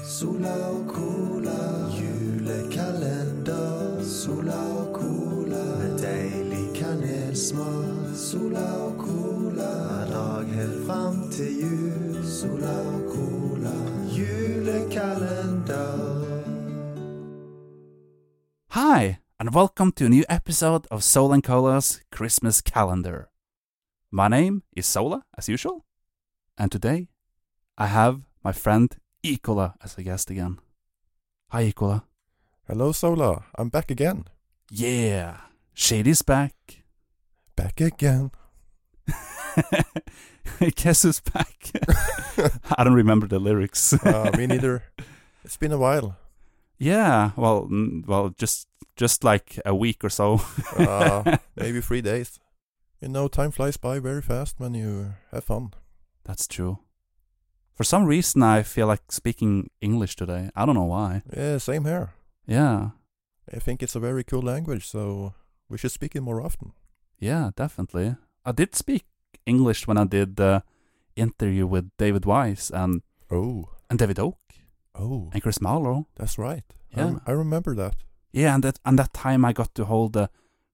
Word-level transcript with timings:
Sola 0.00 0.70
og 0.70 0.88
cola, 0.88 1.90
julekalender. 1.92 4.00
Sola 4.02 4.56
og 4.80 4.94
cola, 4.96 5.64
med 5.78 5.98
deilig 6.00 6.72
kanelsmak. 6.76 8.16
Sola 8.16 8.72
og 8.86 8.96
cola, 8.98 9.68
hver 9.88 10.06
dag 10.10 10.46
helt 10.54 10.86
fram 10.86 11.30
til 11.30 11.60
jul. 11.60 12.24
Sola 12.24 12.80
og 12.88 13.02
cola, 13.12 13.74
julekalender. 14.16 16.42
Hi, 18.70 19.16
and 19.38 19.54
welcome 19.54 19.92
to 19.92 20.06
a 20.06 20.08
new 20.08 20.24
episode 20.28 20.86
of 20.90 21.04
Sola 21.04 21.34
and 21.34 21.44
Cola's 21.44 22.00
Christmas 22.10 22.62
calendar. 22.62 23.28
My 24.10 24.28
name 24.28 24.62
is 24.74 24.86
Sola, 24.86 25.22
as 25.36 25.48
usual, 25.48 25.84
and 26.56 26.72
today 26.72 27.08
I 27.76 27.86
have 27.86 28.22
my 28.42 28.52
friend 28.52 28.96
Ecola 29.24 29.74
as 29.82 29.96
a 29.98 30.02
guest 30.02 30.30
again. 30.30 30.58
Hi, 31.50 31.70
Ecola. 31.70 32.02
Hello, 32.66 32.92
Sola. 32.92 33.44
I'm 33.56 33.68
back 33.68 33.90
again. 33.90 34.24
Yeah, 34.70 35.36
Shady's 35.74 36.22
back. 36.22 36.54
Back 37.56 37.80
again. 37.80 38.30
Guess 40.76 41.02
who's 41.02 41.20
back? 41.20 41.70
I 42.78 42.84
don't 42.84 42.94
remember 42.94 43.26
the 43.26 43.38
lyrics. 43.38 43.92
Uh, 43.92 44.30
me 44.36 44.46
neither. 44.46 44.84
It's 45.44 45.56
been 45.56 45.72
a 45.72 45.78
while. 45.78 46.16
yeah, 46.78 47.32
well, 47.36 47.66
mm, 47.66 48.06
well, 48.06 48.28
just 48.38 48.68
just 48.94 49.24
like 49.24 49.58
a 49.66 49.74
week 49.74 50.04
or 50.04 50.08
so. 50.08 50.40
Uh, 50.78 51.36
maybe 51.56 51.80
three 51.80 52.00
days. 52.00 52.38
You 53.00 53.08
know, 53.08 53.26
time 53.26 53.50
flies 53.50 53.76
by 53.76 53.98
very 53.98 54.22
fast 54.22 54.60
when 54.60 54.74
you 54.74 55.14
have 55.32 55.42
fun. 55.42 55.72
That's 56.24 56.46
true. 56.46 56.78
For 57.74 57.84
some 57.84 58.04
reason, 58.04 58.42
I 58.42 58.62
feel 58.62 58.86
like 58.86 59.02
speaking 59.10 59.70
English 59.80 60.16
today. 60.16 60.50
I 60.54 60.64
don't 60.66 60.74
know 60.74 60.84
why. 60.84 61.22
Yeah, 61.36 61.58
same 61.58 61.84
here. 61.84 62.10
Yeah, 62.46 62.90
I 63.54 63.58
think 63.58 63.82
it's 63.82 63.96
a 63.96 64.00
very 64.00 64.24
cool 64.24 64.42
language, 64.42 64.86
so 64.86 65.32
we 65.68 65.78
should 65.78 65.92
speak 65.92 66.14
it 66.16 66.20
more 66.22 66.40
often. 66.44 66.72
yeah, 67.18 67.50
definitely. 67.56 68.16
I 68.44 68.52
did 68.52 68.74
speak 68.74 69.04
English 69.46 69.86
when 69.86 69.96
I 69.98 70.04
did 70.04 70.36
the 70.36 70.62
interview 71.16 71.66
with 71.66 71.90
David 71.98 72.24
Wise 72.26 72.70
and 72.74 73.02
Oh, 73.30 73.68
and 73.88 73.98
David 73.98 74.18
Oak 74.18 74.38
oh, 74.94 75.30
and 75.32 75.42
Chris 75.42 75.60
Marlowe. 75.60 76.06
that's 76.16 76.36
right. 76.38 76.64
I, 76.94 76.98
Yeah. 77.00 77.04
rem- 77.06 77.20
I 77.26 77.32
remember 77.32 77.74
that. 77.76 77.94
Yeah, 78.32 78.54
and 78.54 78.64
that 78.64 78.78
and 78.84 78.98
that 78.98 79.12
time 79.12 79.44
I 79.48 79.52
got 79.52 79.74
to 79.74 79.84
hold 79.84 80.12
the 80.12 80.28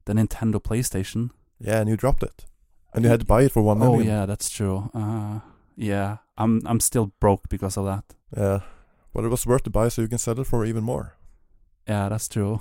the 0.04 0.14
Nintendo 0.14 0.58
PlayStation. 0.60 1.30
Yeah, 1.60 1.80
and 1.80 1.88
you 1.90 1.96
dropped 1.96 2.22
it, 2.22 2.46
and 2.92 3.04
you 3.04 3.10
had 3.10 3.20
to 3.20 3.26
buy 3.26 3.42
it 3.44 3.52
for 3.52 3.62
one 3.62 3.82
Oh 3.82 3.90
million. 3.92 4.06
yeah, 4.08 4.26
that's 4.26 4.48
true. 4.50 4.90
Uh, 4.94 5.40
yeah, 5.78 6.16
I'm 6.36 6.60
I'm 6.66 6.80
still 6.80 7.12
broke 7.20 7.48
because 7.48 7.76
of 7.78 7.84
that. 7.86 8.04
yeah. 8.36 8.60
But 9.14 9.24
it 9.24 9.30
was 9.30 9.46
worth 9.46 9.62
to 9.62 9.70
buy, 9.70 9.88
so 9.88 10.02
you 10.02 10.08
can 10.08 10.18
sell 10.18 10.38
it 10.40 10.46
for 10.46 10.64
even 10.64 10.84
more. 10.84 11.14
Yeah, 11.88 12.08
that's 12.10 12.28
true. 12.28 12.60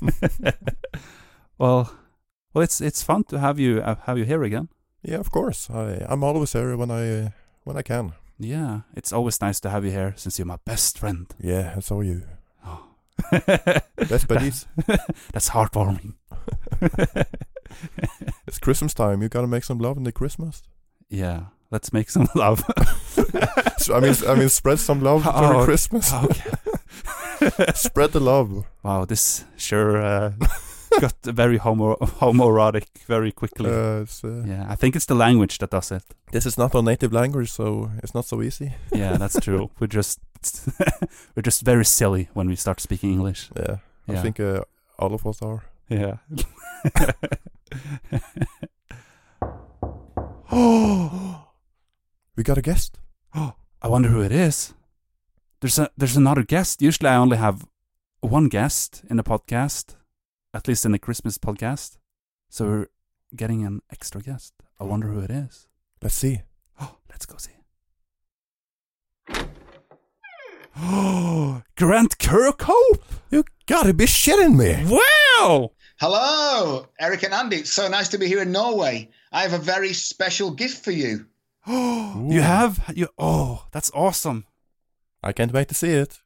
well, 1.58 1.92
well, 2.54 2.64
it's 2.64 2.80
it's 2.80 3.02
fun 3.02 3.24
to 3.24 3.38
have 3.38 3.58
you 3.60 3.80
uh, 3.80 3.96
have 4.06 4.18
you 4.18 4.24
here 4.24 4.42
again. 4.44 4.68
Yeah, 5.02 5.18
of 5.20 5.30
course. 5.30 5.68
I 5.70 6.06
I'm 6.08 6.24
always 6.24 6.52
here 6.52 6.76
when 6.76 6.90
I 6.90 7.26
uh, 7.26 7.28
when 7.64 7.76
I 7.76 7.82
can. 7.82 8.12
Yeah, 8.38 8.80
it's 8.96 9.12
always 9.12 9.40
nice 9.40 9.60
to 9.60 9.70
have 9.70 9.84
you 9.84 9.90
here 9.92 10.14
since 10.16 10.38
you're 10.38 10.46
my 10.46 10.58
best 10.64 10.98
friend. 10.98 11.26
Yeah, 11.38 11.72
and 11.74 11.84
so 11.84 11.98
are 11.98 12.04
you. 12.04 12.22
Oh. 12.66 12.86
Best 14.08 14.26
buddies. 14.26 14.66
That's 15.32 15.50
heartwarming. 15.50 16.14
It's 18.46 18.58
Christmas 18.58 18.94
time. 18.94 19.22
You 19.22 19.28
gotta 19.28 19.46
make 19.46 19.64
some 19.64 19.78
love 19.78 19.96
in 19.96 20.04
the 20.04 20.12
Christmas. 20.12 20.62
yeah, 21.08 21.46
let's 21.74 21.92
make 21.92 22.10
some 22.10 22.28
love. 22.34 22.62
So, 23.78 23.94
I 23.96 24.00
mean, 24.00 24.14
I 24.28 24.34
mean, 24.34 24.48
spread 24.48 24.78
some 24.78 25.02
love 25.02 25.22
during 25.40 25.60
Oh, 25.60 25.64
Christmas. 25.64 26.12
okay. 26.12 26.50
spread 27.74 28.12
the 28.12 28.20
love. 28.20 28.64
Wow, 28.82 29.04
this 29.04 29.44
sure 29.56 29.98
uh, 30.00 30.32
got 31.00 31.14
very 31.34 31.58
homo 31.58 31.96
homoerotic 32.20 32.86
very 33.06 33.32
quickly. 33.32 33.70
Uh, 33.70 34.06
uh, 34.24 34.44
yeah, 34.46 34.72
I 34.72 34.76
think 34.76 34.96
it's 34.96 35.06
the 35.06 35.14
language 35.14 35.58
that 35.58 35.70
does 35.70 35.90
it. 35.92 36.02
This 36.32 36.46
is 36.46 36.56
not 36.56 36.74
our 36.74 36.82
native 36.82 37.12
language, 37.12 37.50
so 37.50 37.90
it's 38.02 38.14
not 38.14 38.24
so 38.24 38.40
easy. 38.42 38.72
Yeah, 38.92 39.18
that's 39.18 39.38
true. 39.40 39.68
we're 39.80 39.86
just 39.92 40.20
we're 41.36 41.42
just 41.46 41.62
very 41.66 41.84
silly 41.84 42.28
when 42.34 42.48
we 42.48 42.56
start 42.56 42.80
speaking 42.80 43.12
English. 43.12 43.50
Yeah, 43.56 43.76
I 44.08 44.22
think 44.22 44.40
uh, 44.40 44.60
all 44.98 45.12
of 45.14 45.26
us 45.26 45.42
are. 45.42 45.62
Yeah. 45.90 46.16
We 52.36 52.42
got 52.42 52.58
a 52.58 52.62
guest. 52.62 52.98
Oh, 53.34 53.54
I 53.82 53.88
wonder 53.88 54.08
who 54.08 54.22
it 54.22 54.32
is. 54.32 54.74
There's 55.60 55.78
a 55.78 55.90
there's 55.96 56.16
another 56.16 56.42
guest. 56.42 56.82
Usually 56.82 57.08
I 57.08 57.16
only 57.16 57.36
have 57.36 57.66
one 58.20 58.48
guest 58.48 59.02
in 59.08 59.16
the 59.16 59.22
podcast, 59.22 59.96
at 60.52 60.66
least 60.66 60.84
in 60.84 60.92
the 60.92 60.98
Christmas 60.98 61.38
podcast. 61.38 61.98
So 62.48 62.64
we're 62.64 62.86
getting 63.36 63.64
an 63.64 63.80
extra 63.90 64.20
guest. 64.20 64.52
I 64.80 64.84
wonder 64.84 65.08
who 65.08 65.20
it 65.20 65.30
is. 65.30 65.68
Let's 66.02 66.14
see. 66.14 66.42
Oh, 66.80 66.96
let's 67.10 67.26
go 67.26 67.36
see. 67.36 67.52
Oh, 70.76 71.62
Grant 71.76 72.18
Kirkhope! 72.18 73.00
You 73.30 73.44
gotta 73.66 73.94
be 73.94 74.06
shitting 74.06 74.56
me. 74.56 74.84
Wow! 74.90 75.70
Hello, 76.00 76.88
Eric 76.98 77.22
and 77.22 77.32
Andy. 77.32 77.58
It's 77.58 77.72
so 77.72 77.86
nice 77.88 78.08
to 78.08 78.18
be 78.18 78.26
here 78.26 78.42
in 78.42 78.50
Norway. 78.50 79.10
I 79.30 79.42
have 79.42 79.52
a 79.52 79.58
very 79.58 79.92
special 79.92 80.50
gift 80.50 80.84
for 80.84 80.90
you. 80.90 81.26
Oh, 81.66 82.26
you 82.30 82.40
have 82.42 82.92
you. 82.94 83.08
Oh, 83.18 83.64
that's 83.72 83.90
awesome. 83.94 84.46
I 85.22 85.32
can't 85.32 85.52
wait 85.52 85.68
to 85.68 85.74
see 85.74 85.90
it. 85.90 86.20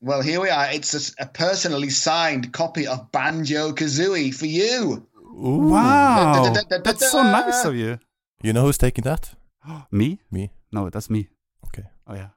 Well, 0.00 0.22
here 0.22 0.40
we 0.40 0.48
are. 0.48 0.70
It's 0.70 0.94
a, 1.18 1.24
a 1.24 1.26
personally 1.26 1.90
signed 1.90 2.52
copy 2.52 2.86
of 2.86 3.10
Banjo 3.10 3.72
Kazooie 3.72 4.32
for 4.32 4.46
you. 4.46 5.04
Ooh. 5.16 5.70
Wow, 5.70 6.44
Da-da-da-da-da-da. 6.44 6.82
that's 6.82 7.10
so 7.10 7.22
nice 7.22 7.64
of 7.64 7.74
you. 7.74 7.98
You 8.42 8.52
know 8.52 8.62
who's 8.62 8.78
taking 8.78 9.02
that? 9.04 9.34
Me? 9.90 10.20
Me. 10.30 10.50
No, 10.70 10.90
that's 10.90 11.10
me. 11.10 11.28
Okay. 11.66 11.84
Oh 12.06 12.14
yeah. 12.14 12.28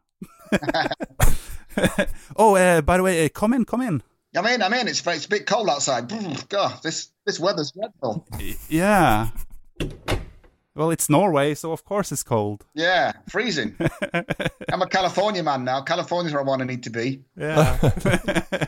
oh, 2.35 2.55
uh, 2.55 2.81
by 2.81 2.97
the 2.97 3.03
way, 3.03 3.25
uh, 3.25 3.29
come 3.29 3.53
in, 3.53 3.65
come 3.65 3.81
in. 3.81 4.01
I'm 4.35 4.45
in. 4.45 4.61
I'm 4.61 4.73
in. 4.73 4.87
It's 4.87 5.05
it's 5.05 5.25
a 5.25 5.29
bit 5.29 5.45
cold 5.45 5.69
outside. 5.69 6.11
God, 6.49 6.81
this 6.83 7.11
this 7.25 7.39
weather's 7.39 7.71
dreadful. 7.71 8.25
Yeah. 8.69 9.29
Well, 10.73 10.89
it's 10.89 11.09
Norway, 11.09 11.53
so 11.53 11.71
of 11.73 11.83
course 11.83 12.11
it's 12.11 12.23
cold. 12.23 12.65
Yeah, 12.73 13.11
freezing. 13.29 13.75
I'm 14.71 14.81
a 14.81 14.87
California 14.87 15.43
man 15.43 15.65
now. 15.65 15.81
California's 15.81 16.33
where 16.33 16.41
I 16.41 16.45
want 16.45 16.59
to 16.59 16.65
need 16.65 16.83
to 16.83 16.89
be. 16.89 17.23
Yeah. 17.35 17.77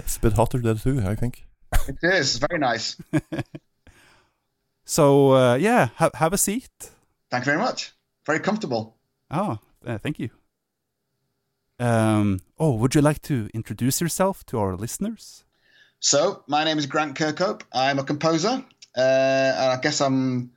It's 0.00 0.16
a 0.16 0.20
bit 0.20 0.32
hotter 0.32 0.58
there 0.58 0.74
too, 0.74 1.02
I 1.04 1.14
think. 1.14 1.46
It 1.86 1.98
is. 2.02 2.36
It's 2.36 2.38
very 2.38 2.58
nice. 2.58 2.96
so 4.84 5.32
uh, 5.32 5.54
yeah, 5.56 5.88
ha- 5.96 6.10
have 6.14 6.32
a 6.32 6.38
seat. 6.38 6.70
Thank 7.30 7.44
you 7.44 7.52
very 7.52 7.58
much. 7.58 7.92
Very 8.26 8.40
comfortable. 8.40 8.96
Oh, 9.30 9.58
uh, 9.86 9.98
thank 9.98 10.18
you. 10.18 10.30
Um. 11.78 12.40
Oh, 12.58 12.72
would 12.72 12.94
you 12.94 13.00
like 13.00 13.22
to 13.22 13.48
introduce 13.54 14.00
yourself 14.00 14.44
to 14.46 14.58
our 14.58 14.76
listeners? 14.76 15.44
So, 15.98 16.44
my 16.46 16.64
name 16.64 16.78
is 16.78 16.86
Grant 16.86 17.16
Kirkhope. 17.16 17.62
I'm 17.72 17.98
a 17.98 18.04
composer. 18.04 18.64
Uh, 18.96 19.00
and 19.00 19.72
I 19.72 19.78
guess 19.80 20.00
I'm. 20.00 20.50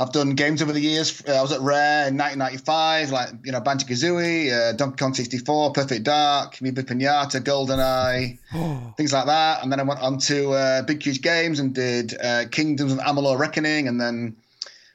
I've 0.00 0.12
done 0.12 0.30
games 0.30 0.62
over 0.62 0.72
the 0.72 0.80
years. 0.80 1.22
Uh, 1.28 1.32
I 1.34 1.42
was 1.42 1.52
at 1.52 1.60
Rare 1.60 2.08
in 2.08 2.16
1995, 2.16 3.10
like 3.10 3.28
you 3.44 3.52
know 3.52 3.60
Banjo 3.60 3.86
Kazooie, 3.86 4.50
uh, 4.50 4.72
Donkey 4.72 4.96
Kong 4.96 5.12
64, 5.12 5.72
Perfect 5.72 6.04
Dark, 6.04 6.56
Viva 6.56 6.82
Pinata, 6.82 7.38
GoldenEye, 7.40 8.38
Oh, 8.54 8.94
things 8.96 9.12
like 9.12 9.26
that. 9.26 9.62
And 9.62 9.70
then 9.70 9.78
I 9.78 9.82
went 9.82 10.00
on 10.00 10.16
to 10.20 10.52
uh, 10.52 10.82
Big 10.82 11.02
Huge 11.02 11.20
Games 11.20 11.60
and 11.60 11.74
did 11.74 12.18
uh, 12.18 12.46
Kingdoms 12.50 12.94
of 12.94 12.98
Amalur 13.00 13.38
Reckoning, 13.38 13.88
and 13.88 14.00
then 14.00 14.36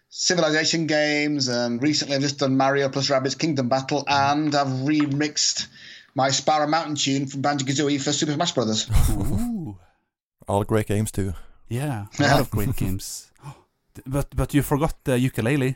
Civilization 0.10 0.88
games. 0.88 1.50
And 1.50 1.84
recently, 1.84 2.16
I've 2.16 2.22
just 2.22 2.40
done 2.40 2.58
Mario 2.58 2.90
plus 2.90 3.10
Rabbids 3.10 3.38
Kingdom 3.38 3.70
Battle, 3.70 4.04
and 4.08 4.56
I've 4.56 4.68
remixed 4.68 5.68
my 6.16 6.30
Spiral 6.30 6.68
Mountain 6.70 6.96
tune 6.96 7.28
from 7.28 7.42
Banjo 7.42 7.66
Kazooie 7.66 8.02
for 8.02 8.12
Super 8.12 8.32
Smash 8.34 8.54
Brothers. 8.54 8.90
Ooh. 9.12 9.78
All 10.48 10.64
great 10.64 10.88
games 10.88 11.12
too. 11.12 11.34
Yeah, 11.68 12.06
a 12.18 12.24
lot 12.24 12.40
of 12.40 12.50
great 12.50 12.76
games. 12.78 13.32
But 14.06 14.36
but 14.36 14.54
you 14.54 14.62
forgot 14.62 15.04
the 15.04 15.18
ukulele. 15.20 15.76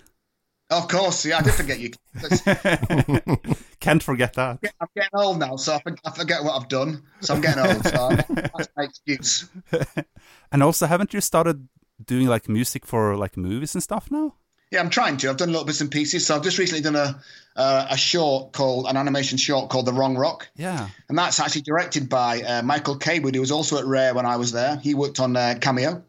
Of 0.71 0.88
course, 0.88 1.25
yeah, 1.25 1.39
I 1.39 1.42
did 1.42 1.54
forget 1.54 1.80
you. 1.80 1.89
Can't 3.80 4.04
forget 4.04 4.33
that. 4.33 4.60
I'm 4.80 4.88
getting 4.95 5.10
old 5.13 5.39
now, 5.39 5.56
so 5.56 5.74
I 6.06 6.12
forget, 6.12 6.44
what 6.44 6.62
I've 6.62 6.68
done. 6.69 7.01
So 7.21 7.33
I'm 7.33 7.42
getting 7.42 7.63
old. 7.66 7.83
So 7.86 8.10
that's 8.36 8.69
my 8.77 8.83
excuse. 8.83 9.50
And 10.51 10.63
also, 10.63 10.88
haven't 10.88 11.13
you 11.13 11.21
started 11.21 11.68
doing 12.04 12.27
like 12.27 12.50
music 12.50 12.86
for 12.86 13.16
like 13.16 13.38
movies 13.38 13.75
and 13.75 13.83
stuff 13.83 14.10
now? 14.12 14.33
Yeah, 14.71 14.80
I'm 14.81 14.89
trying 14.89 15.18
to. 15.18 15.30
I've 15.30 15.38
done 15.38 15.51
little 15.51 15.66
bits 15.66 15.81
and 15.81 15.89
pieces. 15.92 16.25
So 16.25 16.36
I've 16.36 16.44
just 16.44 16.57
recently 16.57 16.81
done 16.81 16.95
a 16.95 17.19
uh, 17.56 17.88
a 17.89 17.98
short 17.98 18.51
called 18.54 18.88
an 18.88 18.98
animation 18.98 19.38
short 19.38 19.69
called 19.69 19.86
The 19.86 19.94
Wrong 19.94 20.16
Rock, 20.18 20.48
Yeah. 20.56 20.88
and 21.07 21.18
that's 21.18 21.39
actually 21.39 21.62
directed 21.62 22.10
by 22.10 22.42
uh, 22.42 22.62
Michael 22.63 22.98
Cawood, 22.98 23.33
who 23.36 23.42
was 23.42 23.51
also 23.51 23.77
at 23.77 23.86
Rare 23.86 24.13
when 24.13 24.25
I 24.25 24.38
was 24.38 24.51
there. 24.51 24.77
He 24.77 24.94
worked 24.94 25.19
on 25.19 25.36
uh, 25.36 25.56
Kameo. 25.60 26.04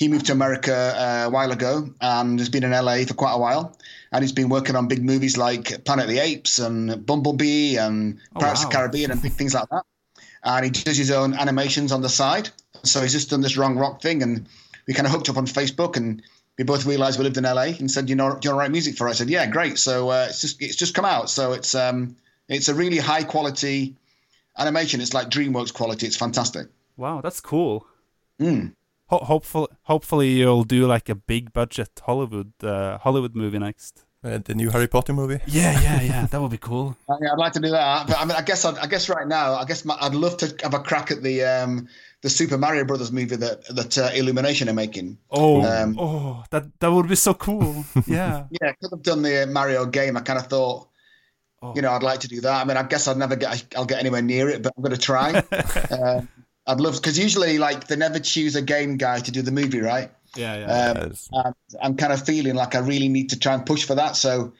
He 0.00 0.08
moved 0.08 0.26
to 0.26 0.32
America 0.32 0.74
uh, 0.74 1.26
a 1.26 1.30
while 1.30 1.52
ago 1.52 1.72
and 2.00 2.38
has 2.38 2.48
been 2.48 2.64
in 2.64 2.70
LA 2.70 3.04
for 3.04 3.12
quite 3.14 3.34
a 3.34 3.38
while. 3.38 3.76
and 4.12 4.22
he's 4.24 4.32
been 4.32 4.48
working 4.48 4.74
on 4.74 4.88
big 4.88 5.04
movies 5.04 5.36
like 5.36 5.84
Planet 5.84 6.06
of 6.06 6.10
the 6.10 6.18
Apes 6.18 6.58
and 6.58 7.04
Bumblebee 7.04 7.76
and 7.76 8.18
Oh, 8.34 8.40
Pirates 8.40 8.64
of 8.64 8.70
the 8.70 8.76
Caribbean 8.76 9.10
and 9.10 9.20
big 9.22 9.32
things 9.34 9.52
like 9.54 9.68
that. 9.68 9.84
And 10.42 10.64
he 10.64 10.70
does 10.70 10.96
his 10.96 11.10
own 11.10 11.34
animations 11.34 11.92
on 11.92 12.00
the 12.00 12.08
side. 12.08 12.48
So 12.82 13.02
he's 13.02 13.12
just 13.12 13.28
done 13.28 13.42
this 13.42 13.58
wrong 13.58 13.76
rock 13.76 14.00
thing, 14.00 14.22
and 14.22 14.46
we 14.86 14.94
kind 14.94 15.06
of 15.06 15.12
hooked 15.12 15.28
up 15.28 15.36
on 15.36 15.46
Facebook, 15.46 15.98
and 15.98 16.22
we 16.56 16.64
both 16.64 16.86
realized 16.86 17.18
we 17.18 17.24
lived 17.24 17.36
in 17.36 17.44
LA, 17.44 17.68
and 17.78 17.90
said, 17.90 18.08
"You 18.08 18.16
know, 18.16 18.28
do 18.30 18.30
you 18.30 18.32
want 18.32 18.42
to 18.44 18.54
write 18.54 18.70
music 18.70 18.96
for?" 18.96 19.06
us? 19.06 19.16
I 19.16 19.18
said, 19.18 19.28
"Yeah, 19.30 19.44
great." 19.46 19.76
So 19.78 20.08
uh, 20.08 20.26
it's 20.30 20.40
just 20.40 20.62
it's 20.62 20.76
just 20.76 20.94
come 20.94 21.04
out. 21.04 21.28
So 21.28 21.52
it's 21.52 21.74
um 21.74 22.16
it's 22.48 22.68
a 22.70 22.74
really 22.74 22.96
high 22.96 23.22
quality 23.22 23.94
animation. 24.56 25.02
It's 25.02 25.12
like 25.12 25.28
DreamWorks 25.28 25.74
quality. 25.74 26.06
It's 26.06 26.16
fantastic. 26.16 26.68
Wow, 26.96 27.20
that's 27.20 27.40
cool. 27.42 27.86
Mm. 28.40 28.72
Ho- 29.10 29.24
hopefully, 29.24 29.68
hopefully 29.82 30.28
you'll 30.30 30.64
do 30.64 30.86
like 30.86 31.08
a 31.08 31.14
big 31.14 31.52
budget 31.52 32.00
Hollywood 32.06 32.52
uh, 32.62 32.98
Hollywood 32.98 33.34
movie 33.34 33.58
next. 33.58 34.04
Uh, 34.22 34.38
the 34.44 34.54
new 34.54 34.68
Harry 34.70 34.86
Potter 34.86 35.14
movie. 35.14 35.40
Yeah, 35.46 35.80
yeah, 35.80 36.00
yeah. 36.02 36.26
That 36.26 36.42
would 36.42 36.50
be 36.50 36.58
cool. 36.58 36.94
I 37.08 37.14
mean, 37.20 37.30
I'd 37.32 37.38
like 37.38 37.54
to 37.54 37.60
do 37.60 37.70
that, 37.70 38.06
but 38.06 38.18
I 38.18 38.24
mean, 38.26 38.36
I 38.36 38.42
guess 38.42 38.64
I'd, 38.66 38.76
I 38.78 38.86
guess 38.86 39.08
right 39.08 39.26
now, 39.26 39.54
I 39.54 39.64
guess 39.64 39.84
my, 39.84 39.96
I'd 40.00 40.14
love 40.14 40.36
to 40.38 40.54
have 40.62 40.74
a 40.74 40.78
crack 40.80 41.10
at 41.10 41.22
the 41.22 41.42
um, 41.42 41.88
the 42.22 42.28
Super 42.28 42.58
Mario 42.58 42.84
Brothers 42.84 43.10
movie 43.12 43.36
that 43.36 43.64
that 43.74 43.96
uh, 43.96 44.10
Illumination 44.14 44.68
are 44.68 44.74
making. 44.74 45.16
Oh, 45.30 45.62
Um, 45.62 45.96
oh, 45.98 46.44
that 46.50 46.64
that 46.80 46.92
would 46.92 47.08
be 47.08 47.16
so 47.16 47.32
cool. 47.34 47.84
Yeah. 48.06 48.44
Yeah, 48.50 48.72
because 48.72 48.92
I've 48.92 49.02
done 49.02 49.22
the 49.22 49.46
Mario 49.50 49.86
game, 49.86 50.16
I 50.18 50.20
kind 50.20 50.38
of 50.38 50.46
thought, 50.48 50.88
Oh. 51.62 51.74
you 51.74 51.82
know, 51.82 51.92
I'd 51.92 52.02
like 52.02 52.20
to 52.20 52.28
do 52.28 52.40
that. 52.42 52.62
I 52.62 52.64
mean, 52.64 52.76
I 52.78 52.82
guess 52.84 53.06
I'd 53.08 53.16
never 53.18 53.36
get 53.36 53.64
I'll 53.76 53.84
get 53.86 54.00
anywhere 54.00 54.22
near 54.22 54.48
it, 54.50 54.62
but 54.62 54.72
I'm 54.76 54.82
going 54.82 54.96
to 54.96 55.00
try. 55.00 55.30
um, 55.90 56.28
I'd 56.66 56.80
love 56.80 56.94
because 56.96 57.18
usually 57.18 57.58
like 57.58 57.86
they 57.88 57.96
never 57.96 58.18
choose 58.18 58.54
a 58.56 58.62
game 58.62 58.96
guy 58.96 59.20
to 59.20 59.30
do 59.30 59.42
the 59.42 59.50
movie, 59.52 59.80
right? 59.80 60.10
yeah, 60.36 60.56
yeah. 60.58 60.66
Um, 60.90 60.96
Yes. 61.08 61.28
and 61.32 61.54
I'm 61.82 61.96
kind 61.96 62.12
of 62.12 62.24
feeling 62.24 62.54
like 62.54 62.74
I 62.74 62.78
really 62.80 63.08
need 63.08 63.30
to 63.30 63.38
try 63.38 63.54
and 63.54 63.64
push 63.66 63.84
for 63.84 63.94
that. 63.96 64.16
So. 64.16 64.52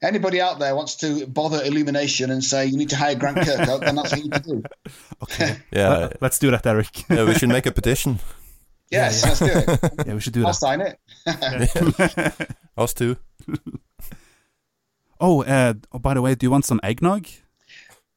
Anybody 0.00 0.40
out 0.40 0.60
there 0.60 0.76
wants 0.76 0.94
to 0.98 1.26
bother 1.26 1.60
Illumination 1.64 2.30
and 2.30 2.44
say 2.44 2.66
you 2.66 2.76
need 2.78 2.90
to 2.90 2.96
hire 2.96 3.16
Grant 3.16 3.36
Kirkhope, 3.44 3.80
then 3.80 3.96
that's 3.96 4.12
what 4.12 4.18
you 4.24 4.30
need 4.30 4.44
to 4.44 4.48
do. 4.48 4.62
okay. 5.24 5.56
Yeah, 5.72 5.88
Let, 5.88 6.22
let's 6.22 6.38
do 6.38 6.52
that, 6.52 6.64
Eric. 6.64 7.10
yeah, 7.10 7.24
we 7.24 7.34
should 7.34 7.48
make 7.48 7.66
a 7.66 7.72
petition. 7.72 8.20
Yes, 8.92 9.24
let's 9.24 9.40
do 9.40 9.46
it. 9.72 10.06
yeah, 10.06 10.14
we 10.14 10.20
should 10.20 10.32
do 10.34 10.42
that. 10.42 10.46
I'll 10.46 10.52
sign 10.54 10.80
it. 10.80 12.48
Us 12.76 12.94
too. 12.94 13.16
Oh, 15.20 15.42
uh, 15.42 15.74
oh, 15.92 15.98
by 15.98 16.14
the 16.14 16.22
way, 16.22 16.34
do 16.36 16.46
you 16.46 16.50
want 16.52 16.64
some 16.64 16.78
eggnog? 16.84 17.26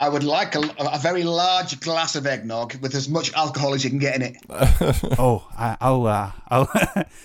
I 0.02 0.10
would 0.10 0.24
like 0.24 0.56
a, 0.56 0.62
a 0.80 0.98
very 1.00 1.24
large 1.24 1.80
glass 1.80 2.16
of 2.16 2.26
eggnog 2.26 2.76
with 2.82 2.96
as 2.96 3.08
much 3.08 3.32
alcohol 3.34 3.76
as 3.76 3.84
you 3.84 3.90
can 3.92 4.00
get 4.00 4.16
in 4.16 4.22
it. 4.24 4.38
oh, 5.20 5.48
I, 5.56 5.78
I'll, 5.80 6.08
uh, 6.08 6.32
I'll 6.50 6.68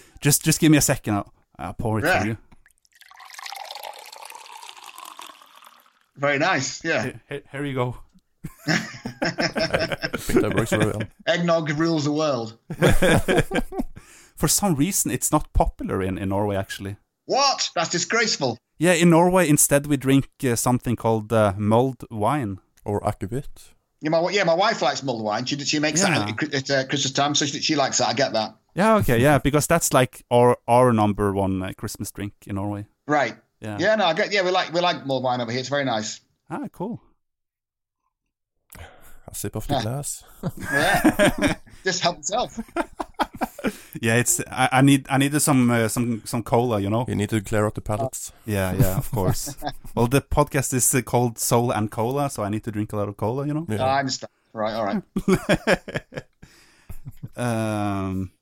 just 0.21 0.45
just 0.45 0.61
give 0.61 0.71
me 0.71 0.77
a 0.79 0.83
second. 0.83 1.15
I'll, 1.15 1.33
I'll 1.59 1.73
pour 1.75 1.99
it 1.99 2.05
Yeah. 2.05 2.21
for 2.21 2.27
you. 2.29 2.37
Very 6.17 6.39
nice. 6.39 6.85
Yeah. 6.85 7.03
Here, 7.03 7.21
here- 7.29 7.43
here 7.53 7.65
you 7.65 7.75
go. 7.75 7.97
That 8.67 10.53
works 10.55 10.71
very 10.71 10.87
well. 10.87 11.03
Eggnog 11.27 11.71
rules 11.79 12.05
the 12.05 12.13
world. 12.13 12.59
For 14.37 14.49
some 14.49 14.75
reason, 14.75 15.11
it's 15.11 15.33
not 15.33 15.53
popular 15.55 16.03
in, 16.03 16.19
in 16.19 16.29
Norway, 16.29 16.57
actually. 16.57 16.97
What? 17.25 17.71
That's 17.75 17.89
disgraceful. 17.91 18.59
Yeah, 18.79 18.93
in 18.93 19.11
Norway, 19.11 19.49
instead 19.49 19.87
we 19.87 19.97
drink 19.97 20.29
uh, 20.45 20.57
something 20.57 20.95
called 20.97 21.33
uh, 21.33 21.55
mulled 21.57 22.05
wine. 22.11 22.59
Or 22.87 23.01
akkevitt. 23.01 23.73
Yeah, 24.01 24.11
my 24.11 24.31
yeah, 24.31 24.45
my 24.45 24.55
wife 24.55 24.81
likes 24.83 25.03
mulled 25.03 25.25
wine. 25.25 25.45
She 25.47 25.59
she 25.65 25.79
makes 25.81 26.01
Yeah. 26.01 26.19
that 26.27 26.43
at, 26.43 26.55
at 26.55 26.71
uh, 26.71 26.89
Christmas 26.89 27.13
time, 27.13 27.35
so 27.35 27.47
she, 27.47 27.61
she 27.61 27.75
likes 27.77 27.99
that. 27.99 28.09
I 28.09 28.15
get 28.15 28.33
that. 28.33 28.55
Yeah, 28.75 28.97
okay, 28.97 29.19
yeah, 29.21 29.39
because 29.39 29.67
that's 29.67 29.93
like 29.93 30.23
our 30.31 30.57
our 30.69 30.93
number 30.93 31.33
one 31.33 31.63
uh, 31.63 31.73
Christmas 31.77 32.13
drink 32.13 32.33
in 32.47 32.55
Norway. 32.57 32.87
Right. 33.09 33.37
Yeah. 33.61 33.79
Yeah. 33.81 33.97
No, 33.97 34.05
I 34.07 34.15
get. 34.15 34.33
Yeah, 34.33 34.45
we 34.45 34.51
like 34.51 34.73
we 34.73 34.81
like 34.81 35.07
mulled 35.07 35.25
wine 35.25 35.41
over 35.41 35.51
here. 35.51 35.61
It's 35.61 35.71
very 35.71 35.85
nice. 35.85 36.21
Ah, 36.51 36.69
cool. 36.71 37.01
A 39.29 39.35
sip 39.35 39.57
off 39.57 39.67
the 39.67 39.81
glass. 39.81 40.25
Yeah. 40.73 41.55
Just 41.85 42.03
help 42.03 42.19
itself. 42.19 42.59
Yeah, 44.01 44.17
it's 44.17 44.41
I, 44.51 44.69
I 44.73 44.81
need 44.83 45.07
I 45.09 45.19
needed 45.19 45.41
some 45.41 45.71
uh, 45.71 45.89
some 45.89 46.23
some 46.25 46.43
cola, 46.43 46.81
you 46.81 46.91
know. 46.91 47.05
You 47.09 47.15
need 47.15 47.31
to 47.31 47.41
clear 47.41 47.67
out 47.67 47.75
the 47.75 47.81
palates. 47.81 48.33
Yeah, 48.45 48.73
yeah, 48.73 48.97
of 48.97 49.11
course. 49.11 49.57
well, 49.95 50.07
the 50.07 50.21
podcast 50.21 50.75
is 50.75 50.95
uh, 50.95 51.03
called 51.03 51.39
Sola 51.39 51.75
and 51.75 51.91
Cola, 51.91 52.31
so 52.31 52.43
I 52.43 52.49
need 52.49 52.65
to 52.65 52.71
drink 52.71 52.93
a 52.93 52.97
lot 52.97 53.09
of 53.09 53.17
cola, 53.17 53.47
you 53.47 53.55
know. 53.55 53.67
Yeah. 53.69 53.85
I 53.85 54.01
understand. 54.01 54.31
Right. 54.53 54.75
All 54.75 54.85
right. 54.85 55.03
um, 57.37 58.33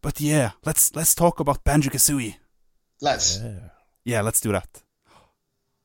but 0.00 0.20
yeah, 0.20 0.52
let's 0.64 0.94
let's 0.94 1.14
talk 1.14 1.40
about 1.40 1.64
Banjo 1.64 1.90
Kazooie. 1.90 2.36
Let's. 3.00 3.40
yeah. 3.42 3.70
Yeah, 4.04 4.20
let's 4.22 4.40
do 4.40 4.52
that. 4.52 4.82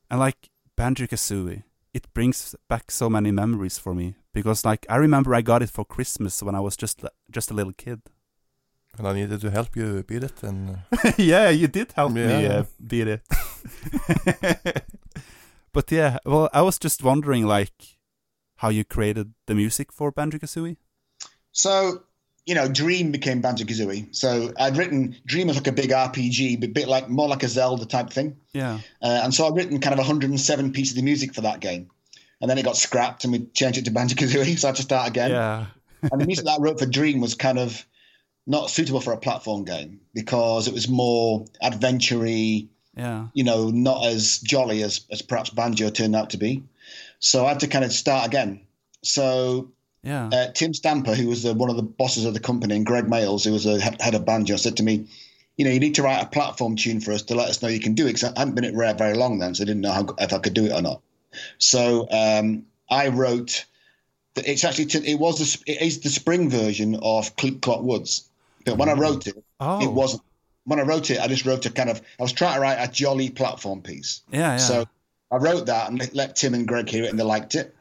And 0.09 0.19
like 0.19 0.49
Banjo 0.75 1.05
Kazooie, 1.05 1.63
it 1.93 2.13
brings 2.13 2.55
back 2.67 2.91
so 2.91 3.09
many 3.09 3.31
memories 3.31 3.77
for 3.77 3.93
me 3.93 4.15
because 4.33 4.63
like 4.65 4.85
I 4.89 4.95
remember 4.97 5.33
I 5.35 5.41
got 5.41 5.61
it 5.61 5.69
for 5.69 5.85
Christmas 5.85 6.41
when 6.43 6.55
I 6.55 6.59
was 6.59 6.75
just 6.77 7.03
just 7.31 7.51
a 7.51 7.53
little 7.53 7.73
kid. 7.73 8.01
And 8.97 9.07
I 9.07 9.13
needed 9.13 9.39
to 9.41 9.51
help 9.51 9.75
you 9.75 10.03
beat 10.03 10.23
it. 10.23 10.43
And 10.43 10.79
uh, 10.91 11.11
yeah, 11.17 11.49
you 11.49 11.67
did 11.67 11.91
help 11.93 12.11
me 12.11 12.21
Yeah. 12.21 12.49
uh, 12.59 12.63
beat 12.85 13.07
it. 13.07 13.21
but 15.73 15.91
yeah, 15.91 16.17
well, 16.25 16.49
I 16.53 16.61
was 16.61 16.77
just 16.79 17.03
wondering 17.03 17.45
like 17.45 17.97
how 18.57 18.69
you 18.69 18.83
created 18.83 19.33
the 19.45 19.55
music 19.55 19.91
for 19.93 20.11
Banjo 20.11 20.37
Kazooie. 20.39 20.77
So, 21.51 22.03
you 22.45 22.55
know, 22.55 22.67
Dream 22.67 23.11
became 23.11 23.41
Banjo 23.41 23.63
Kazooie. 23.65 24.13
So 24.13 24.51
I'd 24.59 24.75
written 24.75 25.15
Dream 25.25 25.47
was 25.47 25.55
like 25.57 25.67
a 25.67 25.71
big 25.71 25.91
RPG, 25.91 26.59
but 26.59 26.69
a 26.69 26.73
bit 26.73 26.87
like 26.87 27.09
more 27.09 27.27
like 27.29 27.43
a 27.43 27.47
Zelda 27.47 27.85
type 27.85 28.09
thing. 28.09 28.37
Yeah. 28.53 28.79
Uh, 29.01 29.21
and 29.23 29.33
so 29.33 29.47
I'd 29.47 29.55
written 29.55 29.79
kind 29.79 29.93
of 29.93 29.99
107 29.99 30.71
pieces 30.73 30.97
of 30.97 31.03
music 31.03 31.33
for 31.33 31.41
that 31.41 31.59
game. 31.59 31.89
And 32.41 32.49
then 32.49 32.57
it 32.57 32.63
got 32.63 32.77
scrapped 32.77 33.23
and 33.25 33.33
we 33.33 33.39
changed 33.53 33.77
it 33.79 33.85
to 33.85 33.91
Banjo 33.91 34.15
Kazooie. 34.15 34.57
So 34.59 34.67
I 34.67 34.69
had 34.69 34.75
to 34.77 34.81
start 34.83 35.09
again. 35.09 35.31
Yeah. 35.31 35.65
and 36.11 36.21
the 36.21 36.25
music 36.25 36.45
that 36.45 36.59
I 36.59 36.61
wrote 36.61 36.79
for 36.79 36.85
Dream 36.85 37.19
was 37.19 37.35
kind 37.35 37.59
of 37.59 37.85
not 38.47 38.69
suitable 38.69 39.01
for 39.01 39.11
a 39.13 39.17
platform 39.17 39.65
game 39.65 39.99
because 40.13 40.67
it 40.67 40.73
was 40.73 40.87
more 40.87 41.45
adventure-y, 41.61 42.67
Yeah. 42.95 43.27
you 43.33 43.43
know, 43.43 43.69
not 43.69 44.05
as 44.05 44.39
jolly 44.39 44.83
as, 44.83 45.01
as 45.11 45.21
perhaps 45.21 45.49
Banjo 45.49 45.89
turned 45.89 46.15
out 46.15 46.29
to 46.31 46.37
be. 46.37 46.63
So 47.19 47.45
I 47.45 47.49
had 47.49 47.59
to 47.61 47.67
kind 47.67 47.83
of 47.85 47.91
start 47.91 48.25
again. 48.27 48.61
So 49.03 49.71
Yeah. 50.03 50.29
uh, 50.31 50.51
Tim 50.53 50.73
Stamper, 50.73 51.15
who 51.15 51.27
was 51.27 51.45
uh, 51.45 51.53
one 51.53 51.69
of 51.69 51.75
the 51.75 51.83
bosses 51.83 52.25
of 52.25 52.33
the 52.33 52.39
company, 52.39 52.75
and 52.75 52.85
Gregg 52.85 53.05
Mayles, 53.05 53.43
who 53.43 53.51
was 53.51 53.65
the 53.65 53.79
head 53.81 54.15
of 54.15 54.25
Banjo, 54.25 54.55
said 54.55 54.77
to 54.77 54.83
me, 54.83 55.05
"You 55.57 55.65
know, 55.65 55.71
you 55.71 55.79
need 55.81 55.95
to 55.95 56.03
write 56.03 56.23
a 56.23 56.27
platform 56.27 56.77
tune 56.77 57.01
for 57.01 57.11
us 57.11 57.23
to 57.23 57.35
let 57.35 57.49
us 57.49 57.61
know 57.61 57.67
you 57.67 57.81
can 57.81 57.93
do 57.95 58.05
it." 58.05 58.13
Because 58.13 58.23
I 58.23 58.39
hadn't 58.39 58.55
been 58.55 58.63
at 58.63 58.73
Rare 58.73 58.93
very 58.93 59.15
long 59.15 59.39
then, 59.39 59.53
so 59.55 59.63
I 59.63 59.65
didn't 59.65 59.81
know 59.81 59.91
how, 59.91 60.05
if 60.17 60.31
I 60.33 60.39
could 60.39 60.53
do 60.53 60.65
it 60.65 60.71
or 60.71 60.81
not. 60.81 61.01
So 61.57 62.07
um, 62.11 62.65
I 62.89 63.09
wrote. 63.09 63.65
It's 64.35 64.63
actually 64.63 64.85
t- 64.85 65.11
it 65.11 65.19
was 65.19 65.39
the, 65.39 65.71
it 65.71 65.81
is 65.81 65.99
the 65.99 66.09
spring 66.09 66.49
version 66.49 66.97
of 67.01 67.35
Click 67.35 67.61
Clock 67.61 67.81
Woods, 67.81 68.29
but 68.63 68.77
when 68.77 68.87
I 68.87 68.93
wrote 68.93 69.27
it, 69.27 69.43
oh. 69.59 69.81
it 69.81 69.91
wasn't. 69.91 70.23
When 70.63 70.79
I 70.79 70.83
wrote 70.83 71.09
it, 71.09 71.19
I 71.19 71.27
just 71.27 71.45
wrote 71.45 71.65
a 71.65 71.71
kind 71.71 71.89
of. 71.89 72.01
I 72.19 72.23
was 72.23 72.31
trying 72.31 72.55
to 72.55 72.61
write 72.61 72.75
a 72.75 72.89
jolly 72.89 73.29
platform 73.29 73.81
piece. 73.81 74.21
Yeah. 74.31 74.39
Yeah. 74.39 74.57
So 74.57 74.85
I 75.31 75.37
wrote 75.37 75.65
that 75.65 75.89
and 75.89 75.99
let- 75.99 76.15
let 76.15 76.35
Tim 76.35 76.53
and 76.53 76.67
Greg 76.67 76.87
hear 76.87 77.03
it, 77.03 77.09
and 77.09 77.19
they 77.19 77.23
liked 77.23 77.55
it. 77.55 77.75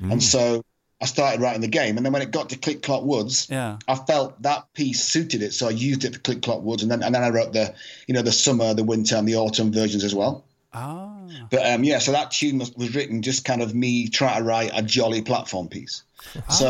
Mm. 0.00 0.12
And 0.12 0.22
so 0.22 0.64
I 1.02 1.06
started 1.06 1.40
writing 1.40 1.60
the 1.60 1.68
game. 1.68 1.96
And 1.96 2.06
then 2.06 2.12
when 2.12 2.22
it 2.22 2.30
got 2.30 2.50
to 2.50 2.56
Click 2.56 2.82
Clock 2.82 3.02
Woods, 3.02 3.48
yeah. 3.50 3.78
I 3.88 3.96
felt 3.96 4.40
that 4.42 4.72
piece 4.72 5.02
suited 5.02 5.42
it, 5.42 5.52
so 5.52 5.66
I 5.66 5.70
used 5.70 6.04
it 6.04 6.14
for 6.14 6.20
Click 6.20 6.42
Clock 6.42 6.62
Woods. 6.62 6.82
And 6.82 6.90
then 6.92 7.02
and 7.02 7.12
then 7.14 7.24
I 7.24 7.30
wrote 7.30 7.52
the 7.52 7.74
you 8.06 8.14
know 8.14 8.22
the 8.22 8.32
summer, 8.32 8.72
the 8.72 8.84
winter, 8.84 9.16
and 9.16 9.26
the 9.26 9.36
autumn 9.36 9.72
versions 9.72 10.04
as 10.04 10.14
well. 10.14 10.44
Ah. 10.74 11.12
But 11.50 11.66
um, 11.70 11.84
yeah, 11.84 11.98
so 11.98 12.12
that 12.12 12.30
tune 12.30 12.58
was, 12.58 12.72
was 12.74 12.94
written 12.94 13.22
just 13.22 13.44
kind 13.44 13.60
of 13.62 13.74
me 13.74 14.08
trying 14.08 14.38
to 14.38 14.44
write 14.44 14.70
a 14.74 14.82
jolly 14.82 15.22
platform 15.22 15.68
piece. 15.68 16.02
So 16.50 16.68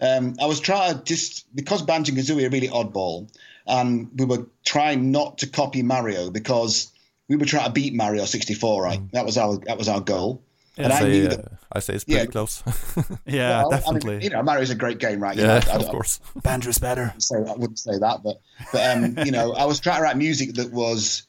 Ah, 0.00 0.06
okay. 0.06 0.16
um, 0.16 0.34
I 0.40 0.46
was 0.46 0.60
trying 0.60 0.96
to 0.98 1.04
just 1.04 1.46
because 1.54 1.82
Banjo 1.82 2.12
and 2.12 2.18
Kazooie 2.20 2.46
are 2.46 2.50
really 2.50 2.68
oddball, 2.68 3.28
and 3.66 4.10
we 4.16 4.24
were 4.24 4.46
trying 4.64 5.10
not 5.12 5.38
to 5.38 5.46
copy 5.46 5.82
Mario 5.82 6.30
because 6.30 6.90
we 7.28 7.36
were 7.36 7.44
trying 7.46 7.66
to 7.66 7.72
beat 7.72 7.94
Mario 7.94 8.24
64. 8.24 8.82
Right, 8.82 8.98
Mm. 9.00 9.10
that 9.12 9.24
was 9.24 9.36
our 9.38 9.58
that 9.66 9.78
was 9.78 9.88
our 9.88 10.00
goal. 10.00 10.42
and 10.76 10.92
I 10.92 10.98
I, 11.00 11.02
knew 11.08 11.22
say, 11.30 11.36
that. 11.36 11.44
uh, 11.44 11.48
I 11.72 11.78
say 11.80 11.94
it's 11.94 12.04
pretty 12.04 12.20
Yeah. 12.20 12.26
close. 12.26 12.62
Yeah, 13.26 13.48
well, 13.48 13.58
I 13.58 13.62
mean, 13.62 13.70
definitely. 13.70 14.24
you 14.24 14.30
know, 14.30 14.42
Mario's 14.42 14.70
a 14.70 14.74
great 14.74 14.98
game, 14.98 15.20
right? 15.22 15.36
You 15.36 15.42
yeah, 15.42 15.58
know, 15.58 15.72
I- 15.72 15.74
I- 15.74 15.76
of 15.76 15.88
course. 15.88 16.20
Banjo's 16.42 16.78
better. 16.78 17.12
So 17.18 17.36
I 17.46 17.52
wouldn't 17.56 17.78
say 17.78 17.98
that, 17.98 18.22
but 18.22 18.40
but 18.72 18.96
um, 18.96 19.18
you 19.26 19.30
know, 19.32 19.52
I 19.54 19.64
was 19.66 19.78
trying 19.80 19.96
to 19.98 20.02
write 20.02 20.16
music 20.16 20.54
that 20.54 20.72
was 20.72 21.24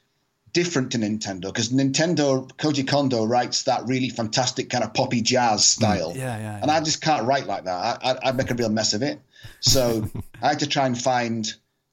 different 0.54 0.92
to 0.92 0.98
Nintendo 0.98 1.44
because 1.44 1.70
Nintendo 1.70 2.50
Koji 2.58 2.88
Kondo 2.88 3.26
writes 3.26 3.64
that 3.64 3.86
really 3.86 4.10
fantastic 4.10 4.70
kind 4.70 4.84
of 4.84 4.94
poppy 4.94 5.22
jazz 5.22 5.62
mm. 5.62 5.66
style, 5.66 6.14
Yeah. 6.16 6.38
Yeah. 6.38 6.60
and 6.62 6.72
I 6.72 6.82
just 6.82 7.02
can't 7.02 7.26
write 7.26 7.48
like 7.48 7.66
that. 7.66 8.00
I, 8.04 8.12
I, 8.12 8.30
I'd 8.30 8.38
make 8.38 8.52
a 8.52 8.56
real 8.56 8.70
mess 8.70 8.94
of 8.94 9.02
it. 9.02 9.22
So 9.60 10.08
I 10.42 10.50
had 10.50 10.60
to 10.60 10.68
try 10.68 10.86
and 10.86 11.00
find 11.00 11.52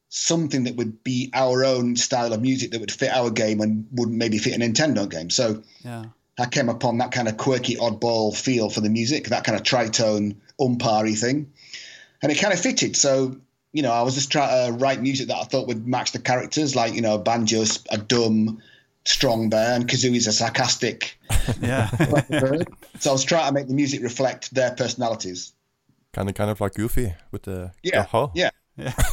something 0.09 0.65
that 0.65 0.77
would 0.77 1.03
be 1.03 1.31
our 1.35 1.65
own 1.65 1.97
style 1.97 2.33
of 2.33 2.41
music 2.41 2.71
that 2.71 2.81
would 2.81 2.93
fit 2.93 3.11
our 3.11 3.31
game 3.31 3.61
and 3.61 3.87
would 3.93 4.09
maybe 4.09 4.39
fit 4.39 4.55
a 4.55 4.59
Nintendo 4.59 5.09
game. 5.09 5.31
So 5.31 5.63
yeah. 5.85 6.07
I 6.39 6.47
came 6.47 6.69
upon 6.69 6.99
that 6.99 7.13
kind 7.13 7.29
of 7.29 7.37
quirky, 7.37 7.77
oddball 7.77 8.37
feel 8.37 8.71
for 8.71 8.81
the 8.81 8.91
music, 8.91 9.29
that 9.29 9.45
kind 9.45 9.59
of 9.59 9.65
tritone, 9.65 10.37
umpari 10.61 11.19
thing, 11.19 11.53
and 12.23 12.33
it 12.33 12.37
kind 12.37 12.53
of 12.53 12.61
fitted. 12.61 12.97
So 12.97 13.37
you 13.73 13.83
know, 13.83 13.93
I 13.93 14.03
was 14.03 14.15
just 14.15 14.31
trying 14.33 14.73
to 14.73 14.79
write 14.79 15.01
music 15.03 15.29
that 15.29 15.37
I 15.37 15.45
thought 15.45 15.67
would 15.69 15.87
match 15.87 16.13
the 16.13 16.19
characters, 16.19 16.75
like 16.75 16.95
you 16.95 17.01
know, 17.03 17.19
banjo's 17.19 17.85
a 17.91 17.99
dumb, 17.99 18.63
strong 19.05 19.49
bear, 19.51 19.75
and 19.77 19.87
Kazooie's 19.89 20.27
a 20.27 20.33
sarcastic 20.33 21.19
Yeah. 21.61 21.91
So 22.99 23.11
I 23.11 23.13
was 23.13 23.25
trying 23.25 23.47
to 23.49 23.53
make 23.53 23.69
the 23.69 23.75
music 23.75 24.03
reflect 24.03 24.55
their 24.55 24.71
personalities. 24.75 25.53
Kind 26.13 26.29
of, 26.31 26.35
kind 26.35 26.51
of 26.51 26.61
like 26.61 26.75
Goofy 26.75 27.15
with 27.31 27.43
the 27.43 27.73
Yeah, 27.83 28.03
the 28.03 28.09
huh? 28.09 28.29
yeah. 28.35 28.51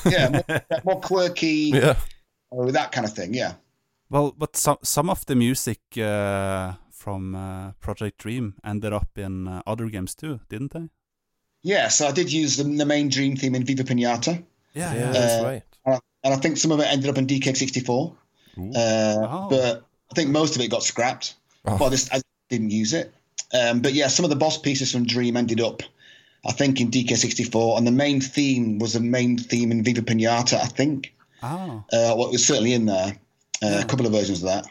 Yeah, 0.05 0.29
more, 0.29 0.61
more 0.85 0.99
quirky, 1.01 1.71
yeah. 1.73 1.95
or 2.49 2.71
that 2.71 2.91
kind 2.91 3.05
of 3.05 3.13
thing. 3.13 3.33
Yeah. 3.33 3.53
well, 4.09 4.33
but 4.37 4.55
some 4.57 4.77
some 4.83 5.09
of 5.09 5.25
the 5.25 5.35
music 5.35 5.79
uh, 5.97 6.73
from 6.91 7.35
uh, 7.35 7.71
Project 7.81 8.17
Dream 8.19 8.55
ended 8.63 8.93
up 8.93 9.17
in 9.17 9.47
uh, 9.47 9.61
other 9.67 9.89
games 9.89 10.15
too, 10.15 10.39
didn't 10.49 10.71
they? 10.73 10.89
Yeah, 11.63 11.87
so 11.87 12.07
I 12.07 12.11
did 12.11 12.31
use 12.31 12.57
the, 12.57 12.63
the 12.63 12.85
main 12.85 13.09
Dream 13.09 13.35
theme 13.35 13.55
in 13.55 13.63
Viva 13.63 13.83
Pinata, 13.83 14.43
Yeah, 14.73 14.93
Yeah, 14.93 15.11
that's 15.11 15.33
Uh, 15.41 15.43
right. 15.45 15.63
and 16.23 16.33
I 16.33 16.37
think 16.37 16.57
some 16.57 16.71
of 16.71 16.79
it 16.79 16.83
ended 16.91 17.09
up 17.09 17.17
in 17.17 17.25
DK64. 17.27 18.13
Uh, 18.57 18.73
Oh. 18.75 19.47
But 19.49 19.85
I 20.11 20.15
think 20.15 20.29
most 20.29 20.55
of 20.55 20.61
it 20.61 20.67
got 20.69 20.83
scrapped. 20.83 21.35
Oh. 21.65 21.77
Well, 21.77 21.89
this, 21.89 22.09
I 22.11 22.21
didn't 22.49 22.71
use 22.71 22.93
it. 22.93 23.13
Um, 23.53 23.81
but 23.81 23.93
yeah, 23.93 24.07
some 24.07 24.25
of 24.25 24.29
the 24.29 24.35
boss 24.35 24.57
pieces 24.57 24.91
from 24.91 25.05
Dream 25.05 25.37
ended 25.37 25.61
up, 25.61 25.81
I 26.45 26.51
think, 26.51 26.81
in 26.81 26.91
DK64. 26.91 27.77
And 27.77 27.87
the 27.87 27.91
main 27.91 28.19
theme 28.19 28.79
was 28.79 28.93
the 28.93 28.99
main 28.99 29.37
theme 29.37 29.71
in 29.71 29.83
Viva 29.83 30.01
Pinata, 30.01 30.59
I 30.59 30.65
think. 30.65 31.13
Oh, 31.41 31.83
Uh, 31.93 32.13
well, 32.17 32.27
it 32.27 32.31
was 32.31 32.45
certainly 32.45 32.73
in 32.73 32.85
there. 32.85 33.15
Uh, 33.61 33.79
A 33.81 33.85
couple 33.85 34.05
of 34.05 34.11
versions 34.11 34.43
of 34.43 34.49
that. 34.49 34.65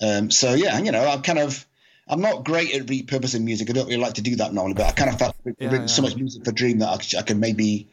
Um, 0.00 0.30
so 0.30 0.54
yeah, 0.54 0.78
you 0.80 0.90
know, 0.90 1.06
I'm 1.06 1.22
kind 1.22 1.38
of. 1.38 1.64
I'm 2.08 2.20
not 2.20 2.44
great 2.44 2.74
at 2.74 2.86
repurposing 2.86 3.42
music. 3.42 3.70
I 3.70 3.72
don't 3.72 3.86
really 3.86 4.00
like 4.02 4.14
to 4.14 4.22
do 4.22 4.36
that 4.36 4.52
normally, 4.52 4.74
but 4.74 4.86
I 4.86 4.92
kind 4.92 5.10
of 5.10 5.18
felt 5.18 5.34
we'd 5.44 5.54
Yeah, 5.58 5.70
written 5.70 5.88
so 5.88 6.02
much 6.02 6.16
music 6.16 6.44
for 6.44 6.52
Dream 6.52 6.78
that 6.80 6.88
I 6.88 6.96
could, 6.98 7.14
I 7.14 7.22
could 7.22 7.38
maybe 7.38 7.88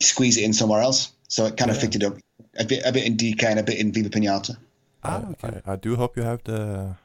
squeeze 0.00 0.36
it 0.36 0.42
in 0.44 0.52
somewhere 0.52 0.80
else. 0.82 1.12
So 1.28 1.46
it 1.46 1.56
kind 1.56 1.70
of 1.70 1.76
Yeah. 1.76 1.80
fitted 1.82 2.04
up 2.04 2.16
a 2.58 2.64
bit, 2.64 2.82
a 2.84 2.92
bit 2.92 3.04
in 3.06 3.16
DK 3.16 3.44
and 3.44 3.60
a 3.60 3.62
bit 3.62 3.78
in 3.78 3.92
Viva 3.92 4.10
Pinata. 4.10 4.56
ah, 5.04 5.24
okay. 5.32 5.60
I, 5.66 5.72
I 5.72 5.76
do 5.76 5.96
hope 5.96 6.16
you 6.16 6.22
have 6.24 6.42
the 6.44 6.96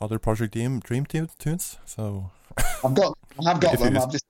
other 0.00 0.18
Project 0.18 0.54
Dream 0.54 0.80
Dream 0.80 1.04
tu- 1.06 1.28
tunes. 1.38 1.76
So 1.84 2.30
I've 2.84 2.94
got, 2.94 3.16
I 3.44 3.48
have 3.50 3.60
got 3.60 3.78
them. 3.78 3.94
just- 3.94 4.06
I've 4.06 4.12
just, 4.12 4.24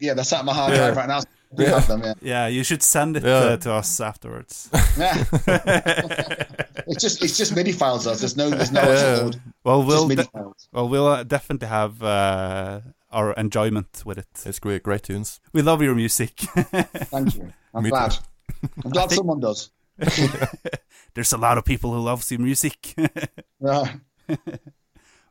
yeah, 0.00 0.14
that's 0.14 0.32
at 0.32 0.44
my 0.44 0.52
hard 0.54 0.72
Yeah. 0.72 0.78
drive 0.78 0.96
right 0.96 1.08
now. 1.08 1.20
So 1.20 1.26
I 1.58 1.62
Yeah. 1.62 1.70
have 1.78 1.86
them, 1.88 2.02
yeah. 2.02 2.14
Yeah, 2.20 2.46
you 2.48 2.64
should 2.64 2.82
send 2.82 3.16
it 3.16 3.22
Yeah. 3.24 3.36
uh, 3.54 3.56
to 3.58 3.72
us 3.74 4.00
afterwards. 4.00 4.68
yeah. 4.98 5.24
it's 6.86 7.00
just, 7.02 7.22
it's 7.22 7.36
just 7.38 7.54
MIDI 7.54 7.72
files. 7.72 8.04
Though. 8.04 8.14
There's 8.16 8.36
no, 8.36 8.50
there's 8.50 8.72
no 8.72 8.82
Yeah. 8.82 8.88
actual 8.90 9.26
audio. 9.28 9.40
well, 9.64 9.82
we'll 9.84 10.08
de- 10.08 10.28
well 10.72 10.88
we'll 10.88 11.06
uh, 11.06 11.22
definitely 11.22 11.68
have 11.68 12.02
uh, 12.02 12.80
our 13.12 13.32
enjoyment 13.34 14.02
with 14.04 14.18
it. 14.18 14.26
it's 14.44 14.58
great, 14.58 14.82
great 14.82 15.04
tunes. 15.04 15.40
We 15.52 15.62
love 15.62 15.80
your 15.82 15.94
music. 15.94 16.32
Thank 17.12 17.36
you. 17.36 17.52
I'm 17.72 17.82
Me 17.84 17.90
too. 17.90 17.96
glad. 17.96 18.16
I'm 18.84 18.90
glad 18.90 19.10
someone 19.12 19.40
does. 19.40 19.70
There's 21.14 21.32
a 21.32 21.38
lot 21.38 21.58
of 21.58 21.64
people 21.64 21.92
who 21.92 22.00
loves 22.00 22.30
your 22.32 22.40
music. 22.40 22.94
Yeah. 23.60 23.94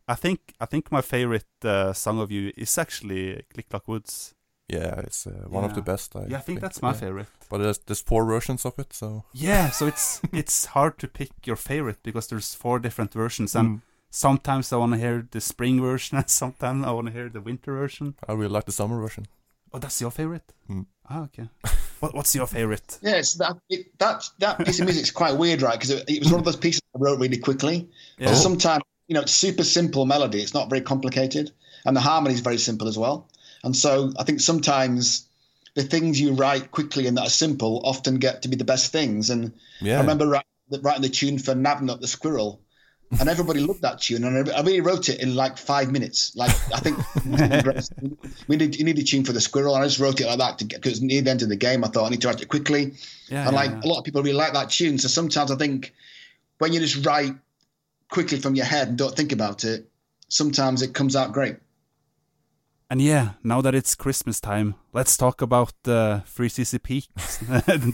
I 0.07 0.15
think 0.15 0.39
I 0.59 0.65
think 0.65 0.91
my 0.91 1.01
favorite 1.01 1.45
uh, 1.65 1.93
song 1.93 2.19
of 2.19 2.31
you 2.31 2.51
is 2.57 2.77
actually 2.77 3.41
Click 3.53 3.69
Clock 3.69 3.87
Woods. 3.87 4.33
Yeah, 4.73 4.99
it's 5.07 5.27
uh, 5.27 5.31
one 5.49 5.63
of 5.65 5.73
the 5.75 5.81
best. 5.81 6.15
I 6.15 6.19
Yeah, 6.29 6.39
I 6.39 6.41
think 6.41 6.59
that's 6.61 6.81
my 6.81 6.89
yeah. 6.89 6.99
favorite. 6.99 7.27
But 7.49 7.57
there's 7.61 7.79
there's 7.85 8.01
four 8.03 8.25
versions 8.25 8.65
of 8.65 8.73
it, 8.79 8.93
so 8.93 9.23
Yeah, 9.33 9.71
so 9.71 9.87
it's 9.87 10.21
it's 10.33 10.65
hard 10.73 10.97
to 10.99 11.07
pick 11.07 11.29
your 11.47 11.57
favorite 11.57 11.97
because 12.03 12.27
there's 12.27 12.55
four 12.55 12.79
different 12.79 13.13
versions, 13.13 13.55
and 13.55 13.67
Mm. 13.69 13.81
sometimes 14.09 14.71
I 14.73 14.77
want 14.77 14.93
to 14.93 14.99
hear 14.99 15.27
the 15.31 15.41
spring 15.41 15.81
version, 15.81 16.17
and 16.21 16.29
sometimes 16.29 16.85
I 16.85 16.91
want 16.91 17.07
to 17.07 17.13
hear 17.13 17.29
the 17.29 17.41
winter 17.41 17.73
version. 17.73 18.15
I 18.27 18.33
really 18.33 18.53
like 18.53 18.65
the 18.65 18.71
summer 18.71 18.99
version. 19.01 19.25
Oh, 19.73 19.79
that's 19.79 20.01
your 20.01 20.11
favorite? 20.11 20.53
Mm. 20.69 20.85
Ah, 21.09 21.23
okay. 21.23 21.47
what 21.99 22.13
What's 22.15 22.35
your 22.35 22.47
favorite? 22.47 22.99
Yeah, 23.01 23.17
it's 23.19 23.35
that, 23.35 23.57
it, 23.69 23.87
that, 23.99 24.23
that 24.39 24.57
piece 24.65 24.79
of 24.79 24.85
music's 24.85 25.11
quite 25.11 25.37
weird, 25.37 25.61
right? 25.61 25.79
Because 25.79 25.89
it, 25.89 26.03
it 26.07 26.19
was 26.23 26.31
one 26.31 26.39
of 26.39 26.45
those 26.45 26.59
pieces 26.59 26.81
I 26.95 26.99
wrote 26.99 27.19
really 27.19 27.37
quickly. 27.39 27.89
Yeah. 28.19 28.29
Oh. 28.31 28.35
Sometimes, 28.35 28.83
you 29.07 29.15
know, 29.15 29.21
it's 29.21 29.33
super 29.33 29.63
simple 29.63 30.05
melody. 30.05 30.41
It's 30.41 30.53
not 30.53 30.69
very 30.69 30.81
complicated. 30.81 31.51
And 31.85 31.95
the 31.97 32.01
harmony 32.01 32.33
is 32.35 32.41
very 32.41 32.57
simple 32.59 32.87
as 32.87 32.97
well. 32.97 33.27
And 33.63 33.75
so 33.75 34.11
I 34.17 34.23
think 34.23 34.41
sometimes 34.41 35.27
the 35.75 35.83
things 35.83 36.19
you 36.19 36.33
write 36.33 36.71
quickly 36.71 37.07
and 37.07 37.17
that 37.17 37.27
are 37.27 37.29
simple 37.29 37.81
often 37.83 38.17
get 38.17 38.43
to 38.43 38.47
be 38.47 38.55
the 38.55 38.65
best 38.65 38.91
things. 38.91 39.29
And 39.29 39.53
Yeah, 39.81 39.97
I 39.97 40.01
remember 40.01 40.27
writing, 40.27 40.81
writing 40.81 41.01
the 41.01 41.09
tune 41.09 41.39
for 41.39 41.53
Nabnut 41.53 42.01
the 42.01 42.07
Squirrel. 42.07 42.59
And 43.19 43.29
everybody 43.29 43.59
loved 43.59 43.83
that 43.83 44.01
tune, 44.01 44.23
and 44.23 44.49
I 44.49 44.61
really 44.61 44.81
wrote 44.81 45.07
it 45.07 45.19
in 45.21 45.35
like 45.35 45.59
five 45.59 45.91
minutes. 45.91 46.35
Like 46.35 46.49
I 46.73 46.79
think 46.79 46.97
we 48.47 48.55
need 48.55 48.75
you 48.75 48.83
need 48.83 48.97
a 48.97 49.03
tune 49.03 49.23
for 49.23 49.33
the 49.33 49.41
squirrel, 49.41 49.75
and 49.75 49.83
I 49.83 49.87
just 49.87 49.99
wrote 49.99 50.19
it 50.19 50.25
like 50.25 50.39
that 50.39 50.57
to 50.57 50.65
get 50.65 50.81
because 50.81 50.99
near 50.99 51.21
the 51.21 51.29
end 51.29 51.43
of 51.43 51.49
the 51.49 51.55
game, 51.55 51.83
I 51.83 51.89
thought 51.89 52.07
I 52.07 52.09
need 52.09 52.21
to 52.21 52.27
write 52.27 52.41
it 52.41 52.47
quickly. 52.47 52.93
Yeah, 53.27 53.45
And 53.45 53.51
yeah, 53.51 53.61
like 53.61 53.69
yeah. 53.69 53.81
a 53.83 53.87
lot 53.87 53.99
of 53.99 54.03
people 54.03 54.23
really 54.23 54.35
like 54.35 54.53
that 54.53 54.71
tune. 54.71 54.97
So 54.97 55.09
sometimes 55.09 55.51
I 55.51 55.57
think 55.57 55.93
when 56.57 56.73
you 56.73 56.79
just 56.79 57.05
write 57.05 57.35
quickly 58.09 58.39
from 58.39 58.55
your 58.55 58.65
head 58.65 58.87
and 58.87 58.97
don't 58.97 59.15
think 59.15 59.31
about 59.31 59.63
it, 59.63 59.87
sometimes 60.29 60.81
it 60.81 60.95
comes 60.95 61.15
out 61.15 61.33
great. 61.33 61.57
And 62.93 63.01
yeah, 63.01 63.29
now 63.43 63.59
that 63.61 63.73
it's 63.73 63.95
Christmas 63.95 64.39
time, 64.39 64.75
let's 64.93 65.17
talk 65.17 65.41
about 65.41 65.73
the 65.81 66.21
Freezeezy 66.27 66.77
Peak, 66.83 67.07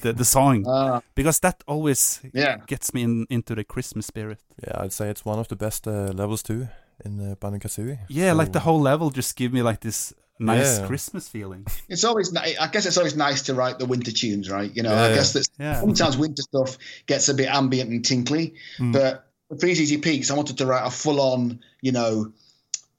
the, 0.04 0.14
the 0.14 0.26
song, 0.26 0.66
Uh, 0.68 1.00
because 1.16 1.40
that 1.40 1.64
always 1.68 2.20
yeah. 2.34 2.58
gets 2.68 2.94
me 2.94 3.04
in, 3.04 3.26
into 3.30 3.56
the 3.56 3.64
Christmas 3.64 4.06
spirit. 4.08 4.40
yeah, 4.62 4.82
I'd 4.84 4.92
say 4.92 5.10
it's 5.10 5.24
one 5.24 5.40
of 5.40 5.48
the 5.48 5.56
best 5.56 5.88
uh, 5.88 6.12
levels 6.14 6.44
too 6.44 6.68
in 7.06 7.32
uh, 7.32 7.36
Banjo 7.40 7.60
Kazooie. 7.60 7.98
Yeah, 8.10 8.34
like 8.34 8.52
the 8.52 8.60
whole 8.60 8.82
level 8.82 9.10
just 9.10 9.38
give 9.38 9.54
me 9.54 9.62
like 9.62 9.80
this 9.80 10.14
nice 10.38 10.80
Yeah. 10.80 10.88
Christmas 10.88 11.30
feeling. 11.30 11.66
It's 11.88 12.04
always 12.04 12.34
ni- 12.34 12.58
I 12.60 12.68
guess 12.68 12.86
it's 12.86 12.98
always 12.98 13.16
nice 13.16 13.42
to 13.44 13.54
write 13.54 13.80
the 13.80 13.86
winter 13.86 14.12
tunes, 14.12 14.50
right? 14.50 14.70
You 14.76 14.84
know, 14.84 14.92
Yeah. 14.94 15.04
I 15.06 15.16
guess 15.16 15.32
that 15.32 15.48
Yeah. 15.58 15.80
sometimes 15.80 16.18
winter 16.18 16.42
stuff 16.42 16.78
gets 17.06 17.30
a 17.30 17.34
bit 17.34 17.48
ambient 17.48 17.90
and 17.90 18.04
tinkly, 18.04 18.54
Mm. 18.80 18.92
but 18.92 19.32
for 19.48 19.56
Freezeezy 19.56 20.02
Peaks, 20.02 20.30
I 20.30 20.34
wanted 20.36 20.58
to 20.58 20.66
write 20.66 20.86
a 20.86 20.92
full 20.92 21.22
on, 21.22 21.62
you 21.82 21.94
know, 21.94 22.34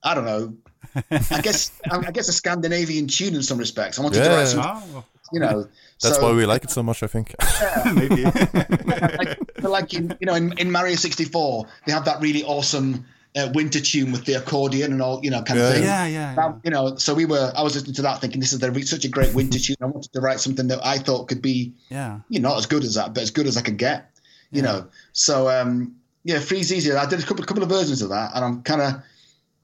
I 0.03 0.15
don't 0.15 0.25
know. 0.25 0.55
I 0.97 1.41
guess 1.41 1.73
I 1.91 2.11
guess 2.11 2.29
a 2.29 2.33
Scandinavian 2.33 3.07
tune 3.07 3.35
in 3.35 3.43
some 3.43 3.59
respects. 3.59 3.99
I 3.99 4.03
wanted 4.03 4.23
to 4.25 4.31
write 4.31 4.49
some, 4.49 4.63
Oh, 4.65 5.05
you 5.33 5.41
know. 5.41 5.67
That's 6.03 6.17
so, 6.17 6.23
why 6.23 6.33
we 6.35 6.47
like 6.47 6.65
it 6.65 6.71
so 6.71 6.83
much, 6.83 7.03
I 7.03 7.07
think. 7.07 7.35
Yeah. 7.61 7.93
maybe. 7.95 8.25
like, 8.25 9.39
but 9.61 9.71
like 9.71 9.95
in 9.95 10.17
you 10.21 10.27
know 10.27 10.35
in, 10.35 10.53
in 10.59 10.71
Mario 10.71 10.97
64, 10.97 11.67
they 11.87 11.93
have 11.93 12.05
that 12.07 12.21
really 12.23 12.43
awesome 12.45 13.05
uh, 13.37 13.49
winter 13.55 13.81
tune 13.81 14.11
with 14.11 14.25
the 14.25 14.35
accordion 14.35 14.93
and 14.93 15.01
all, 15.03 15.21
you 15.23 15.31
know, 15.31 15.43
kind 15.43 15.61
Yeah, 15.61 15.67
of 15.69 15.75
thing. 15.75 15.83
yeah, 15.85 16.07
yeah. 16.07 16.11
yeah. 16.31 16.35
That- 16.35 16.61
you 16.65 16.71
know, 16.71 16.97
so 16.97 17.15
we 17.15 17.27
were. 17.27 17.53
I 17.55 17.63
was 17.63 17.75
listening 17.75 17.95
to 17.95 18.03
that, 18.03 18.21
thinking 18.21 18.41
this 18.41 18.53
is 18.53 18.59
the, 18.59 18.83
such 18.83 19.05
a 19.05 19.09
great 19.09 19.35
winter 19.35 19.59
tune. 19.59 19.77
I 19.81 19.87
wanted 19.87 20.13
to 20.13 20.21
write 20.21 20.41
something 20.41 20.67
that 20.69 20.85
I 20.85 20.99
thought 20.99 21.29
could 21.29 21.43
be, 21.43 21.75
yeah. 21.91 22.21
you 22.29 22.41
know, 22.41 22.49
not 22.51 22.59
as 22.59 22.67
good 22.67 22.83
as 22.83 22.95
that, 22.95 23.15
but 23.15 23.23
as 23.23 23.31
good 23.31 23.47
as 23.47 23.57
I 23.57 23.63
could 23.63 23.77
get. 23.79 24.11
You 24.51 24.63
Yeah. 24.63 24.73
know, 24.73 24.87
so 25.13 25.49
um, 25.49 25.95
yeah, 26.25 26.39
Freezeezy. 26.39 26.97
I 26.97 27.07
did 27.07 27.21
a 27.21 27.23
couple, 27.23 27.45
couple 27.45 27.63
of 27.63 27.69
versions 27.69 28.03
of 28.03 28.09
that, 28.09 28.33
and 28.35 28.45
I'm 28.45 28.63
kind 28.63 28.83
of, 28.83 28.95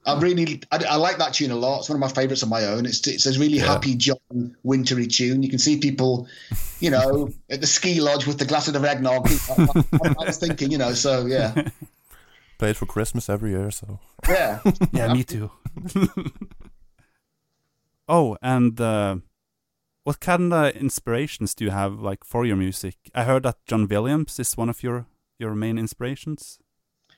I 0.07 0.17
really, 0.19 0.61
I, 0.71 0.83
I 0.89 0.95
like 0.95 1.17
that 1.17 1.33
tune 1.33 1.51
a 1.51 1.55
lot. 1.55 1.79
It's 1.79 1.89
one 1.89 1.97
of 1.97 1.99
my 1.99 2.07
favorites 2.07 2.41
of 2.41 2.49
my 2.49 2.63
own. 2.65 2.85
It's 2.85 3.05
it's 3.07 3.25
a 3.25 3.37
really 3.37 3.57
Yeah. 3.57 3.65
happy, 3.65 3.93
John, 3.95 4.55
wintry 4.63 5.05
tune. 5.07 5.43
You 5.43 5.49
can 5.49 5.59
see 5.59 5.77
people, 5.79 6.27
you 6.79 6.89
know, 6.89 7.29
at 7.49 7.59
the 7.61 7.67
ski 7.67 7.99
lodge 8.01 8.25
with 8.25 8.39
the 8.39 8.45
glass 8.45 8.67
of 8.69 8.75
eggnog. 8.83 9.27
I, 9.49 9.67
I, 10.03 10.15
I 10.21 10.25
was 10.25 10.37
thinking, 10.37 10.71
you 10.71 10.77
know, 10.77 10.93
so 10.93 11.25
yeah, 11.25 11.53
Play 12.57 12.71
it 12.71 12.77
for 12.77 12.87
Christmas 12.87 13.29
every 13.29 13.51
year, 13.51 13.69
so 13.69 13.99
yeah. 14.27 14.59
Yeah, 14.91 15.13
me 15.13 15.23
too. 15.23 15.51
oh, 18.07 18.37
and 18.41 18.79
uh, 18.81 19.17
what 20.03 20.19
kind 20.19 20.53
of 20.53 20.75
inspirations 20.75 21.53
do 21.53 21.65
you 21.65 21.71
have 21.71 21.99
like 21.99 22.23
for 22.23 22.45
your 22.45 22.55
music? 22.55 22.95
I 23.13 23.23
heard 23.25 23.43
that 23.43 23.57
John 23.67 23.87
Williams 23.87 24.39
is 24.39 24.57
one 24.57 24.69
of 24.69 24.81
your 24.83 25.05
your 25.39 25.53
main 25.55 25.77
inspirations. 25.77 26.59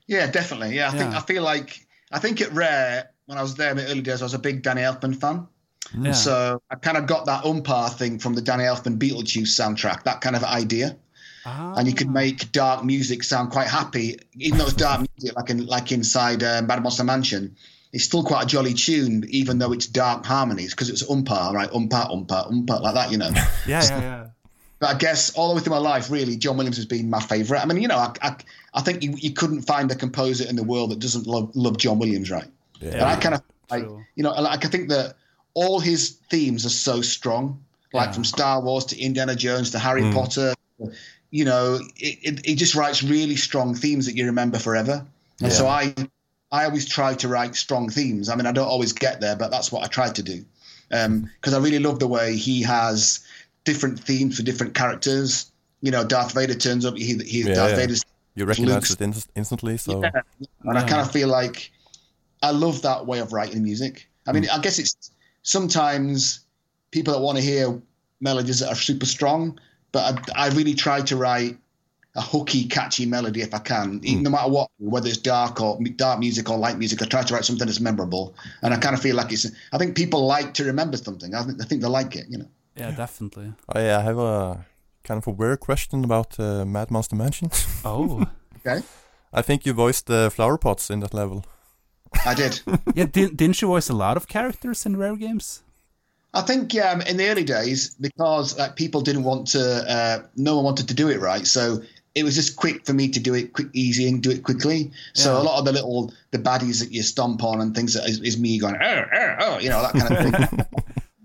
Yeah, 0.08 0.29
definitely. 0.31 0.75
Yeah, 0.75 0.89
I 0.89 0.91
think 0.91 1.13
I 1.13 1.19
feel 1.22 1.43
like 1.43 1.86
I 2.11 2.19
think 2.19 2.41
at 2.41 2.51
Rare 2.53 3.09
when 3.29 3.37
I 3.37 3.43
was 3.43 3.53
there 3.53 3.69
in 3.69 3.77
the 3.77 3.85
early 3.85 4.01
days, 4.01 4.23
I 4.23 4.25
was 4.25 4.33
a 4.33 4.39
big 4.39 4.63
Danny 4.63 4.81
Elfman 4.81 5.15
fan. 5.15 5.47
Yeah. 5.95 6.13
So 6.13 6.61
I 6.71 6.75
kind 6.75 6.97
of 6.97 7.05
got 7.05 7.27
that 7.27 7.45
umpire 7.45 7.89
thing 7.89 8.17
from 8.17 8.33
the 8.33 8.41
Danny 8.41 8.63
Elfman 8.63 8.97
Beetlejuice 8.97 9.49
soundtrack, 9.49 10.03
that 10.03 10.21
kind 10.21 10.35
of 10.35 10.43
idea. 10.43 10.97
Ah. 11.45 11.75
And 11.77 11.87
you 11.87 11.93
could 11.93 12.09
make 12.09 12.51
dark 12.51 12.83
music 12.83 13.23
sound 13.23 13.51
quite 13.51 13.67
happy, 13.67 14.17
even 14.33 14.57
though 14.57 14.65
it's 14.65 14.73
dark 14.73 15.05
music, 15.15 15.35
like 15.37 15.51
in 15.51 15.67
like 15.67 15.91
inside 15.91 16.41
Mad 16.41 16.81
Monster 16.81 17.03
Mansion. 17.03 17.55
It's 17.93 18.03
still 18.03 18.23
quite 18.23 18.43
a 18.45 18.47
jolly 18.47 18.73
tune, 18.73 19.25
even 19.29 19.59
though 19.59 19.71
it's 19.71 19.85
dark 19.85 20.25
harmonies, 20.25 20.71
because 20.71 20.89
it's 20.89 21.07
umpire, 21.09 21.53
right? 21.53 21.69
Umpire, 21.71 22.07
umpire, 22.11 22.45
umpire, 22.47 22.79
like 22.79 22.95
that, 22.95 23.11
you 23.11 23.17
know. 23.17 23.29
Yeah, 23.67 23.83
yeah, 23.83 24.01
yeah. 24.01 24.28
But 24.79 24.95
I 24.95 24.98
guess 24.98 25.31
all 25.36 25.50
the 25.50 25.55
way 25.55 25.62
through 25.62 25.74
my 25.74 25.79
life, 25.79 26.09
really, 26.09 26.38
John 26.38 26.55
Williams 26.55 26.77
has 26.77 26.86
been 26.86 27.09
my 27.09 27.19
favourite. 27.19 27.62
I 27.62 27.65
mean, 27.65 27.81
you 27.81 27.88
know, 27.88 27.98
I, 27.98 28.13
I, 28.21 28.36
I 28.74 28.81
think 28.81 29.03
you, 29.03 29.13
you 29.17 29.33
couldn't 29.33 29.63
find 29.63 29.91
a 29.91 29.95
composer 29.95 30.48
in 30.48 30.55
the 30.55 30.63
world 30.63 30.91
that 30.91 31.00
doesn't 31.00 31.27
love, 31.27 31.53
love 31.55 31.77
John 31.77 32.00
Williams, 32.00 32.31
right? 32.31 32.48
yeah. 32.79 32.91
And 32.93 33.03
I 33.03 33.15
kind 33.17 33.36
of, 33.36 33.41
like, 33.69 33.83
you 34.15 34.24
know, 34.24 34.31
like 34.31 34.65
I 34.65 34.69
think 34.69 34.89
that 34.89 35.15
all 35.53 35.79
his 35.79 36.12
themes 36.29 36.65
are 36.65 36.69
so 36.69 37.01
strong, 37.01 37.62
like 37.91 38.07
Yeah. 38.07 38.12
from 38.13 38.24
Star 38.24 38.62
Wars 38.62 38.86
to 38.86 38.98
Indiana 38.98 39.36
Jones 39.36 39.71
to 39.71 39.79
Harry 39.79 40.03
Mm. 40.03 40.13
Potter. 40.13 40.53
You 41.31 41.45
know, 41.45 41.79
it, 41.98 42.19
it, 42.24 42.45
he 42.45 42.55
just 42.55 42.74
writes 42.74 43.03
really 43.03 43.36
strong 43.36 43.75
themes 43.75 44.05
that 44.05 44.15
you 44.15 44.25
remember 44.25 44.57
forever. 44.57 45.05
And 45.41 45.51
so 45.51 45.67
I, 45.67 45.93
I 46.51 46.65
always 46.65 46.88
try 46.88 47.13
to 47.15 47.27
write 47.27 47.55
strong 47.55 47.89
themes. 47.89 48.29
I 48.29 48.36
mean, 48.36 48.45
I 48.45 48.51
don't 48.51 48.67
always 48.67 48.93
get 48.93 49.21
there, 49.21 49.36
but 49.36 49.51
that's 49.51 49.71
what 49.71 49.83
I 49.83 49.88
try 49.88 50.09
to 50.09 50.24
do. 50.24 50.43
Because 50.89 51.53
I 51.53 51.59
really 51.59 51.79
love 51.79 52.00
the 52.00 52.07
way 52.07 52.36
he 52.36 52.63
has 52.63 53.19
different 53.69 53.99
themes 53.99 54.35
for 54.38 54.43
different 54.43 54.73
characters. 54.73 55.51
You 55.81 55.91
know, 55.91 56.03
Darth 56.03 56.33
Vader 56.33 56.55
turns 56.55 56.85
up. 56.85 56.95
He, 56.97 57.13
he 57.33 57.43
Yeah, 57.43 57.53
Darth 57.53 57.71
yeah. 57.71 57.75
Vader's 57.81 58.03
You 58.35 58.45
recognize 58.45 58.73
Luke's- 58.75 58.91
it 58.91 59.01
inst- 59.01 59.29
instantly, 59.35 59.77
so 59.77 60.01
Yeah. 60.03 60.11
and 60.63 60.77
I 60.77 60.83
kind 60.88 61.01
of 61.01 61.11
feel 61.11 61.29
like 61.29 61.71
I 62.41 62.51
love 62.51 62.81
that 62.81 63.05
way 63.05 63.19
of 63.19 63.31
writing 63.33 63.61
music. 63.63 64.09
I 64.27 64.31
mean, 64.33 64.43
hmm. 64.43 64.55
I 64.55 64.59
guess 64.59 64.79
it's 64.79 65.11
sometimes 65.43 66.39
people 66.91 67.13
that 67.13 67.21
want 67.21 67.38
to 67.38 67.43
hear 67.43 67.81
melodies 68.21 68.59
that 68.59 68.69
are 68.69 68.75
super 68.89 69.05
strong, 69.05 69.59
but 69.91 70.01
I, 70.35 70.45
I 70.45 70.49
really 70.49 70.73
try 70.73 71.01
to 71.01 71.15
write 71.15 71.57
a 72.15 72.21
hooky, 72.21 72.63
catchy 72.65 73.05
melody 73.05 73.41
if 73.41 73.53
I 73.53 73.59
can, 73.59 74.01
even 74.03 74.23
no 74.23 74.31
matter 74.31 74.49
what, 74.49 74.69
whether 74.79 75.07
it's 75.07 75.17
dark 75.17 75.61
or 75.61 75.79
dark 75.95 76.19
music 76.19 76.49
or 76.49 76.57
light 76.57 76.77
music. 76.77 77.01
I 77.01 77.05
try 77.05 77.21
to 77.23 77.33
write 77.33 77.45
something 77.45 77.67
that's 77.67 77.79
memorable, 77.79 78.33
and 78.63 78.73
I 78.73 78.77
kind 78.77 78.95
of 78.95 79.01
feel 79.01 79.15
like 79.15 79.31
it's. 79.31 79.45
I 79.71 79.77
think 79.77 79.95
people 79.95 80.25
like 80.25 80.53
to 80.55 80.63
remember 80.65 80.97
something. 80.97 81.35
I 81.35 81.43
think 81.43 81.61
I 81.61 81.65
think 81.65 81.81
they 81.81 81.88
like 81.88 82.15
it. 82.15 82.25
You 82.29 82.39
know. 82.39 82.49
Yeah, 82.79 82.91
definitely. 82.91 83.53
I, 83.67 83.79
I 83.91 84.01
have 84.01 84.17
a 84.17 84.65
kind 85.03 85.17
of 85.17 85.27
a 85.27 85.31
weird 85.31 85.59
question 85.59 86.03
about 86.03 86.39
uh, 86.39 86.65
Mad 86.65 86.91
Monster 86.91 87.15
Mansion. 87.15 87.50
Oh, 87.86 88.25
Okay. 88.65 88.81
I 89.33 89.41
think 89.41 89.65
you 89.65 89.74
voiced 89.74 90.07
the 90.07 90.29
flower 90.36 90.57
pots 90.57 90.89
in 90.89 91.00
that 91.00 91.13
level. 91.13 91.45
I 92.25 92.33
did. 92.33 92.62
yeah. 92.95 93.05
Didn't 93.05 93.38
didn't 93.38 93.62
you 93.62 93.67
voice 93.67 93.89
a 93.89 93.93
lot 93.95 94.17
of 94.17 94.27
characters 94.27 94.86
in 94.86 94.98
Rare 94.98 95.15
games? 95.15 95.63
I 96.33 96.41
think 96.41 96.75
um, 96.75 97.01
in 97.01 97.17
the 97.17 97.27
early 97.29 97.43
days, 97.43 97.95
because 98.00 98.57
like 98.57 98.75
people 98.75 99.01
didn't 99.01 99.24
want 99.24 99.48
to, 99.48 99.62
uh, 99.89 100.19
no 100.36 100.55
one 100.57 100.65
wanted 100.65 100.88
to 100.89 100.93
do 100.93 101.09
it 101.09 101.19
right, 101.19 101.48
so 101.48 101.81
it 102.15 102.24
was 102.24 102.36
just 102.36 102.55
quick 102.55 102.86
for 102.86 102.93
me 102.93 103.07
to 103.09 103.19
do 103.19 103.33
it 103.36 103.53
quick, 103.53 103.67
easy, 103.74 104.07
and 104.07 104.21
do 104.21 104.29
it 104.31 104.43
quickly. 104.43 104.91
So 105.13 105.33
Yeah. 105.36 105.41
a 105.41 105.43
lot 105.43 105.59
of 105.59 105.65
the 105.65 105.71
little 105.71 106.12
the 106.31 106.38
baddies 106.39 106.79
that 106.81 106.91
you 106.91 107.01
stomp 107.03 107.43
on 107.43 107.62
and 107.62 107.74
things 107.75 107.93
that 107.93 108.07
is, 108.09 108.19
is 108.21 108.38
me 108.38 108.59
going, 108.59 108.75
oh, 108.81 109.03
oh, 109.13 109.36
oh, 109.39 109.59
you 109.59 109.69
know, 109.69 109.81
that 109.81 109.93
kind 109.93 110.13
of 110.13 110.50
thing. 110.50 110.65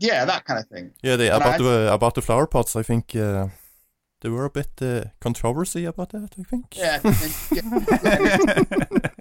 yeah, 0.09 0.25
that 0.27 0.45
kind 0.45 0.59
of 0.61 0.67
thing. 0.69 0.93
Yeah, 1.03 1.17
the, 1.17 1.29
But 1.31 1.37
about 1.43 1.55
I- 1.61 1.65
the 1.65 1.93
about 1.95 2.15
the 2.15 2.23
flower 2.23 2.47
pots, 2.47 2.77
I 2.77 2.83
think 2.83 3.15
uh, 3.17 3.47
there 4.21 4.33
were 4.33 4.45
a 4.47 4.51
bit 4.51 4.71
uh, 4.83 5.05
controversy 5.21 5.85
about 5.87 6.09
that. 6.11 6.31
I 6.39 6.43
think 6.51 6.65
Yeah, 6.77 7.01
yeah, 7.05 7.11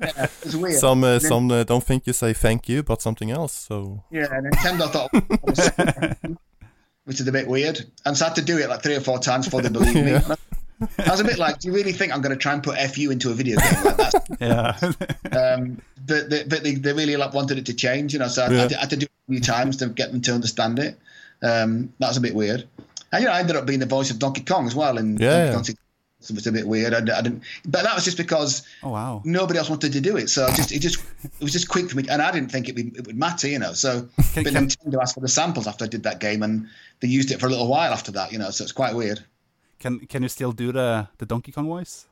yeah, 0.01 0.27
it's 0.45 0.55
weird. 0.55 0.79
some 0.79 1.03
uh, 1.03 1.19
some 1.19 1.51
uh, 1.51 1.63
don't 1.63 1.83
think 1.83 2.07
you 2.07 2.13
say 2.13 2.33
thank 2.33 2.69
you, 2.69 2.83
but 2.83 3.01
something 3.01 3.31
else. 3.31 3.53
So 3.67 4.03
Yeah, 4.11 4.27
Nintendo 4.41 4.87
thought, 4.89 5.11
which 7.05 7.19
is 7.19 7.27
a 7.27 7.31
bit 7.31 7.47
weird, 7.47 7.79
and 8.05 8.17
so 8.17 8.25
I 8.25 8.27
had 8.29 8.35
to 8.35 8.41
do 8.41 8.57
it 8.57 8.69
like 8.69 8.81
three 8.81 8.95
or 8.95 9.01
four 9.01 9.19
times 9.19 9.45
before 9.45 9.61
they 9.61 9.69
believed 9.69 9.95
me. 10.05 10.35
I 10.99 11.09
was 11.09 11.19
a 11.19 11.23
bit 11.23 11.37
like, 11.37 11.59
do 11.59 11.67
you 11.67 11.73
really 11.73 11.91
think 11.91 12.13
I'm 12.13 12.21
going 12.21 12.35
to 12.35 12.41
try 12.41 12.53
and 12.53 12.63
put 12.63 12.77
FU 12.77 13.11
into 13.11 13.29
a 13.29 13.33
video 13.33 13.57
game 13.59 13.83
like 13.83 13.97
that? 13.97 14.13
Yeah. 14.39 15.37
um, 15.37 15.81
but 16.05 16.29
they, 16.29 16.43
but 16.43 16.63
they, 16.63 16.75
they 16.75 16.93
really 16.93 17.15
like 17.15 17.33
wanted 17.33 17.57
it 17.57 17.65
to 17.67 17.73
change, 17.73 18.13
you 18.13 18.19
know. 18.19 18.27
So 18.27 18.43
I, 18.43 18.49
Yeah. 18.51 18.67
I, 18.77 18.81
had 18.81 18.89
to 18.91 18.97
do 18.97 19.05
it 19.05 19.11
a 19.29 19.31
few 19.31 19.41
times 19.41 19.77
to 19.77 19.87
get 19.87 20.11
them 20.11 20.21
to 20.21 20.33
understand 20.33 20.79
it. 20.79 20.99
Um, 21.41 21.93
that 21.99 22.07
was 22.07 22.17
a 22.17 22.21
bit 22.21 22.35
weird. 22.35 22.67
And 23.11 23.21
you 23.21 23.27
know, 23.27 23.33
I 23.33 23.39
ended 23.39 23.55
up 23.55 23.65
being 23.65 23.79
the 23.79 23.85
voice 23.85 24.09
of 24.11 24.19
Donkey 24.19 24.41
Kong 24.41 24.65
as 24.65 24.75
well, 24.75 24.97
and 24.97 25.19
Yeah, 25.19 25.45
yeah. 25.45 25.51
Donkey 25.51 25.73
Kong 25.73 25.83
it 26.29 26.35
was 26.35 26.47
a 26.47 26.51
bit 26.51 26.67
weird. 26.67 26.93
I, 26.93 26.99
I 26.99 27.21
didn't, 27.21 27.43
but 27.65 27.83
that 27.83 27.95
was 27.95 28.05
just 28.05 28.17
because 28.17 28.63
oh 28.81 28.89
wow. 28.89 29.21
nobody 29.25 29.59
else 29.59 29.69
wanted 29.69 29.93
to 29.93 30.01
do 30.01 30.17
it. 30.17 30.29
So 30.29 30.45
it 30.47 30.55
just 30.55 30.71
it 30.71 30.79
just 30.79 31.03
it 31.23 31.31
was 31.41 31.51
just 31.51 31.67
quick 31.67 31.89
for 31.89 31.97
me, 31.97 32.05
and 32.09 32.21
I 32.21 32.31
didn't 32.31 32.51
think 32.51 32.69
it 32.69 32.75
would, 32.75 32.97
it 32.97 33.07
would 33.07 33.17
matter, 33.17 33.47
you 33.47 33.59
know. 33.59 33.73
So 33.73 34.07
Can- 34.33 34.43
but 34.43 34.53
can- 34.53 34.67
Nintendo 34.67 35.01
asked 35.01 35.15
for 35.15 35.21
the 35.21 35.27
samples 35.27 35.67
after 35.67 35.85
I 35.85 35.87
did 35.87 36.03
that 36.03 36.19
game, 36.19 36.43
and 36.43 36.67
they 37.01 37.07
used 37.07 37.31
it 37.31 37.39
for 37.39 37.47
a 37.47 37.49
little 37.49 37.67
while 37.67 37.91
after 37.91 38.11
that, 38.13 38.31
you 38.31 38.39
know. 38.39 38.51
So 38.51 38.63
it's 38.63 38.71
quite 38.71 38.95
weird. 38.95 39.23
Can 39.83 39.99
can 40.07 40.23
you 40.23 40.29
still 40.29 40.53
do 40.55 40.71
the 40.71 41.07
the 41.19 41.25
Donkey 41.27 41.51
Kong 41.51 41.67
voice? 41.67 42.07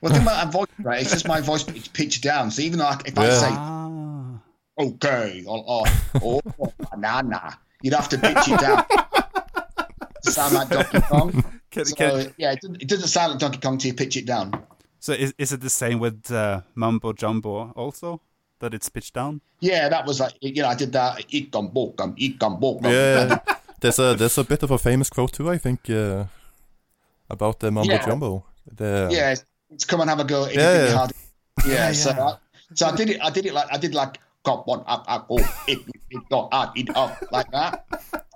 Well, 0.00 0.10
the 0.10 0.18
thing 0.18 0.26
about 0.26 0.46
my 0.46 0.50
voice, 0.50 0.72
right? 0.82 1.00
It's 1.02 1.12
just 1.14 1.28
my 1.28 1.40
voice 1.40 1.62
pitch- 1.62 1.92
pitched 1.92 2.22
down. 2.22 2.50
So 2.50 2.62
even 2.62 2.78
though 2.80 2.90
I, 2.90 2.98
if 3.06 3.14
I 3.18 3.28
say 3.30 3.52
Ah. 3.52 4.40
okay 4.86 5.44
or, 5.46 5.58
or 5.68 5.84
oh 6.26 6.40
banana, 6.90 7.58
you'd 7.82 7.94
have 7.94 8.08
to 8.08 8.18
pitch 8.18 8.48
it 8.48 8.58
down 8.60 8.84
to 10.24 10.30
sound 10.32 10.54
like 10.54 10.68
Donkey 10.68 11.00
Kong. 11.12 11.44
Can, 11.70 11.84
So 11.84 11.94
can, 11.96 12.32
yeah, 12.38 12.52
it 12.52 12.60
doesn't, 12.62 12.82
it 12.82 12.88
doesn't 12.88 13.08
sound 13.08 13.32
like 13.32 13.38
Donkey 13.40 13.58
Kong 13.60 13.76
till 13.78 13.90
you 13.90 13.94
pitch 13.94 14.16
it 14.16 14.24
down. 14.26 14.48
so 14.98 15.12
is 15.12 15.34
is 15.38 15.52
it 15.52 15.60
the 15.60 15.70
same 15.70 15.98
with 16.00 16.30
uh, 16.30 16.60
Mumbo 16.74 17.12
Jumbo 17.12 17.70
also? 17.76 18.20
That 18.60 18.72
it's 18.72 18.88
pitched 18.88 19.12
down? 19.14 19.40
Yeah, 19.60 19.90
that 19.90 20.06
was 20.06 20.18
like 20.20 20.32
you 20.40 20.62
know 20.62 20.68
I 20.68 20.74
did 20.74 20.92
that. 20.92 21.20
Eat 21.28 21.52
Ikom 21.52 21.70
bokom, 21.74 22.16
ikom 22.16 22.58
bokom. 22.60 22.84
yeah, 22.90 23.38
there's 23.80 23.98
a 23.98 24.14
there's 24.14 24.38
a 24.38 24.44
bit 24.44 24.62
of 24.62 24.70
a 24.70 24.78
famous 24.78 25.10
quote 25.10 25.32
too. 25.36 25.50
I 25.54 25.58
think 25.58 25.90
uh, 25.90 26.24
about 27.30 27.60
the 27.60 27.70
mumbo 27.70 27.92
Yeah. 27.92 28.04
jumbo. 28.06 28.44
The, 28.74 29.08
yeah, 29.10 29.32
it's, 29.32 29.44
it's 29.70 29.84
come 29.84 30.00
and 30.00 30.10
have 30.10 30.20
a 30.20 30.24
go. 30.24 30.46
Yeah, 30.48 30.52
yeah, 30.60 30.88
yeah. 30.88 31.06
Yeah, 31.66 31.72
Yeah, 31.88 31.92
so. 31.92 32.10
I, 32.10 32.36
so 32.74 32.86
I 32.86 32.96
did 32.96 33.10
it. 33.10 33.20
I 33.22 33.30
did 33.30 33.46
it 33.46 33.54
like 33.54 33.68
I 33.72 33.78
did 33.78 33.94
like 33.94 34.18
got 34.42 34.66
one 34.66 34.82
up, 34.86 35.04
up, 35.08 35.26
oh, 35.30 35.38
it, 35.66 35.78
it 36.10 36.22
got 36.30 36.48
up, 36.52 36.76
it 36.78 36.88
up 36.96 37.20
like 37.32 37.50
that, 37.52 37.84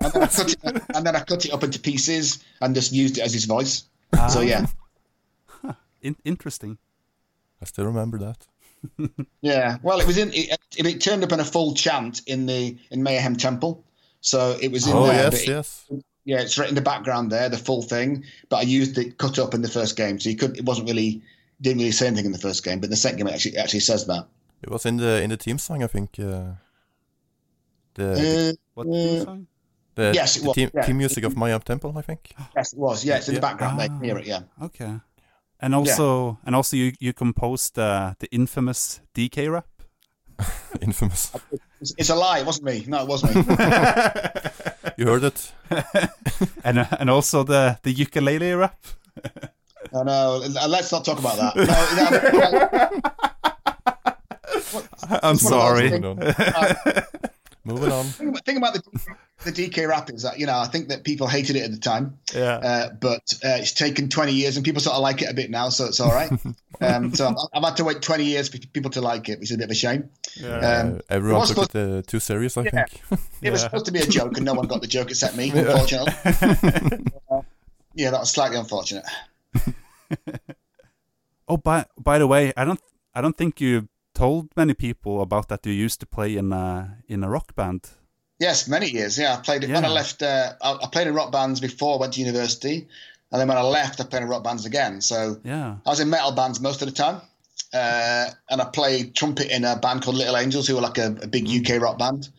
and 0.00 0.12
then 0.12 0.22
I 0.22 0.26
cut 0.26 0.53
it, 0.53 0.59
and 0.94 1.07
then 1.07 1.14
I 1.16 1.20
cut 1.20 1.44
it 1.44 1.53
up 1.53 1.62
into 1.62 1.79
pieces 1.79 2.42
and 2.61 2.74
just 2.74 2.92
used 2.92 3.18
it 3.18 3.20
as 3.22 3.33
his 3.33 3.44
voice. 3.44 3.85
So 4.29 4.38
Ah. 4.38 4.40
yeah, 4.40 4.66
In- 6.03 6.16
interesting. 6.24 6.79
I 7.62 7.66
still 7.66 7.85
remember 7.85 8.18
that. 8.18 8.46
yeah. 9.42 9.76
Well, 9.83 10.00
it 10.00 10.07
was 10.07 10.16
in. 10.16 10.33
It, 10.33 10.57
it, 10.76 10.87
it 10.87 11.00
turned 11.00 11.22
up 11.22 11.33
in 11.33 11.40
a 11.40 11.44
full 11.44 11.74
chant 11.74 12.22
in 12.26 12.46
the 12.46 12.76
in 12.90 13.03
Mayahem 13.03 13.37
Temple. 13.37 13.85
So 14.22 14.57
it 14.61 14.72
was 14.72 14.87
in 14.87 14.94
Oh 14.96 15.07
there. 15.07 15.24
yes, 15.31 15.42
it- 15.42 15.48
yes. 15.48 15.87
Yeah, 16.30 16.40
it's 16.44 16.56
right 16.58 16.68
in 16.68 16.74
the 16.74 16.80
background 16.92 17.30
there, 17.32 17.48
the 17.48 17.58
full 17.68 17.82
thing. 17.82 18.24
But 18.50 18.56
I 18.62 18.62
used 18.80 18.96
it 18.98 19.18
cut 19.18 19.38
up 19.38 19.54
in 19.54 19.62
the 19.62 19.68
first 19.78 19.96
game, 19.96 20.18
so 20.20 20.28
you 20.30 20.36
could. 20.36 20.56
It 20.60 20.64
wasn't 20.64 20.88
really 20.88 21.20
didn't 21.60 21.78
really 21.82 21.92
say 21.92 22.06
anything 22.06 22.26
in 22.26 22.32
the 22.32 22.38
first 22.48 22.64
game, 22.64 22.78
but 22.80 22.88
the 22.90 22.96
second 22.96 23.18
game 23.18 23.28
it 23.28 23.34
actually 23.34 23.56
actually 23.62 23.80
says 23.90 24.06
that. 24.06 24.24
It 24.62 24.70
was 24.70 24.86
in 24.86 24.96
the 24.98 25.12
in 25.24 25.30
the 25.30 25.36
team 25.36 25.58
song. 25.58 25.82
I 25.82 25.88
think. 25.88 26.10
Uh, 26.18 26.54
the 27.94 28.08
Uh, 28.12 28.52
What 28.74 28.86
Uh, 28.86 28.92
theme 28.92 29.24
song? 29.24 29.46
the, 29.96 30.12
yes, 30.14 30.36
it 30.36 30.40
the 30.42 30.46
was, 30.48 30.54
team, 30.56 30.70
yeah. 30.74 30.82
team 30.86 30.96
music 30.98 31.24
of 31.24 31.36
Maya 31.36 31.58
Temple. 31.58 31.92
I 31.98 32.02
think. 32.02 32.20
yes, 32.56 32.72
it 32.72 32.78
was. 32.78 33.04
Yeah, 33.04 33.16
it's 33.18 33.28
in 33.28 33.34
Yeah. 33.34 33.40
the 33.40 33.46
background. 33.48 33.78
They 33.80 33.84
Ah. 33.88 33.88
can 33.98 34.04
hear 34.04 34.18
it. 34.18 34.26
Yeah. 34.26 34.42
Okay. 34.62 34.92
And 35.62 35.74
also, 35.74 36.38
and 36.46 36.54
also, 36.56 36.76
you 36.76 36.92
you 37.00 37.12
composed 37.12 37.78
uh, 37.78 38.14
the 38.20 38.28
infamous 38.30 39.00
DK 39.14 39.48
rap. 39.50 39.66
Infamous. 40.81 41.31
It's, 41.81 41.94
it's 41.98 42.11
a 42.11 42.14
lie. 42.14 42.38
It 42.40 42.46
wasn't 42.46 42.66
me. 42.66 42.85
No, 42.87 43.03
it 43.03 43.09
wasn't 43.09 43.35
me. 43.37 43.42
You 44.96 45.07
heard 45.07 45.24
it. 45.24 45.53
and 46.64 46.79
uh, 46.81 46.87
and 46.98 47.09
also 47.11 47.42
the 47.44 47.79
the 47.83 47.90
ukulele 47.92 48.53
rap. 48.53 48.76
no, 49.92 50.03
no. 50.03 50.37
Let's 50.68 50.92
not 50.92 51.05
talk 51.05 51.18
about 51.18 51.37
that. 51.37 51.57
No, 51.57 51.64
no, 55.11 55.18
I'm 55.22 55.37
It's 55.37 55.44
one 55.44 55.53
of 55.55 55.59
those 55.59 55.83
sorry. 55.83 55.90
Moving 55.90 56.05
on. 56.05 56.16
Moving 57.64 57.92
on. 57.92 58.05
thing 58.05 58.29
about- 58.29 58.44
thing 58.44 58.57
about 58.57 58.74
the 58.74 58.83
the 59.44 59.53
DK 59.53 59.88
rap 59.88 60.11
is 60.11 60.22
that 60.22 60.38
you 60.38 60.46
know 60.46 60.59
I 60.59 60.66
think 60.66 60.88
that 60.88 61.05
people 61.05 61.26
hated 61.26 61.57
it 61.57 61.62
at 61.62 61.70
the 61.70 61.79
time, 61.79 62.18
Yeah. 62.35 62.57
uh, 62.57 62.90
but 63.00 63.35
uh, 63.44 63.57
it's 63.61 63.72
taken 63.72 64.09
20 64.09 64.33
years 64.33 64.57
and 64.57 64.64
people 64.64 64.81
sort 64.81 64.96
of 64.96 65.03
like 65.03 65.22
it 65.22 65.31
a 65.31 65.35
bit 65.35 65.50
now, 65.50 65.68
so 65.70 65.87
it's 65.87 66.00
all 66.00 66.11
right. 66.12 66.31
um, 66.81 67.14
so 67.14 67.29
I've, 67.29 67.37
I've 67.55 67.64
had 67.64 67.76
to 67.79 67.85
wait 67.85 68.03
20 68.03 68.24
years 68.24 68.48
for 68.48 68.59
people 68.59 68.90
to 68.92 69.00
like 69.00 69.29
it, 69.29 69.38
which 69.40 69.50
is 69.50 69.55
a 69.55 69.59
bit 69.59 69.64
of 69.64 69.70
a 69.70 69.74
shame. 69.74 70.11
yeah. 70.37 70.57
Um, 70.81 71.00
everyone 71.09 71.40
was 71.40 71.55
took 71.55 71.74
it 71.74 71.76
uh, 71.76 72.03
too 72.07 72.20
serious. 72.20 72.57
I 72.57 72.62
Yeah. 72.64 72.85
think. 72.87 73.20
It 73.42 73.50
was 73.50 73.61
supposed 73.66 73.87
to 73.87 73.92
be 73.92 74.00
a 74.00 74.07
joke, 74.07 74.37
and 74.37 74.44
no 74.44 74.55
one 74.55 74.66
got 74.66 74.81
the 74.83 74.87
joke 74.88 75.11
except 75.11 75.37
me, 75.37 75.50
unfortunately. 75.55 76.12
yeah, 77.94 78.11
that 78.11 78.20
was 78.20 78.31
slightly 78.31 78.57
unfortunate. 78.59 79.05
Oh, 81.48 81.57
by 81.57 81.85
by 81.98 82.18
the 82.18 82.26
way, 82.26 82.53
I 82.57 82.64
don't 82.64 82.81
I 83.14 83.20
don't 83.20 83.37
think 83.37 83.61
you 83.61 83.88
told 84.14 84.48
many 84.57 84.74
people 84.74 85.20
about 85.22 85.48
that 85.48 85.66
you 85.66 85.72
used 85.72 85.98
to 86.00 86.07
play 86.07 86.37
in 86.37 86.53
a 86.53 86.98
in 87.09 87.24
a 87.24 87.29
rock 87.31 87.55
band. 87.55 87.90
Yes, 88.40 88.66
many 88.68 88.88
years. 88.88 89.18
Yeah, 89.18 89.37
I 89.37 89.40
played 89.42 89.62
it 89.64 89.70
when 89.70 89.85
I 89.85 89.88
left. 89.88 90.22
Uh, 90.22 90.55
I, 90.62 90.72
I 90.83 90.88
played 90.90 91.07
in 91.07 91.14
rock 91.14 91.31
bands 91.31 91.61
before 91.61 91.96
I 91.96 92.00
went 92.00 92.14
to 92.14 92.20
university, 92.20 92.88
and 93.31 93.40
then 93.40 93.46
when 93.46 93.59
I 93.59 93.62
left, 93.62 94.00
I 94.00 94.05
played 94.05 94.22
in 94.22 94.29
rock 94.31 94.42
bands 94.42 94.64
again. 94.64 95.00
So 95.03 95.38
Yeah. 95.44 95.76
I 95.85 95.88
was 95.90 96.00
in 96.00 96.09
metal 96.09 96.33
bands 96.33 96.59
most 96.59 96.81
of 96.83 96.88
the 96.88 96.94
time, 96.94 97.20
uh, 97.74 98.31
and 98.48 98.62
I 98.62 98.64
played 98.72 99.14
trumpet 99.14 99.50
in 99.55 99.64
a 99.64 99.76
band 99.76 100.03
called 100.03 100.16
Little 100.16 100.38
Angels, 100.38 100.66
who 100.66 100.74
were 100.74 100.81
like 100.81 100.96
a, 100.96 101.14
a 101.22 101.26
big 101.29 101.46
UK 101.48 101.81
rock 101.83 101.98
band, 101.98 102.31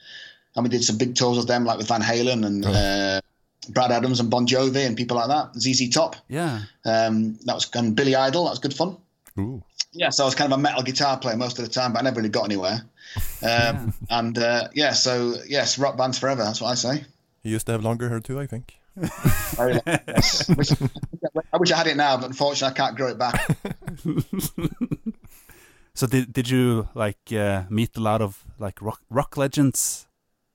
and 0.55 0.63
we 0.63 0.69
did 0.69 0.83
some 0.83 0.97
big 0.97 1.13
tours 1.15 1.37
with 1.37 1.47
them, 1.47 1.65
like 1.65 1.77
with 1.77 1.87
Van 1.87 2.01
Halen 2.01 2.45
and 2.47 2.65
uh, 2.65 3.21
Bryan 3.69 3.91
Adams 3.91 4.19
and 4.19 4.29
Bon 4.31 4.47
Jovi 4.47 4.85
and 4.87 4.97
people 4.97 5.17
like 5.17 5.27
that. 5.27 5.55
ZZ 5.55 5.89
Top, 5.89 6.15
Yeah. 6.29 6.61
um, 6.83 7.37
that 7.45 7.53
was 7.53 7.69
and 7.75 7.95
Billy 7.95 8.15
Idol, 8.15 8.45
that 8.45 8.49
was 8.49 8.59
good 8.59 8.73
fun. 8.73 8.97
Ooh. 9.37 9.61
Yeah, 9.93 10.09
so 10.09 10.23
I 10.23 10.25
was 10.25 10.35
kind 10.35 10.51
of 10.51 10.57
a 10.57 10.61
metal 10.61 10.81
guitar 10.83 11.19
player 11.19 11.37
most 11.37 11.59
of 11.59 11.65
the 11.65 11.71
time, 11.71 11.93
but 11.93 11.99
I 11.99 12.01
never 12.03 12.17
really 12.17 12.29
got 12.29 12.45
anywhere. 12.45 12.81
Um, 13.43 13.93
And 14.09 14.37
uh, 14.37 14.67
yeah, 14.73 14.93
so 14.93 15.35
yes, 15.47 15.77
rock 15.79 15.97
bands 15.97 16.19
forever. 16.19 16.43
That's 16.43 16.61
what 16.61 16.69
I 16.71 16.75
say. 16.75 17.05
He 17.43 17.49
used 17.49 17.65
to 17.65 17.71
have 17.73 17.83
longer 17.83 18.09
hair 18.09 18.19
too. 18.19 18.39
I 18.39 18.47
think. 18.47 18.77
Very 19.55 19.73
long. 19.73 19.81
Yes. 20.07 20.47
Wish- 20.55 20.71
I 21.53 21.57
wish 21.57 21.71
I 21.71 21.77
had 21.77 21.87
it 21.87 21.97
now, 21.97 22.17
but 22.17 22.27
unfortunately, 22.27 22.73
I 22.73 22.77
can't 22.77 22.95
grow 22.97 23.07
it 23.07 23.17
back. 23.17 23.57
So 25.93 26.07
did 26.07 26.31
did 26.33 26.49
you 26.49 26.87
like 26.95 27.19
uh, 27.33 27.63
meet 27.69 27.97
a 27.97 27.99
lot 27.99 28.21
of 28.21 28.45
like 28.59 28.81
rock 28.81 29.01
rock 29.09 29.35
legends 29.37 30.07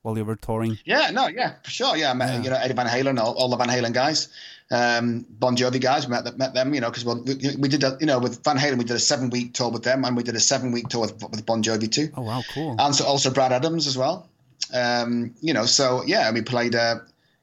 while 0.07 0.17
you 0.17 0.25
were 0.25 0.37
touring? 0.37 0.79
Yeah, 0.85 1.11
no, 1.11 1.27
yeah, 1.27 1.55
for 1.65 1.71
sure. 1.71 1.97
Yeah, 1.97 2.11
I 2.13 2.15
met 2.15 2.29
Yeah. 2.33 2.43
you 2.45 2.51
know 2.51 2.57
Eddie 2.57 2.75
Van 2.75 2.87
Halen, 2.87 3.19
all, 3.19 3.35
all 3.35 3.49
the 3.49 3.57
Van 3.57 3.69
Halen 3.69 3.93
guys, 3.93 4.29
um, 4.71 5.27
Bon 5.29 5.57
Jovi 5.57 5.81
guys. 5.81 6.07
Met 6.09 6.25
them, 6.25 6.39
met 6.39 6.55
them, 6.55 6.73
you 6.75 6.81
know, 6.81 6.91
because 6.91 7.05
well, 7.05 7.21
we, 7.25 7.35
we 7.59 7.69
did 7.69 7.83
a, 7.83 7.97
you 8.01 8.07
know 8.07 8.21
with 8.21 8.45
Van 8.45 8.57
Halen, 8.57 8.79
we 8.79 8.85
did 8.85 8.95
a 8.97 9.01
seven 9.01 9.31
week 9.31 9.53
tour 9.53 9.69
with 9.71 9.83
them, 9.83 10.05
and 10.05 10.17
we 10.17 10.23
did 10.23 10.37
a 10.37 10.41
seven 10.41 10.71
week 10.71 10.89
tour 10.89 11.01
with, 11.03 11.21
with 11.31 11.45
Bon 11.45 11.61
Jovi 11.63 11.91
too, 11.91 12.09
Oh 12.17 12.23
wow, 12.23 12.43
cool. 12.55 12.77
and 12.79 12.95
so 12.95 13.05
also 13.05 13.31
Bryan 13.31 13.53
Adams 13.53 13.87
as 13.89 13.99
well. 13.99 14.29
Um, 14.73 15.35
you 15.41 15.53
know, 15.53 15.67
so 15.67 16.03
yeah, 16.07 16.31
we 16.33 16.43
played. 16.43 16.75
Uh, 16.75 16.97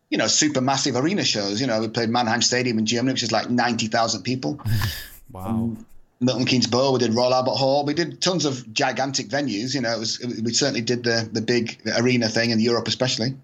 you 0.10 0.20
know, 0.20 0.28
super 0.28 0.62
massive 0.62 0.96
arena 0.96 1.24
shows. 1.24 1.60
You 1.60 1.66
know, 1.66 1.80
we 1.82 1.88
played 1.88 2.08
Mannheim 2.10 2.44
Stadium 2.44 2.78
in 2.78 2.86
Germany, 2.86 3.14
which 3.14 3.24
is 3.24 3.32
like 3.32 3.50
ninety 3.50 3.88
thousand 3.88 4.24
people. 4.24 4.62
Wow. 5.32 5.76
Milton 6.24 6.46
Keynes 6.46 6.68
Bowl. 6.68 6.94
We 6.94 7.00
did 7.00 7.14
Royal 7.14 7.34
Albert 7.34 7.52
Hall. 7.56 7.86
We 7.86 7.94
did 7.94 8.22
tons 8.22 8.46
of 8.46 8.72
gigantic 8.74 9.28
venues. 9.30 9.76
You 9.76 9.82
know, 9.82 9.94
it 9.96 10.00
was 10.00 10.20
we 10.20 10.54
certainly 10.54 10.82
did 10.82 11.04
the 11.04 11.30
the 11.32 11.42
big 11.42 11.80
arena 11.98 12.30
thing 12.30 12.52
in 12.52 12.60
Europe, 12.60 12.88
especially. 12.88 13.36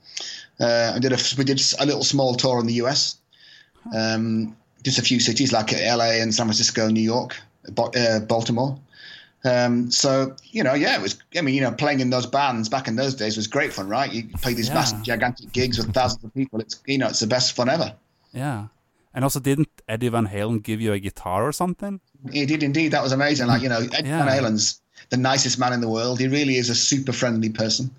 Uh, 0.59 0.93
I 0.95 0.99
did 0.99 1.13
a 1.13 1.17
we 1.37 1.43
did 1.43 1.61
a 1.79 1.85
little 1.85 2.03
small 2.03 2.35
tour 2.35 2.59
in 2.59 2.65
the 2.67 2.73
US. 2.85 3.17
Um, 3.95 4.55
just 4.83 4.97
a 4.97 5.01
few 5.01 5.19
cities 5.19 5.51
like 5.51 5.71
LA 5.71 6.21
and 6.21 6.33
San 6.33 6.45
Francisco, 6.45 6.87
New 6.89 7.01
York, 7.01 7.35
uh, 7.77 8.19
Baltimore. 8.19 8.79
Um, 9.45 9.89
so 9.89 10.35
you 10.51 10.63
know, 10.63 10.73
yeah, 10.73 10.97
it 10.97 11.01
was. 11.01 11.17
I 11.37 11.41
mean, 11.41 11.55
you 11.55 11.61
know, 11.61 11.71
playing 11.71 12.01
in 12.01 12.09
those 12.09 12.25
bands 12.25 12.67
back 12.67 12.87
in 12.87 12.95
those 12.95 13.15
days 13.15 13.37
was 13.37 13.47
great 13.47 13.71
fun, 13.71 13.87
right? 13.87 14.11
You 14.11 14.27
play 14.41 14.53
these 14.53 14.67
Yeah. 14.67 14.73
massive, 14.75 15.01
gigantic 15.03 15.51
gigs 15.53 15.77
with 15.77 15.93
thousands 15.93 16.23
of 16.25 16.33
people. 16.33 16.59
It's 16.59 16.79
you 16.85 16.97
know, 16.97 17.07
it's 17.07 17.19
the 17.21 17.27
best 17.27 17.53
fun 17.53 17.69
ever. 17.69 17.93
Yeah. 18.33 18.67
And 19.13 19.23
also, 19.23 19.39
didn't 19.39 19.69
Eddie 19.87 20.09
Van 20.09 20.27
Halen 20.27 20.61
give 20.61 20.79
you 20.81 20.93
a 20.93 20.99
guitar 20.99 21.43
or 21.47 21.51
something? 21.51 21.99
He 22.31 22.45
did 22.45 22.61
indeed. 22.63 22.91
That 22.91 23.01
was 23.03 23.11
amazing. 23.11 23.47
Like 23.47 23.61
you 23.61 23.69
know, 23.69 23.79
Eddie 23.79 24.07
Yeah. 24.09 24.23
Van 24.23 24.27
Halen's 24.27 24.81
the 25.09 25.17
nicest 25.17 25.57
man 25.57 25.73
in 25.73 25.81
the 25.81 25.89
world. 25.89 26.19
He 26.19 26.27
really 26.27 26.57
is 26.57 26.69
a 26.69 26.75
super 26.75 27.11
friendly 27.13 27.49
person. 27.49 27.89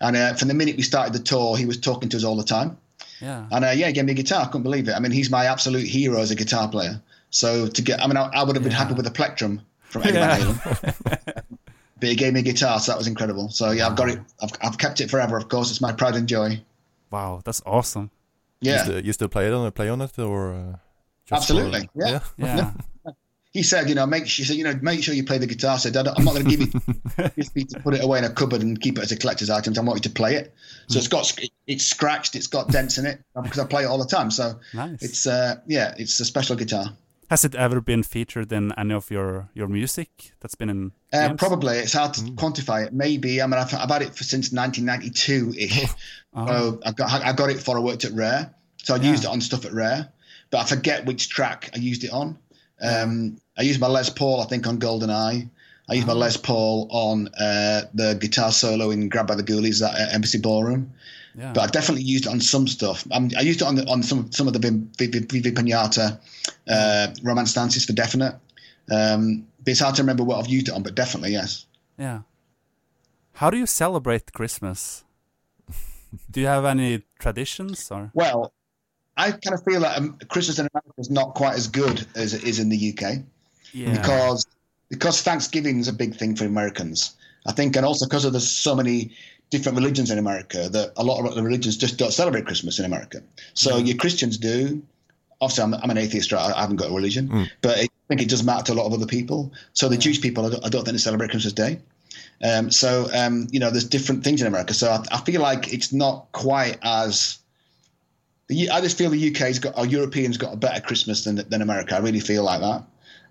And 0.00 0.16
uh, 0.16 0.34
from 0.34 0.48
the 0.48 0.54
minute 0.54 0.76
we 0.76 0.82
started 0.82 1.14
the 1.14 1.20
tour, 1.20 1.56
he 1.56 1.64
was 1.64 1.78
talking 1.78 2.08
to 2.10 2.16
us 2.16 2.24
all 2.24 2.36
the 2.36 2.44
time. 2.44 2.76
Yeah. 3.20 3.46
And 3.50 3.64
uh, 3.64 3.70
yeah, 3.70 3.86
he 3.86 3.92
gave 3.94 4.04
me 4.04 4.12
a 4.12 4.14
guitar. 4.14 4.42
I 4.42 4.46
couldn't 4.46 4.64
believe 4.64 4.88
it. 4.88 4.92
I 4.92 4.98
mean, 5.00 5.12
he's 5.12 5.30
my 5.30 5.46
absolute 5.46 5.86
hero 5.86 6.20
as 6.20 6.30
a 6.30 6.34
guitar 6.34 6.68
player. 6.68 7.00
So 7.30 7.66
to 7.68 7.82
get, 7.82 8.02
I 8.02 8.06
mean, 8.06 8.16
I, 8.16 8.28
I 8.34 8.42
would 8.42 8.54
have 8.56 8.62
been 8.62 8.72
Yeah. 8.72 8.78
happy 8.78 8.94
with 8.94 9.06
a 9.06 9.10
plectrum 9.10 9.62
from 9.82 10.02
Eddie 10.02 10.14
Yeah. 10.14 10.36
Van 10.36 10.54
Halen. 10.54 10.94
but 12.00 12.08
he 12.08 12.14
gave 12.14 12.32
me 12.34 12.40
a 12.40 12.42
guitar, 12.42 12.78
so 12.80 12.92
that 12.92 12.98
was 12.98 13.06
incredible. 13.06 13.48
So 13.48 13.70
yeah, 13.70 13.86
I've 13.86 13.96
got 13.96 14.08
it. 14.10 14.18
I've, 14.42 14.50
I've 14.62 14.78
kept 14.78 15.00
it 15.00 15.10
forever. 15.10 15.36
Of 15.36 15.48
course, 15.48 15.70
it's 15.70 15.80
my 15.80 15.92
pride 15.92 16.14
and 16.16 16.28
joy. 16.28 16.60
Wow, 17.10 17.40
that's 17.44 17.62
awesome. 17.64 18.10
You 18.60 18.72
Yeah, 18.72 18.84
still, 18.84 19.04
you 19.04 19.12
still 19.12 19.28
play 19.28 19.46
it 19.46 19.52
on 19.52 19.70
play 19.72 19.88
on 19.88 20.00
it 20.00 20.18
or? 20.18 20.52
Uh, 20.52 20.76
just 21.24 21.48
for- 21.48 21.54
Absolutely, 21.54 21.88
yeah. 21.94 22.20
Yeah. 22.36 22.72
he 23.52 23.62
said, 23.62 23.88
you 23.88 23.94
know, 23.94 24.06
make 24.06 24.26
she 24.26 24.44
said, 24.44 24.56
you 24.56 24.64
know, 24.64 24.78
make 24.82 25.02
sure 25.02 25.14
you 25.14 25.24
play 25.24 25.38
the 25.38 25.46
guitar. 25.46 25.74
I 25.74 25.76
said, 25.78 25.96
I'm 25.96 26.24
not 26.24 26.34
going 26.34 26.44
to 26.44 26.56
give 26.56 26.60
it 26.60 27.34
just 27.36 27.54
be 27.54 27.64
to 27.64 27.80
put 27.80 27.94
it 27.94 28.04
away 28.04 28.18
in 28.18 28.24
a 28.24 28.30
cupboard 28.30 28.62
and 28.62 28.80
keep 28.80 28.98
it 28.98 29.02
as 29.02 29.12
a 29.12 29.16
collector's 29.16 29.50
item. 29.50 29.74
I 29.76 29.80
want 29.82 29.98
you 29.98 30.08
to 30.08 30.14
play 30.14 30.36
it. 30.36 30.54
So 30.88 30.98
it's 30.98 31.08
got 31.08 31.32
it's 31.66 31.84
scratched, 31.84 32.34
it's 32.36 32.46
got 32.46 32.68
dents 32.68 32.98
in 32.98 33.06
it 33.06 33.22
because 33.42 33.58
I 33.58 33.66
play 33.66 33.84
it 33.84 33.86
all 33.86 33.98
the 33.98 34.06
time. 34.06 34.30
So 34.30 34.58
nice. 34.74 35.02
it's 35.02 35.26
uh, 35.26 35.56
yeah, 35.66 35.94
it's 35.98 36.18
a 36.20 36.24
special 36.24 36.56
guitar. 36.56 36.86
Has 37.30 37.44
it 37.44 37.54
ever 37.54 37.80
been 37.82 38.02
featured 38.02 38.52
in 38.52 38.72
any 38.78 38.94
of 38.94 39.10
your 39.10 39.50
your 39.54 39.68
music 39.68 40.32
that's 40.40 40.54
been 40.54 40.70
in? 40.70 40.92
Uh, 41.12 41.34
probably 41.34 41.76
it's 41.76 41.92
hard 41.92 42.14
to 42.14 42.20
quantify 42.22 42.86
it. 42.86 42.92
Maybe 42.92 43.42
I 43.42 43.46
mean 43.46 43.58
I've, 43.60 43.72
I've 43.74 43.90
had 43.90 44.02
it 44.02 44.14
for 44.14 44.24
since 44.24 44.52
1992 44.52 45.54
ish. 45.58 45.90
Oh, 46.34 46.46
So 46.46 46.80
I 46.84 46.92
got 46.92 47.10
I 47.24 47.32
got 47.32 47.50
it 47.50 47.58
for 47.58 47.76
I 47.76 47.80
worked 47.80 48.04
at 48.04 48.12
Rare, 48.12 48.54
so 48.82 48.94
I 48.94 48.98
Yeah. 48.98 49.10
used 49.10 49.24
it 49.24 49.30
on 49.30 49.40
stuff 49.40 49.64
at 49.64 49.72
Rare, 49.72 50.08
but 50.50 50.58
I 50.58 50.64
forget 50.64 51.06
which 51.06 51.30
track 51.30 51.70
I 51.74 51.78
used 51.78 52.04
it 52.04 52.10
on. 52.12 52.38
Um, 52.80 53.38
I 53.56 53.62
used 53.62 53.80
my 53.80 53.88
Les 53.88 54.10
Paul, 54.10 54.40
I 54.42 54.46
think, 54.46 54.66
on 54.66 54.78
Golden 54.78 55.10
Eye. 55.10 55.48
I 55.88 55.94
used 55.94 56.06
my 56.06 56.12
Les 56.12 56.36
Paul 56.36 56.86
on 56.90 57.28
uh, 57.40 57.82
the 57.94 58.16
guitar 58.20 58.52
solo 58.52 58.90
in 58.90 59.08
Grabbed 59.08 59.28
by 59.28 59.34
the 59.36 59.42
Ghoulies 59.42 59.82
at 59.82 59.94
uh, 59.98 60.12
Embassy 60.12 60.38
Ballroom, 60.38 60.92
yeah. 61.38 61.52
but 61.52 61.62
I 61.62 61.66
definitely 61.66 62.02
used 62.02 62.26
it 62.26 62.30
on 62.30 62.40
some 62.40 62.66
stuff. 62.66 63.06
Um, 63.12 63.30
I 63.38 63.42
used 63.42 63.62
it 63.62 63.64
on 63.64 63.76
the, 63.76 63.86
on 63.86 64.02
some 64.02 64.30
some 64.32 64.48
of 64.48 64.52
the 64.54 64.58
Vivi, 64.98 65.20
Vivi 65.20 65.52
Pinata 65.52 66.18
uh, 66.68 67.06
romance 67.22 67.54
dances 67.54 67.84
for 67.84 67.92
definite. 67.92 68.34
Um, 68.90 69.46
but 69.62 69.70
it's 69.70 69.80
hard 69.80 69.94
to 69.96 70.02
remember 70.02 70.24
what 70.24 70.38
I've 70.38 70.48
used 70.48 70.68
it 70.68 70.74
on, 70.74 70.82
but 70.82 70.94
definitely 70.94 71.32
yes. 71.32 71.66
yeah. 71.98 72.20
How 73.34 73.50
do 73.50 73.56
you 73.56 73.66
celebrate 73.66 74.32
Christmas? 74.32 75.04
do 76.30 76.40
you 76.40 76.46
have 76.46 76.64
any 76.64 77.04
traditions 77.20 77.88
or? 77.90 78.10
Well, 78.14 78.52
I 79.16 79.30
kind 79.30 79.54
of 79.54 79.62
feel 79.64 79.80
that 79.80 79.98
um, 79.98 80.18
Christmas 80.28 80.58
in 80.58 80.68
America 80.72 80.92
is 80.98 81.10
not 81.10 81.34
quite 81.34 81.54
as 81.54 81.68
good 81.68 82.04
as 82.16 82.34
it 82.34 82.44
is 82.44 82.58
in 82.58 82.68
the 82.68 82.92
UK 82.92 83.18
Yeah. 83.72 83.92
because 83.92 84.46
because 84.88 85.22
Thanksgiving 85.22 85.78
is 85.78 85.86
a 85.88 85.92
big 85.92 86.16
thing 86.16 86.34
for 86.34 86.46
Americans. 86.46 87.14
I 87.46 87.52
think, 87.52 87.76
and 87.76 87.86
also 87.86 88.06
because 88.06 88.24
of 88.24 88.32
there's 88.32 88.50
so 88.50 88.74
many 88.74 89.12
different 89.50 89.76
religions 89.78 90.10
in 90.10 90.18
America 90.18 90.68
that 90.68 90.92
a 90.96 91.04
lot 91.04 91.24
of 91.24 91.34
the 91.34 91.42
religions 91.42 91.76
just 91.76 91.98
don't 91.98 92.12
celebrate 92.12 92.46
Christmas 92.46 92.78
in 92.78 92.84
America. 92.84 93.22
So 93.54 93.78
your 93.78 93.96
Christians 93.96 94.36
do. 94.36 94.82
Obviously, 95.40 95.64
I'm, 95.64 95.74
I'm 95.74 95.90
an 95.90 95.98
atheist. 95.98 96.32
Right? 96.32 96.52
I 96.54 96.60
haven't 96.60 96.76
got 96.76 96.90
a 96.90 96.94
religion, 96.94 97.48
but 97.62 97.78
I 97.78 97.88
think 98.08 98.22
it 98.22 98.28
does 98.28 98.42
matter 98.42 98.64
to 98.64 98.72
a 98.72 98.74
lot 98.74 98.86
of 98.86 98.92
other 98.92 99.06
people. 99.06 99.52
So 99.72 99.88
the 99.88 99.96
Jewish 99.96 100.20
people, 100.20 100.46
I 100.46 100.50
don't, 100.50 100.66
I 100.66 100.68
don't 100.68 100.84
think 100.84 100.94
they 100.94 100.98
celebrate 100.98 101.30
Christmas 101.30 101.52
Day. 101.52 101.78
Um, 102.42 102.70
so 102.70 103.08
um, 103.14 103.46
you 103.50 103.60
know, 103.60 103.70
there's 103.70 103.88
different 103.88 104.24
things 104.24 104.40
in 104.40 104.46
America. 104.46 104.74
So 104.74 104.90
I, 104.90 105.04
I 105.12 105.20
feel 105.20 105.40
like 105.40 105.72
it's 105.72 105.92
not 105.92 106.30
quite 106.32 106.78
as. 106.82 107.38
the 108.48 108.70
I 108.70 108.80
just 108.80 108.98
feel 108.98 109.10
the 109.10 109.30
UK's 109.30 109.58
got 109.58 109.78
or 109.78 109.86
Europeans 109.86 110.36
got 110.36 110.52
a 110.52 110.56
better 110.56 110.80
Christmas 110.80 111.24
than 111.24 111.36
than 111.48 111.62
America. 111.62 111.94
I 111.94 111.98
really 111.98 112.20
feel 112.20 112.44
like 112.44 112.60
that. 112.60 112.84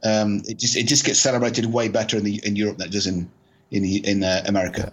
Um, 0.04 0.44
it 0.48 0.58
just 0.60 0.76
it 0.76 0.88
just 0.88 1.06
gets 1.06 1.20
celebrated 1.20 1.66
way 1.66 1.90
better 1.90 2.18
in 2.18 2.24
the 2.24 2.42
in 2.46 2.56
Europe 2.56 2.78
than 2.78 2.88
it 2.88 2.92
does 2.92 3.08
in 3.08 3.30
in 3.72 3.84
in 3.84 4.24
uh, 4.24 4.44
America. 4.46 4.92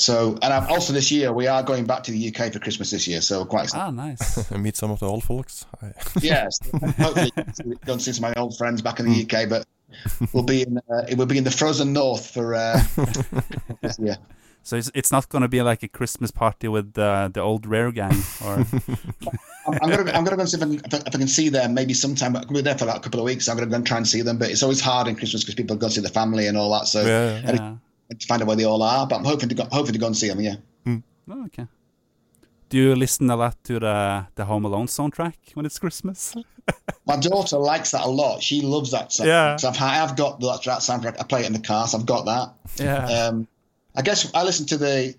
So 0.00 0.38
and 0.40 0.52
I've, 0.52 0.70
also 0.70 0.92
this 0.94 1.12
year 1.12 1.30
we 1.32 1.46
are 1.46 1.62
going 1.62 1.84
back 1.84 2.02
to 2.04 2.10
the 2.10 2.28
UK 2.28 2.52
for 2.52 2.58
Christmas 2.58 2.90
this 2.90 3.06
year. 3.06 3.20
So 3.20 3.44
quite 3.44 3.64
excited. 3.64 3.84
Ah, 3.84 3.90
nice. 3.90 4.50
and 4.50 4.62
meet 4.62 4.76
some 4.76 4.90
of 4.90 4.98
the 5.00 5.06
old 5.06 5.24
folks. 5.24 5.66
Yes. 6.20 6.58
Hopefully, 6.98 7.30
go 7.84 7.92
and 7.92 8.02
see 8.02 8.12
some 8.12 8.24
of 8.24 8.34
my 8.34 8.40
old 8.40 8.56
friends 8.56 8.82
back 8.82 9.00
in 9.00 9.06
the 9.06 9.22
UK, 9.22 9.48
but 9.48 9.66
we'll 10.32 10.42
be 10.42 10.62
in 10.62 10.78
uh, 10.78 11.02
we'll 11.16 11.26
be 11.26 11.38
in 11.38 11.44
the 11.44 11.50
frozen 11.50 11.92
north 11.92 12.30
for 12.30 12.54
uh, 12.54 12.82
this 13.82 13.98
year. 13.98 14.16
So 14.62 14.76
it's 14.76 14.90
it's 14.94 15.12
not 15.12 15.28
gonna 15.28 15.48
be 15.48 15.62
like 15.62 15.82
a 15.82 15.88
Christmas 15.88 16.30
party 16.30 16.68
with 16.68 16.98
uh, 16.98 17.28
the 17.32 17.40
old 17.40 17.66
rare 17.66 17.92
gang 17.92 18.22
or 18.44 18.54
I'm, 19.66 19.78
I'm 19.82 19.90
gonna 19.90 20.12
I'm 20.12 20.24
gonna 20.24 20.36
go 20.36 20.40
and 20.40 20.48
see 20.48 20.56
if 20.56 20.62
I, 20.62 20.66
can, 20.66 20.74
if, 20.74 20.94
I, 20.94 20.96
if 20.96 21.14
I 21.14 21.18
can 21.18 21.28
see 21.28 21.48
them 21.50 21.74
maybe 21.74 21.94
sometime. 21.94 22.36
I'm 22.36 22.42
gonna 22.42 22.54
be 22.54 22.62
there 22.62 22.78
for 22.78 22.86
like 22.86 22.96
a 22.96 23.00
couple 23.00 23.20
of 23.20 23.26
weeks. 23.26 23.48
I'm 23.48 23.56
gonna 23.56 23.70
go 23.70 23.76
and 23.76 23.86
try 23.86 23.98
and 23.98 24.08
see 24.08 24.22
them, 24.22 24.38
but 24.38 24.50
it's 24.50 24.62
always 24.62 24.80
hard 24.80 25.08
in 25.08 25.16
Christmas 25.16 25.42
because 25.42 25.54
people 25.54 25.76
go 25.76 25.88
see 25.88 26.00
the 26.00 26.08
family 26.08 26.46
and 26.46 26.56
all 26.56 26.72
that. 26.72 26.88
So 26.88 27.04
Yeah, 27.04 27.52
yeah. 27.52 27.74
Need 28.10 28.20
to 28.20 28.26
find 28.26 28.42
out 28.42 28.48
where 28.48 28.56
they 28.56 28.64
all 28.64 28.82
are. 28.82 29.06
But 29.06 29.16
I'm 29.16 29.24
hoping 29.24 29.48
to 29.48 29.54
go, 29.54 29.66
hoping 29.72 29.92
to 29.92 29.98
go 29.98 30.06
and 30.06 30.16
see 30.16 30.28
them. 30.28 30.40
Yeah. 30.40 30.56
Oh, 31.30 31.44
okay. 31.46 31.66
Do 32.68 32.78
you 32.78 32.94
listen 32.94 33.28
a 33.30 33.36
lot 33.36 33.56
to 33.64 33.78
the 33.78 34.26
the 34.34 34.44
Home 34.44 34.64
Alone 34.64 34.86
soundtrack 34.86 35.34
when 35.54 35.66
it's 35.66 35.78
Christmas? 35.78 36.34
My 37.06 37.16
daughter 37.16 37.56
likes 37.56 37.90
that 37.92 38.04
a 38.04 38.08
lot. 38.08 38.42
She 38.42 38.62
loves 38.62 38.92
that 38.92 39.10
soundtrack. 39.10 39.26
Yeah. 39.26 39.56
So 39.56 39.68
I've, 39.68 39.80
I 39.80 39.94
have 39.94 40.16
got 40.16 40.40
that, 40.40 40.62
that 40.64 40.80
soundtrack. 40.80 41.20
I 41.20 41.24
play 41.24 41.40
it 41.42 41.46
in 41.46 41.52
the 41.52 41.60
car, 41.60 41.86
so 41.88 41.98
I've 41.98 42.06
got 42.06 42.26
that. 42.26 42.82
Yeah. 42.84 43.06
Um, 43.06 43.48
I 43.96 44.02
guess 44.02 44.30
I 44.34 44.44
listen 44.44 44.66
to 44.66 44.76
the 44.76 45.14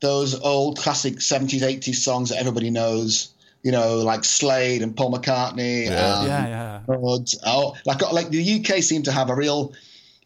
those 0.00 0.38
old 0.40 0.78
classic 0.78 1.16
70s, 1.16 1.60
80s 1.60 1.96
songs 1.96 2.30
that 2.30 2.38
everybody 2.38 2.70
knows. 2.70 3.34
You 3.62 3.72
know, 3.72 3.98
like 3.98 4.24
Slade 4.24 4.80
and 4.80 4.96
Paul 4.96 5.12
McCartney. 5.12 5.84
Yeah. 5.84 6.14
um, 6.14 6.26
yeah, 6.26 6.46
yeah. 6.48 6.80
Buds. 6.86 7.38
Oh, 7.44 7.76
like 7.84 8.00
like 8.12 8.30
the 8.30 8.60
UK 8.60 8.82
seemed 8.82 9.04
to 9.06 9.12
have 9.12 9.28
a 9.28 9.34
real 9.34 9.74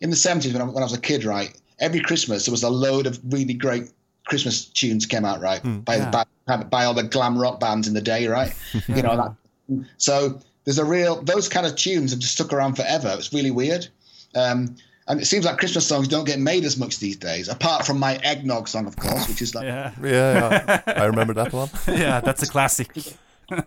in 0.00 0.10
the 0.10 0.16
70s 0.16 0.52
when 0.52 0.62
I, 0.62 0.64
when 0.66 0.82
I 0.82 0.86
was 0.86 0.92
a 0.92 1.00
kid, 1.00 1.24
right? 1.24 1.52
Every 1.80 2.00
Christmas 2.00 2.46
there 2.46 2.52
was 2.52 2.62
a 2.62 2.70
load 2.70 3.06
of 3.06 3.18
really 3.32 3.54
great 3.54 3.90
Christmas 4.26 4.64
tunes 4.64 5.06
came 5.06 5.24
out, 5.24 5.40
right? 5.40 5.60
by, 5.84 5.96
Yeah. 5.96 6.10
by 6.10 6.56
by 6.56 6.84
all 6.84 6.94
the 6.94 7.02
glam 7.02 7.36
rock 7.38 7.60
bands 7.60 7.88
in 7.88 7.94
the 7.94 8.00
day, 8.00 8.26
right? 8.26 8.52
You 8.88 9.02
know 9.02 9.16
that. 9.16 9.86
So 9.98 10.40
there's 10.64 10.78
a 10.78 10.84
real 10.84 11.22
those 11.22 11.48
kind 11.48 11.66
of 11.66 11.74
tunes 11.76 12.10
have 12.12 12.20
just 12.20 12.34
stuck 12.34 12.52
around 12.52 12.74
forever. 12.76 13.14
It's 13.18 13.32
really 13.32 13.50
weird. 13.50 13.88
Um, 14.34 14.76
and 15.06 15.20
it 15.20 15.26
seems 15.26 15.44
like 15.44 15.58
Christmas 15.58 15.86
songs 15.86 16.08
don't 16.08 16.24
get 16.24 16.38
made 16.38 16.64
as 16.64 16.78
much 16.78 16.98
these 16.98 17.16
days, 17.16 17.48
apart 17.48 17.84
from 17.86 17.98
my 17.98 18.16
eggnog 18.22 18.68
song, 18.68 18.86
of 18.86 18.96
course, 18.96 19.28
which 19.28 19.42
is 19.42 19.54
like 19.54 19.64
Yeah, 19.66 19.92
yeah, 20.02 20.80
yeah. 20.86 21.02
I 21.02 21.04
remember 21.04 21.34
that 21.34 21.52
one. 21.52 21.68
yeah, 21.88 22.20
that's 22.20 22.42
a 22.42 22.46
classic. 22.46 22.90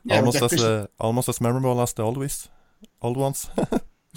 Yeah, 0.03 0.17
almost 0.17 0.39
the 0.39 0.45
as 0.45 0.63
uh, 0.63 0.87
almost 0.99 1.29
as 1.29 1.39
memorable 1.39 1.79
as 1.81 1.93
the 1.93 2.03
old 2.03 2.17
ones. 2.17 2.49
Old 3.01 3.17
ones. 3.17 3.49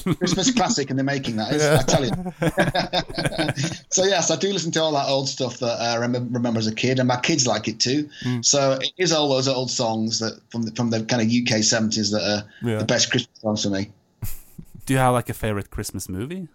Christmas 0.05 0.51
classic 0.53 0.91
in 0.91 0.97
the 0.97 1.03
making. 1.03 1.37
That 1.37 1.53
is, 1.53 1.63
I 1.63 1.83
tell 1.83 2.05
you. 2.05 3.85
so 3.91 4.05
yes, 4.05 4.31
I 4.31 4.37
do 4.37 4.53
listen 4.53 4.73
to 4.73 4.83
all 4.83 4.93
that 4.93 5.07
old 5.09 5.29
stuff 5.29 5.59
that 5.59 5.81
uh, 5.81 5.93
I 5.93 5.97
remember, 5.97 6.33
remember 6.33 6.59
as 6.59 6.67
a 6.67 6.75
kid, 6.75 6.99
and 6.99 7.09
my 7.09 7.21
kids 7.21 7.47
like 7.47 7.69
it 7.69 7.79
too. 7.81 8.09
Hmm. 8.23 8.43
So 8.43 8.73
it 8.81 8.93
is 8.99 9.13
all 9.13 9.29
those 9.29 9.49
old 9.49 9.71
songs 9.71 10.19
that 10.21 10.41
from 10.51 10.63
the, 10.63 10.73
from 10.73 10.91
the 10.91 11.05
kind 11.05 11.23
of 11.23 11.29
UK 11.29 11.63
seventies 11.63 12.11
that 12.11 12.23
are 12.23 12.69
Yeah. 12.69 12.79
the 12.79 12.85
best 12.85 13.11
Christmas 13.11 13.41
songs 13.41 13.63
for 13.63 13.71
me. 13.71 13.91
Do 14.87 14.95
you 14.95 14.99
have 14.99 15.13
like 15.15 15.29
a 15.29 15.35
favorite 15.35 15.71
Christmas 15.71 16.09
movie? 16.09 16.49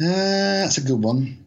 Uh, 0.00 0.62
that's 0.64 0.78
a 0.78 0.82
good 0.82 1.02
one. 1.02 1.44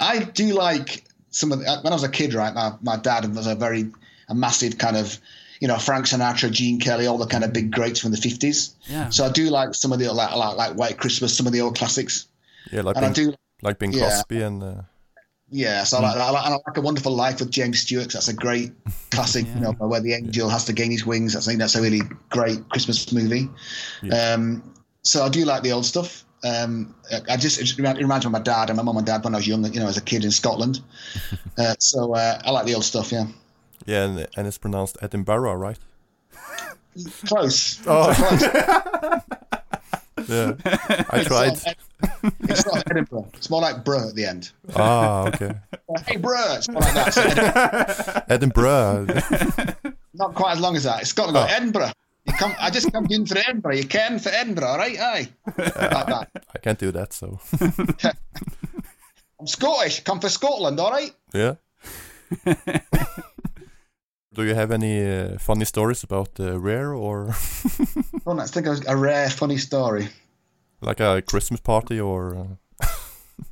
I 0.00 0.20
do 0.24 0.54
like 0.54 1.04
some 1.30 1.52
of 1.52 1.60
the, 1.60 1.66
uh, 1.66 1.80
when 1.82 1.92
I 1.92 1.96
was 1.96 2.02
a 2.02 2.08
kid, 2.08 2.34
right? 2.34 2.52
My, 2.52 2.72
my 2.82 2.96
dad 2.96 3.32
was 3.34 3.46
a 3.46 3.54
very 3.54 3.90
a 4.28 4.34
massive 4.34 4.78
kind 4.78 4.96
of 4.96 5.18
you 5.62 5.68
know 5.68 5.78
Frank 5.78 6.06
Sinatra, 6.06 6.50
Gene 6.50 6.80
Kelly, 6.80 7.06
all 7.06 7.18
the 7.18 7.26
kind 7.26 7.44
of 7.44 7.52
big 7.52 7.70
greats 7.70 8.00
from 8.00 8.10
the 8.10 8.16
fifties. 8.16 8.74
Yeah. 8.90 9.10
So 9.10 9.24
I 9.24 9.30
do 9.30 9.48
like 9.48 9.76
some 9.76 9.92
of 9.92 10.00
the 10.00 10.12
like 10.12 10.34
like, 10.34 10.56
like 10.56 10.72
White 10.74 10.98
Christmas, 10.98 11.36
some 11.36 11.46
of 11.46 11.52
the 11.52 11.60
old 11.60 11.76
classics, 11.76 12.26
Yeah, 12.72 12.82
like 12.82 12.96
and 12.96 13.06
I 13.06 13.12
do 13.12 13.32
like 13.62 13.78
Bing 13.78 13.92
yeah. 13.92 14.00
Crosby 14.00 14.42
and 14.42 14.60
uh, 14.60 14.82
Yeah, 15.50 15.84
so 15.84 15.98
I, 15.98 16.00
like, 16.00 16.16
I, 16.16 16.30
like, 16.30 16.44
I 16.46 16.48
like 16.50 16.76
A 16.76 16.80
Wonderful 16.80 17.14
Life 17.14 17.38
with 17.38 17.52
James 17.52 17.78
Stewart. 17.78 18.10
that's 18.10 18.26
a 18.26 18.34
great 18.34 18.72
classic, 19.12 19.46
you 19.54 19.60
know, 19.60 19.70
where 19.72 20.00
the 20.00 20.14
angel 20.14 20.48
has 20.48 20.64
to 20.64 20.72
gain 20.72 20.90
his 20.90 21.06
wings. 21.06 21.34
That's, 21.34 21.46
I 21.46 21.52
think 21.52 21.60
that's 21.60 21.76
a 21.76 21.80
really 21.80 22.00
great 22.30 22.68
Christmas 22.70 23.12
movie. 23.12 23.48
Um, 24.10 24.74
so 25.02 25.24
I 25.24 25.28
do 25.28 25.44
like 25.44 25.62
the 25.62 25.70
old 25.70 25.86
stuff. 25.86 26.24
Um, 26.44 26.92
I 27.30 27.36
just 27.36 27.60
it 27.60 27.78
remi- 27.78 28.00
it 28.00 28.02
reminds 28.02 28.26
me 28.26 28.30
of 28.30 28.32
my 28.32 28.40
dad 28.40 28.68
and 28.68 28.76
my 28.76 28.82
mum 28.82 28.96
and 28.96 29.06
dad 29.06 29.22
when 29.22 29.32
I 29.32 29.38
was 29.38 29.46
young, 29.46 29.64
you 29.72 29.78
know, 29.78 29.86
as 29.86 29.96
a 29.96 30.02
kid 30.02 30.24
in 30.24 30.32
Scotland. 30.32 30.80
uh, 31.58 31.76
so 31.78 32.14
uh, 32.14 32.40
I 32.44 32.50
like 32.50 32.66
the 32.66 32.74
old 32.74 32.84
stuff. 32.84 33.12
Yeah, 33.12 33.26
yeah, 33.86 34.04
and, 34.04 34.26
and 34.36 34.46
it's 34.46 34.58
pronounced 34.58 34.96
Edinburgh, 35.02 35.54
right? 35.54 35.78
close. 37.26 37.80
Oh. 37.86 38.12
Close. 38.14 39.22
Yeah, 40.28 40.52
I 41.10 41.18
It's 41.18 41.26
tried. 41.26 41.58
not 41.64 42.34
It's 42.42 42.64
not 42.66 42.84
Edinburgh. 42.88 43.28
It's 43.34 43.50
more 43.50 43.60
like 43.60 43.82
bruh 43.82 44.08
at 44.10 44.14
the 44.14 44.24
end. 44.26 44.52
Ah, 44.76 45.26
okay. 45.28 45.52
Hey, 46.06 46.14
bruh. 46.16 46.58
It's 46.58 46.68
more 46.68 46.80
like 46.80 46.94
that. 46.94 47.12
So 47.14 47.22
Ed- 47.22 48.24
Edinburgh. 48.28 49.06
not 50.14 50.34
quite 50.36 50.52
as 50.52 50.60
long 50.60 50.76
as 50.76 50.84
that. 50.84 51.00
It's 51.02 51.12
got 51.12 51.26
to 51.26 51.32
go 51.32 51.40
Oh. 51.40 51.46
Edinburgh. 51.48 51.90
You 52.26 52.34
come, 52.34 52.54
I 52.60 52.70
just 52.70 52.92
come 52.92 53.06
in 53.10 53.26
for 53.26 53.36
Edinburgh. 53.38 53.74
You 53.74 53.84
can 53.88 54.20
for 54.20 54.28
Edinburgh, 54.28 54.76
right? 54.76 54.96
Aye. 55.00 55.28
Like 55.58 56.06
that. 56.06 56.28
I 56.54 56.58
can't 56.58 56.78
do 56.78 56.92
that, 56.92 57.12
so 57.12 57.40
I'm 59.40 59.46
Scottish. 59.46 60.04
Come 60.04 60.20
for 60.20 60.28
Scotland, 60.28 60.78
all 60.78 60.90
right? 60.92 61.12
yeah. 61.34 61.54
Do 64.34 64.44
you 64.44 64.54
have 64.54 64.70
any 64.70 65.04
uh, 65.04 65.38
funny 65.38 65.64
stories 65.64 66.02
about 66.02 66.40
uh, 66.40 66.58
Rare 66.58 66.94
or 66.94 67.34
Oh, 68.26 68.32
let's 68.32 68.50
think 68.50 68.66
of 68.66 68.82
a 68.88 68.96
rare, 68.96 69.28
funny 69.28 69.58
story. 69.58 70.08
like 70.80 71.00
a 71.00 71.22
Christmas 71.22 71.60
party 71.60 72.00
or? 72.00 72.36
Uh... 72.36 72.86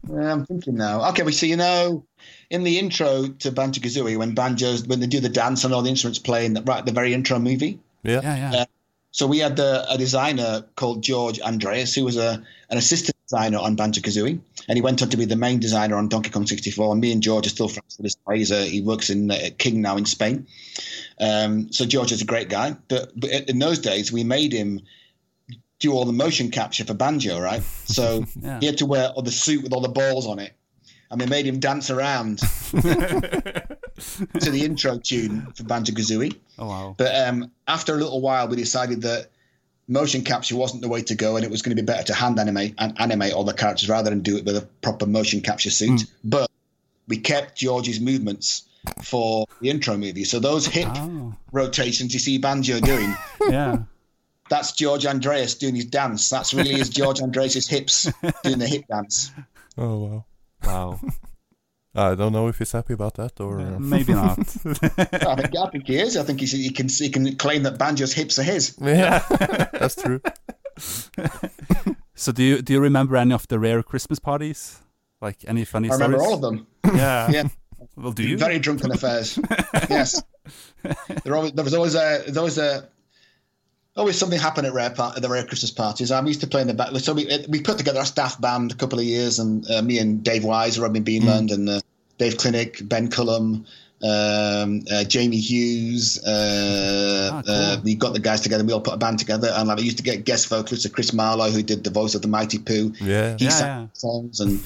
Yeah, 0.08 0.32
I'm 0.32 0.46
thinking 0.46 0.76
now. 0.76 1.08
Okay, 1.10 1.22
we 1.22 1.32
so 1.32 1.46
you 1.46 1.56
know, 1.56 2.04
in 2.48 2.62
the 2.64 2.78
intro 2.78 3.26
to 3.26 3.50
Banjo 3.50 3.80
Kazooie, 3.80 4.16
when 4.16 4.34
banjos, 4.34 4.86
when 4.86 5.00
they 5.00 5.06
do 5.06 5.20
the 5.20 5.28
dance 5.28 5.64
and 5.64 5.74
all 5.74 5.82
the 5.82 5.90
instruments 5.90 6.18
playing, 6.18 6.54
right 6.54 6.78
at 6.78 6.86
the 6.86 6.92
very 6.92 7.12
intro 7.12 7.38
movie. 7.38 7.80
Yeah. 8.02 8.20
Yeah, 8.22 8.36
yeah. 8.36 8.52
Yeah. 8.52 8.64
So 9.12 9.26
we 9.26 9.38
had 9.38 9.56
the, 9.56 9.84
a 9.90 9.98
designer 9.98 10.64
called 10.76 11.02
George 11.02 11.40
Andreas, 11.40 11.94
who 11.94 12.04
was 12.04 12.16
a 12.16 12.42
an 12.70 12.78
assistant 12.78 13.16
designer 13.28 13.58
on 13.58 13.74
Banjo 13.74 14.00
Kazooie, 14.00 14.38
and 14.68 14.76
he 14.78 14.82
went 14.82 15.02
on 15.02 15.08
to 15.10 15.16
be 15.16 15.24
the 15.24 15.34
main 15.36 15.58
designer 15.58 15.96
on 15.96 16.08
Donkey 16.08 16.30
Kong 16.30 16.46
64. 16.46 16.92
And 16.92 17.00
me 17.00 17.10
and 17.12 17.20
George 17.22 17.46
are 17.46 17.50
still 17.50 17.68
friends 17.68 17.96
to 17.96 18.02
this 18.02 18.14
day. 18.14 18.38
He's 18.38 18.52
a, 18.52 18.64
he 18.64 18.80
works 18.80 19.10
in 19.10 19.30
uh, 19.30 19.36
King 19.58 19.82
now 19.82 19.96
in 19.96 20.06
Spain. 20.06 20.46
Um, 21.18 21.72
so 21.72 21.84
George 21.84 22.12
is 22.12 22.22
a 22.22 22.24
great 22.24 22.48
guy, 22.48 22.76
but, 22.88 23.10
but 23.18 23.30
in 23.48 23.58
those 23.58 23.80
days 23.80 24.12
we 24.12 24.22
made 24.22 24.52
him 24.52 24.80
do 25.80 25.92
all 25.92 26.04
the 26.04 26.12
motion 26.12 26.50
capture 26.50 26.84
for 26.84 26.94
banjo, 26.94 27.40
right? 27.40 27.62
So 27.86 28.24
Yeah. 28.40 28.60
he 28.60 28.66
had 28.66 28.78
to 28.78 28.86
wear 28.86 29.08
all 29.08 29.22
the 29.22 29.32
suit 29.32 29.64
with 29.64 29.72
all 29.72 29.80
the 29.80 29.88
balls 29.88 30.26
on 30.28 30.38
it, 30.38 30.52
and 31.10 31.20
we 31.20 31.26
made 31.26 31.44
him 31.46 31.58
dance 31.58 31.90
around 31.90 32.38
to 34.40 34.50
the 34.50 34.64
intro 34.64 34.98
tune 34.98 35.46
for 35.54 35.64
Banjo 35.64 35.92
Kazooie. 35.94 36.36
Oh 36.58 36.66
wow. 36.66 36.94
But 36.96 37.14
um, 37.28 37.50
after 37.68 37.94
a 37.94 37.96
little 37.98 38.20
while, 38.20 38.48
we 38.48 38.56
decided 38.56 39.02
that 39.02 39.28
motion 39.88 40.22
capture 40.22 40.56
wasn't 40.56 40.82
the 40.82 40.88
way 40.88 41.02
to 41.02 41.14
go, 41.14 41.36
and 41.36 41.44
it 41.44 41.50
was 41.50 41.62
going 41.62 41.76
to 41.76 41.82
be 41.82 41.86
better 41.86 42.04
to 42.04 42.14
hand 42.14 42.38
animate 42.38 42.74
and 42.78 42.98
animate 43.00 43.32
all 43.32 43.44
the 43.44 43.52
characters 43.52 43.88
rather 43.88 44.10
than 44.10 44.20
do 44.20 44.36
it 44.36 44.44
with 44.44 44.56
a 44.56 44.62
proper 44.82 45.06
motion 45.06 45.40
capture 45.40 45.70
suit. 45.70 46.02
But 46.24 46.48
we 47.08 47.18
kept 47.18 47.56
George's 47.56 48.00
movements 48.00 48.64
for 49.02 49.46
the 49.60 49.68
intro 49.70 49.96
movie. 49.96 50.24
So 50.24 50.38
those 50.38 50.66
hip 50.66 50.88
Oh, 50.94 51.34
rotations 51.52 52.14
you 52.14 52.20
see 52.20 52.38
Banjo 52.38 52.80
doing, 52.80 53.14
yeah. 53.48 53.78
that's 54.48 54.72
George 54.72 55.06
Andreas 55.06 55.54
doing 55.56 55.74
his 55.74 55.84
dance. 55.86 56.30
That's 56.30 56.54
really 56.54 56.74
is 56.74 56.88
George 56.88 57.20
Andreas' 57.20 57.66
hips 57.66 58.04
doing 58.44 58.58
the 58.58 58.66
hip 58.68 58.84
dance. 58.88 59.32
Oh 59.76 59.98
wow. 59.98 60.24
Wow. 60.64 61.00
I 61.94 62.14
don't 62.14 62.32
know 62.32 62.46
if 62.48 62.58
he's 62.58 62.72
happy 62.72 62.92
about 62.92 63.14
that 63.14 63.40
or. 63.40 63.60
uh, 63.60 63.76
Maybe 63.80 64.12
not. 64.12 64.38
I 64.64 65.34
think, 65.36 65.56
I 65.56 65.70
think 65.70 65.86
he 65.86 65.98
is. 65.98 66.16
I 66.16 66.22
think 66.22 66.40
he's, 66.40 66.52
he 66.52 66.70
can 66.70 66.88
he 66.88 67.10
can 67.10 67.34
claim 67.36 67.64
that 67.64 67.78
Banjo's 67.78 68.12
hips 68.12 68.38
are 68.38 68.44
his. 68.44 68.76
Yeah, 68.80 69.18
that's 69.72 69.96
true. 69.96 70.20
so 72.14 72.32
do 72.32 72.42
you 72.42 72.62
do 72.62 72.72
you 72.74 72.80
remember 72.80 73.16
any 73.16 73.34
of 73.34 73.46
the 73.48 73.58
rare 73.58 73.82
Christmas 73.82 74.18
parties? 74.18 74.78
Like 75.20 75.38
any 75.46 75.64
funny 75.64 75.90
I 75.90 75.94
remember 75.94 76.18
stories? 76.18 76.28
all 76.28 76.34
of 76.36 76.40
them. 76.42 76.66
Yeah. 76.96 77.30
Yeah. 77.30 77.48
Well, 77.96 78.12
do 78.12 78.22
you? 78.22 78.38
Very 78.38 78.58
drunken 78.58 78.92
affairs. 78.92 79.38
yes. 79.90 80.22
There, 81.24 81.34
always, 81.34 81.52
there 81.52 81.64
was 81.64 81.74
always 81.74 81.94
a 81.94 82.22
there 82.28 82.42
was 82.42 82.56
a 82.58 82.88
always 84.00 84.18
something 84.18 84.38
happened 84.38 84.66
at 84.66 84.72
rare 84.72 84.90
part, 84.90 85.16
at 85.16 85.22
the 85.22 85.28
rare 85.28 85.44
Christmas 85.44 85.70
parties. 85.70 86.10
I'm 86.10 86.26
used 86.26 86.40
to 86.40 86.46
playing 86.46 86.66
the 86.66 86.74
back. 86.74 86.90
So 86.96 87.12
we 87.12 87.28
we 87.48 87.60
put 87.60 87.78
together 87.78 88.00
a 88.00 88.06
staff 88.06 88.40
band 88.40 88.72
a 88.72 88.74
couple 88.74 88.98
of 88.98 89.04
years, 89.04 89.38
and 89.38 89.70
uh, 89.70 89.82
me 89.82 89.98
and 89.98 90.24
Dave 90.24 90.42
Wise, 90.42 90.80
Robin 90.80 91.04
Beanland, 91.04 91.52
and 91.52 91.68
uh, 91.68 91.80
Dave 92.18 92.34
Clynick, 92.34 92.88
Ben 92.88 93.08
Cullum, 93.08 93.66
um, 94.02 94.82
uh, 94.90 95.04
Jamie 95.04 95.38
Hughes. 95.38 96.18
Uh, 96.24 97.28
Ah, 97.32 97.42
cool. 97.46 97.54
uh, 97.54 97.80
we 97.84 97.94
got 97.94 98.12
the 98.12 98.18
guys 98.18 98.40
together. 98.40 98.64
We 98.64 98.72
all 98.72 98.80
put 98.80 98.94
a 98.94 98.96
band 98.96 99.18
together, 99.18 99.52
and 99.54 99.68
like, 99.68 99.78
I 99.78 99.82
used 99.82 99.98
to 99.98 100.02
get 100.02 100.24
guest 100.24 100.48
vocalists, 100.48 100.84
of 100.86 100.92
Chris 100.92 101.12
Marlowe, 101.12 101.50
who 101.50 101.62
did 101.62 101.84
the 101.84 101.90
voice 101.90 102.14
of 102.14 102.22
the 102.22 102.28
Mighty 102.28 102.58
Poo. 102.58 102.92
Yeah. 103.00 103.36
He 103.38 103.44
Yeah, 103.44 103.50
sang 103.50 103.80
yeah. 103.82 103.86
songs, 103.92 104.40
and 104.40 104.60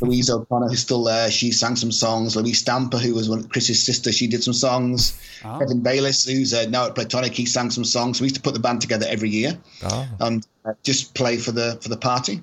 Louise 0.00 0.28
O'Connor, 0.30 0.68
who's 0.68 0.80
still 0.80 1.04
there, 1.04 1.30
she 1.30 1.52
sang 1.52 1.76
some 1.76 1.92
songs. 1.92 2.36
Louise 2.36 2.58
Stamper, 2.58 2.98
who 2.98 3.14
was 3.14 3.28
one, 3.28 3.44
Chris's 3.48 3.82
sister, 3.82 4.12
she 4.12 4.26
did 4.26 4.42
some 4.42 4.54
songs. 4.54 5.18
Oh. 5.44 5.58
Kevin 5.58 5.80
Bayliss, 5.80 6.24
who's 6.24 6.52
uh, 6.52 6.66
now 6.68 6.86
at 6.86 6.94
Playtonic, 6.94 7.32
he 7.32 7.46
sang 7.46 7.70
some 7.70 7.84
songs. 7.84 8.20
We 8.20 8.24
used 8.26 8.36
to 8.36 8.42
put 8.42 8.54
the 8.54 8.60
band 8.60 8.80
together 8.80 9.06
every 9.08 9.30
year 9.30 9.58
Ah, 9.84 10.08
and 10.20 10.46
uh, 10.64 10.72
just 10.82 11.14
play 11.14 11.36
for 11.38 11.52
the 11.52 11.78
for 11.80 11.88
the 11.88 11.96
party. 11.96 12.42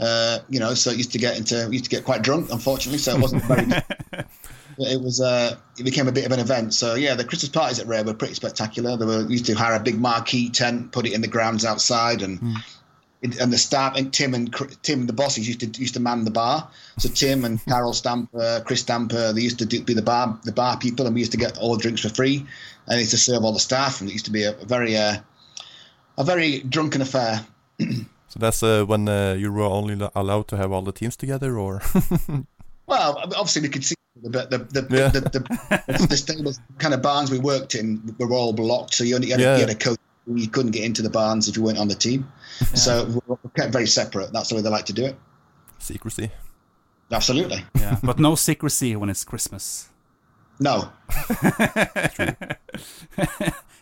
Uh, 0.00 0.40
you 0.50 0.58
know, 0.58 0.74
so 0.74 0.90
it 0.90 0.96
used 0.96 1.12
to 1.12 1.18
get 1.18 1.38
into 1.38 1.68
used 1.70 1.84
to 1.84 1.90
get 1.90 2.04
quite 2.04 2.22
drunk, 2.22 2.50
unfortunately. 2.50 2.98
So 2.98 3.14
it 3.16 3.20
wasn't 3.20 3.44
very. 3.44 3.66
it 4.78 5.00
was 5.00 5.20
uh, 5.20 5.56
it 5.78 5.84
became 5.84 6.08
a 6.08 6.12
bit 6.12 6.26
of 6.26 6.32
an 6.32 6.40
event. 6.40 6.74
So 6.74 6.94
yeah, 6.94 7.14
the 7.14 7.24
Christmas 7.24 7.50
parties 7.50 7.78
at 7.78 7.86
Rare 7.86 8.04
were 8.04 8.14
pretty 8.14 8.34
spectacular. 8.34 8.96
They 8.96 9.04
were 9.06 9.24
we 9.24 9.32
used 9.32 9.46
to 9.46 9.54
hire 9.54 9.74
a 9.76 9.80
big 9.80 9.98
marquee 10.00 10.50
tent, 10.50 10.92
put 10.92 11.06
it 11.06 11.12
in 11.12 11.20
the 11.20 11.28
grounds 11.28 11.64
outside, 11.64 12.22
and 12.22 12.56
it- 13.22 13.38
and 13.40 13.52
the 13.52 13.58
staff 13.58 13.96
and 13.96 14.12
Tim 14.12 14.34
and 14.34 14.54
Tim 14.82 15.06
the 15.06 15.12
bosses 15.12 15.46
used 15.46 15.60
to 15.60 15.80
used 15.80 15.94
to 15.94 16.00
man 16.00 16.24
the 16.24 16.30
bar. 16.30 16.68
So 16.98 17.08
Tim 17.08 17.44
and 17.44 17.64
Carol 17.64 17.92
Stamper, 17.94 18.62
Chris 18.66 18.80
Stamper, 18.80 19.32
they 19.32 19.40
used 19.40 19.58
to 19.60 19.66
do, 19.66 19.82
be 19.82 19.94
the 19.94 20.02
bar 20.02 20.38
the 20.44 20.52
bar 20.52 20.76
people, 20.78 21.06
and 21.06 21.14
we 21.14 21.20
used 21.22 21.32
to 21.32 21.38
get 21.38 21.56
all 21.58 21.74
the 21.76 21.82
drinks 21.82 22.02
for 22.02 22.10
free, 22.10 22.38
and 22.86 22.96
they 22.96 23.00
used 23.00 23.12
to 23.12 23.18
serve 23.18 23.44
all 23.44 23.52
the 23.52 23.60
staff, 23.60 24.00
and 24.00 24.10
it 24.10 24.12
used 24.12 24.26
to 24.26 24.30
be 24.32 24.44
a, 24.44 24.52
very 24.66 24.96
uh, 24.96 25.16
a 26.18 26.24
very 26.24 26.60
drunken 26.60 27.00
affair. 27.02 27.46
so 27.80 28.38
that's 28.38 28.62
uh, 28.62 28.84
when 28.84 29.08
uh, 29.08 29.32
you 29.38 29.50
were 29.52 29.62
only 29.62 29.98
allowed 30.14 30.46
to 30.48 30.56
have 30.56 30.70
all 30.70 30.82
the 30.82 30.92
teams 30.92 31.16
together, 31.16 31.58
or? 31.58 31.82
Well, 32.86 33.16
obviously 33.18 33.62
we 33.62 33.70
could 33.70 33.82
see 33.82 33.94
the 34.22 34.30
the 34.30 34.58
the 34.82 34.96
Yeah. 34.96 35.08
the, 35.08 35.20
the, 35.20 35.82
the, 35.98 36.06
the 36.08 36.16
stables 36.16 36.60
kind 36.78 36.94
of 36.94 37.02
barns 37.02 37.30
we 37.30 37.38
worked 37.38 37.74
in 37.74 38.14
were 38.18 38.32
all 38.32 38.52
blocked, 38.52 38.94
so 38.94 39.04
you 39.04 39.14
only 39.16 39.30
had, 39.30 39.40
Yeah. 39.40 39.54
you 39.56 39.60
had 39.62 39.70
a 39.70 39.74
coach. 39.74 39.98
You 40.26 40.48
couldn't 40.48 40.70
get 40.70 40.84
into 40.84 41.02
the 41.02 41.10
barns 41.10 41.48
if 41.48 41.56
you 41.56 41.62
weren't 41.62 41.76
on 41.78 41.88
the 41.88 41.94
team. 41.94 42.26
So 42.74 43.04
we 43.04 43.20
were 43.26 43.36
kept 43.54 43.72
very 43.72 43.86
separate. 43.86 44.32
That's 44.32 44.48
the 44.48 44.54
way 44.54 44.62
they 44.62 44.70
like 44.70 44.86
to 44.86 44.94
do 44.94 45.04
it. 45.04 45.16
Secrecy. 45.78 46.30
Absolutely. 47.12 47.62
yeah. 47.78 47.98
But 48.02 48.18
no 48.18 48.34
secrecy 48.34 48.96
when 48.96 49.10
it's 49.10 49.22
Christmas. 49.22 49.90
No. 50.58 50.88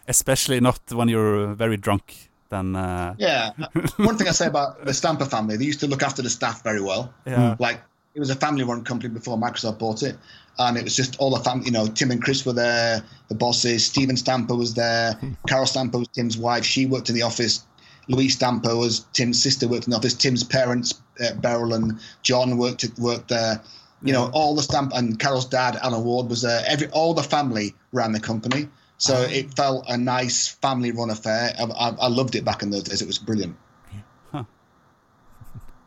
Especially 0.08 0.58
not 0.60 0.80
when 0.92 1.08
you're 1.08 1.54
very 1.54 1.76
drunk. 1.76 2.30
Then 2.48 2.74
uh, 2.74 3.14
Yeah. 3.18 3.50
One 3.98 4.18
thing 4.18 4.26
I 4.28 4.32
say 4.32 4.46
about 4.48 4.84
the 4.84 4.92
Stamper 4.94 5.26
family, 5.26 5.56
they 5.56 5.64
used 5.64 5.78
to 5.80 5.86
look 5.86 6.02
after 6.02 6.22
the 6.22 6.30
staff 6.30 6.64
very 6.64 6.80
well. 6.80 7.14
Yeah. 7.24 7.54
Like 7.60 7.80
it 8.14 8.20
was 8.20 8.30
a 8.30 8.36
family-run 8.36 8.84
company 8.84 9.12
before 9.12 9.38
Microsoft 9.38 9.78
bought 9.78 10.02
it, 10.02 10.16
and 10.58 10.76
it 10.76 10.84
was 10.84 10.94
just 10.94 11.18
all 11.18 11.30
the 11.30 11.42
family. 11.42 11.66
You 11.66 11.72
know, 11.72 11.86
Tim 11.86 12.10
and 12.10 12.22
Chris 12.22 12.44
were 12.44 12.52
there, 12.52 13.02
the 13.28 13.34
bosses. 13.34 13.86
Stephen 13.86 14.16
Stamper 14.16 14.54
was 14.54 14.74
there. 14.74 15.18
Carol 15.46 15.66
Stamper 15.66 15.98
was 15.98 16.08
Tim's 16.08 16.36
wife. 16.36 16.64
She 16.64 16.86
worked 16.86 17.08
in 17.08 17.14
the 17.14 17.22
office. 17.22 17.64
Louise 18.08 18.34
Stamper 18.34 18.76
was 18.76 19.06
Tim's 19.12 19.42
sister. 19.42 19.66
Worked 19.66 19.86
in 19.86 19.92
the 19.92 19.96
office. 19.96 20.14
Tim's 20.14 20.44
parents, 20.44 21.00
uh, 21.24 21.34
Beryl 21.34 21.72
and 21.72 21.98
John, 22.22 22.58
worked 22.58 22.84
worked 22.98 23.28
there. 23.28 23.62
You 24.02 24.12
know, 24.12 24.30
all 24.32 24.54
the 24.54 24.62
Stamp 24.62 24.92
and 24.94 25.18
Carol's 25.18 25.46
dad, 25.46 25.78
Alan 25.80 26.04
Ward, 26.04 26.28
was 26.28 26.42
there. 26.42 26.62
Every 26.66 26.88
all 26.88 27.14
the 27.14 27.22
family 27.22 27.74
ran 27.92 28.12
the 28.12 28.20
company. 28.20 28.68
So 28.98 29.22
it 29.22 29.54
felt 29.54 29.84
a 29.88 29.96
nice 29.96 30.48
family-run 30.48 31.10
affair. 31.10 31.54
I, 31.58 31.64
I, 31.64 31.88
I 32.02 32.08
loved 32.08 32.36
it 32.36 32.44
back 32.44 32.62
in 32.62 32.70
those 32.70 32.84
days. 32.84 33.02
It 33.02 33.06
was 33.06 33.18
brilliant. 33.18 33.56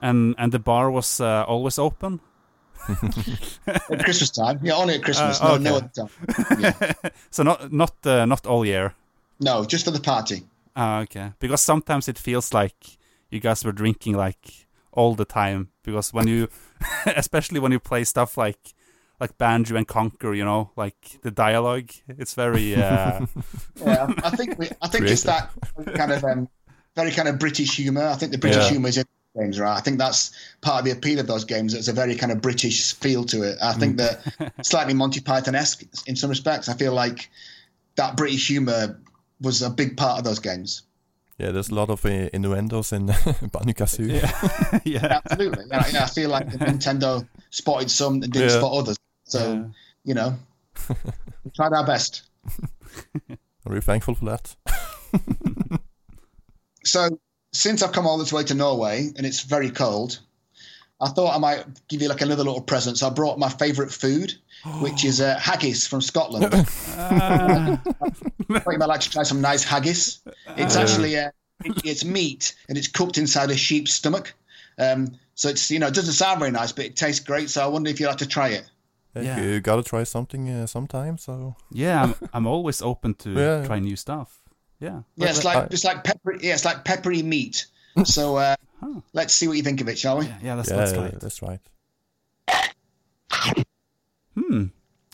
And 0.09 0.35
and 0.37 0.51
the 0.51 0.59
bar 0.59 0.91
was 0.91 1.19
uh, 1.19 1.43
always 1.47 1.79
open. 1.79 2.19
At 3.67 4.03
Christmas 4.03 4.29
time, 4.29 4.59
yeah, 4.63 4.75
only 4.77 4.95
at 4.95 5.03
Christmas. 5.03 5.41
Uh, 5.41 5.57
no, 5.57 5.69
no 5.71 5.75
other 5.77 5.89
time. 5.95 6.09
Yeah. 6.59 6.93
So 7.31 7.43
not 7.43 7.71
not 7.71 7.93
uh, 8.05 8.25
not 8.25 8.45
all 8.45 8.65
year. 8.65 8.93
No, 9.39 9.65
just 9.65 9.85
for 9.85 9.91
the 9.91 9.99
party. 9.99 10.43
Ah, 10.75 11.01
okay. 11.01 11.31
Because 11.39 11.61
sometimes 11.63 12.07
it 12.07 12.19
feels 12.19 12.53
like 12.53 12.75
you 13.31 13.39
guys 13.39 13.63
were 13.65 13.73
drinking 13.73 14.17
like 14.17 14.67
all 14.91 15.15
the 15.15 15.25
time. 15.25 15.69
Because 15.83 16.13
when 16.13 16.27
you, 16.27 16.47
especially 17.05 17.59
when 17.59 17.71
you 17.71 17.79
play 17.79 18.03
stuff 18.05 18.37
like 18.37 18.73
like 19.19 19.37
Banjo 19.37 19.75
and 19.75 19.87
Conker, 19.87 20.35
you 20.35 20.45
know, 20.45 20.69
like 20.77 21.19
the 21.23 21.31
dialogue, 21.31 21.89
it's 22.07 22.35
very. 22.35 22.75
Uh, 22.75 23.25
Yeah, 23.85 24.13
I 24.23 24.29
think 24.37 24.59
we, 24.59 24.69
I 24.81 24.87
think 24.87 25.05
it's 25.05 25.23
that 25.23 25.49
kind 25.95 26.11
of 26.11 26.23
um, 26.23 26.47
very 26.95 27.11
kind 27.11 27.27
of 27.27 27.39
British 27.39 27.77
humour. 27.77 28.07
I 28.13 28.15
think 28.17 28.31
the 28.31 28.37
British 28.37 28.63
Yeah. 28.65 28.71
humour 28.71 28.89
is 28.89 28.97
in 28.97 29.05
games, 29.37 29.59
right? 29.59 29.77
I 29.77 29.81
think 29.81 29.97
that's 29.97 30.31
part 30.61 30.79
of 30.79 30.85
the 30.85 30.91
appeal 30.91 31.19
of 31.19 31.27
those 31.27 31.43
games. 31.45 31.73
It's 31.73 31.87
a 31.87 31.93
very 31.93 32.15
kind 32.15 32.31
of 32.31 32.41
British 32.41 32.93
feel 32.93 33.23
to 33.25 33.43
it. 33.43 33.57
I 33.61 33.73
think 33.73 33.97
that 33.97 34.53
slightly 34.63 34.93
Monty 34.93 35.19
Python 35.21 35.55
esque 35.55 35.83
in 36.07 36.15
some 36.15 36.29
respects. 36.29 36.69
I 36.69 36.73
feel 36.75 36.93
like 36.93 37.29
that 37.95 38.15
British 38.17 38.47
humour 38.47 38.99
was 39.41 39.61
a 39.61 39.69
big 39.69 39.97
part 39.97 40.17
of 40.19 40.23
those 40.23 40.39
games. 40.39 40.83
Yeah, 41.37 41.51
there's 41.51 41.69
a 41.69 41.75
lot 41.75 41.89
of 41.89 42.05
uh, 42.05 42.29
innuendos 42.33 42.93
in 42.93 43.05
Banjo 43.51 43.73
Kazooie. 43.73 44.21
yeah, 44.21 44.79
yeah. 44.85 45.21
Absolutely. 45.25 45.65
yeah, 45.69 45.83
yeah, 45.91 46.03
I 46.03 46.07
feel 46.07 46.29
like 46.29 46.47
Nintendo 46.47 47.27
spotted 47.49 47.91
some 47.91 48.13
and 48.23 48.31
didn't 48.31 48.49
Yeah. 48.49 48.57
spot 48.57 48.71
others. 48.73 48.97
So 49.25 49.39
Yeah. 49.53 49.63
you 50.05 50.13
know, 50.13 50.35
we 51.43 51.51
tried 51.55 51.73
our 51.73 51.85
best. 51.85 52.23
Are 53.67 53.75
you 53.75 53.81
thankful 53.81 54.15
for 54.15 54.25
that? 54.25 54.55
so 56.83 57.19
since 57.55 57.81
I've 57.81 57.91
come 57.91 58.05
all 58.07 58.17
this 58.17 58.33
way 58.33 58.43
to 58.43 58.53
Norway 58.53 59.09
and 59.15 59.25
it's 59.25 59.41
very 59.41 59.69
cold, 59.71 60.19
I 61.01 61.09
thought 61.09 61.35
I 61.35 61.39
might 61.39 61.65
give 61.87 62.01
you 62.01 62.09
like 62.09 62.21
another 62.21 62.43
little 62.43 62.61
present. 62.61 62.97
So 62.97 63.07
I 63.07 63.09
brought 63.09 63.37
my 63.39 63.49
favourite 63.49 63.91
food, 63.91 64.33
which 64.81 65.03
is 65.05 65.21
uh, 65.21 65.37
haggis 65.39 65.87
from 65.87 66.01
Scotland. 66.01 66.47
Ah, 66.97 67.81
I 68.01 68.59
thought 68.59 68.73
you 68.73 68.77
might 68.79 68.87
like 68.87 69.01
to 69.01 69.09
try 69.09 69.23
some 69.23 69.41
nice 69.41 69.63
haggis. 69.63 70.21
It's 70.57 70.75
actually 70.75 71.17
uh, 71.17 71.31
it's 71.83 72.03
meat 72.05 72.55
and 72.69 72.77
it's 72.77 72.87
cooked 72.87 73.17
inside 73.17 73.49
a 73.51 73.57
sheep's 73.57 73.93
stomach. 73.93 74.33
Um, 74.77 75.17
so 75.35 75.49
it's 75.49 75.69
you 75.71 75.79
know 75.79 75.87
it 75.87 75.93
doesn't 75.93 76.13
sound 76.13 76.39
very 76.39 76.51
nice, 76.51 76.71
but 76.71 76.85
it 76.85 76.95
tastes 76.95 77.23
great. 77.25 77.49
So 77.49 77.63
I 77.63 77.67
wonder 77.67 77.89
if 77.89 77.99
you'd 77.99 78.07
like 78.07 78.17
to 78.17 78.27
try 78.27 78.49
it. 78.49 78.69
Yeah. 79.15 79.39
You 79.39 79.61
gotta 79.61 79.83
try 79.83 80.03
something 80.03 80.49
uh, 80.49 80.67
sometime. 80.67 81.17
So 81.17 81.55
yeah, 81.71 82.03
I'm, 82.03 82.15
I'm 82.33 82.47
always 82.47 82.81
open 82.81 83.13
to 83.15 83.29
Yeah. 83.31 83.65
try 83.65 83.79
new 83.79 83.95
stuff. 83.95 84.41
Yeah. 84.79 85.01
Yeah, 85.15 85.29
it's 85.29 85.37
But- 85.43 85.45
like 85.45 85.73
it's 85.73 85.83
like 85.83 86.03
peppery. 86.03 86.39
Yeah, 86.41 86.53
it's 86.53 86.65
like 86.65 86.83
peppery 86.85 87.23
meat. 87.23 87.65
So 88.03 88.35
uh, 88.35 88.55
Huh. 88.81 88.99
let's 89.13 89.33
see 89.33 89.47
what 89.47 89.55
you 89.55 89.63
think 89.63 89.79
of 89.79 89.87
it, 89.87 89.97
shall 89.97 90.17
we? 90.17 90.25
Yeah, 90.25 90.37
yeah 90.43 90.53
let's, 90.55 90.69
yeah, 90.69 90.75
let's 90.75 91.17
that's 91.23 91.41
right. 91.41 91.61
Hmm. 94.37 94.65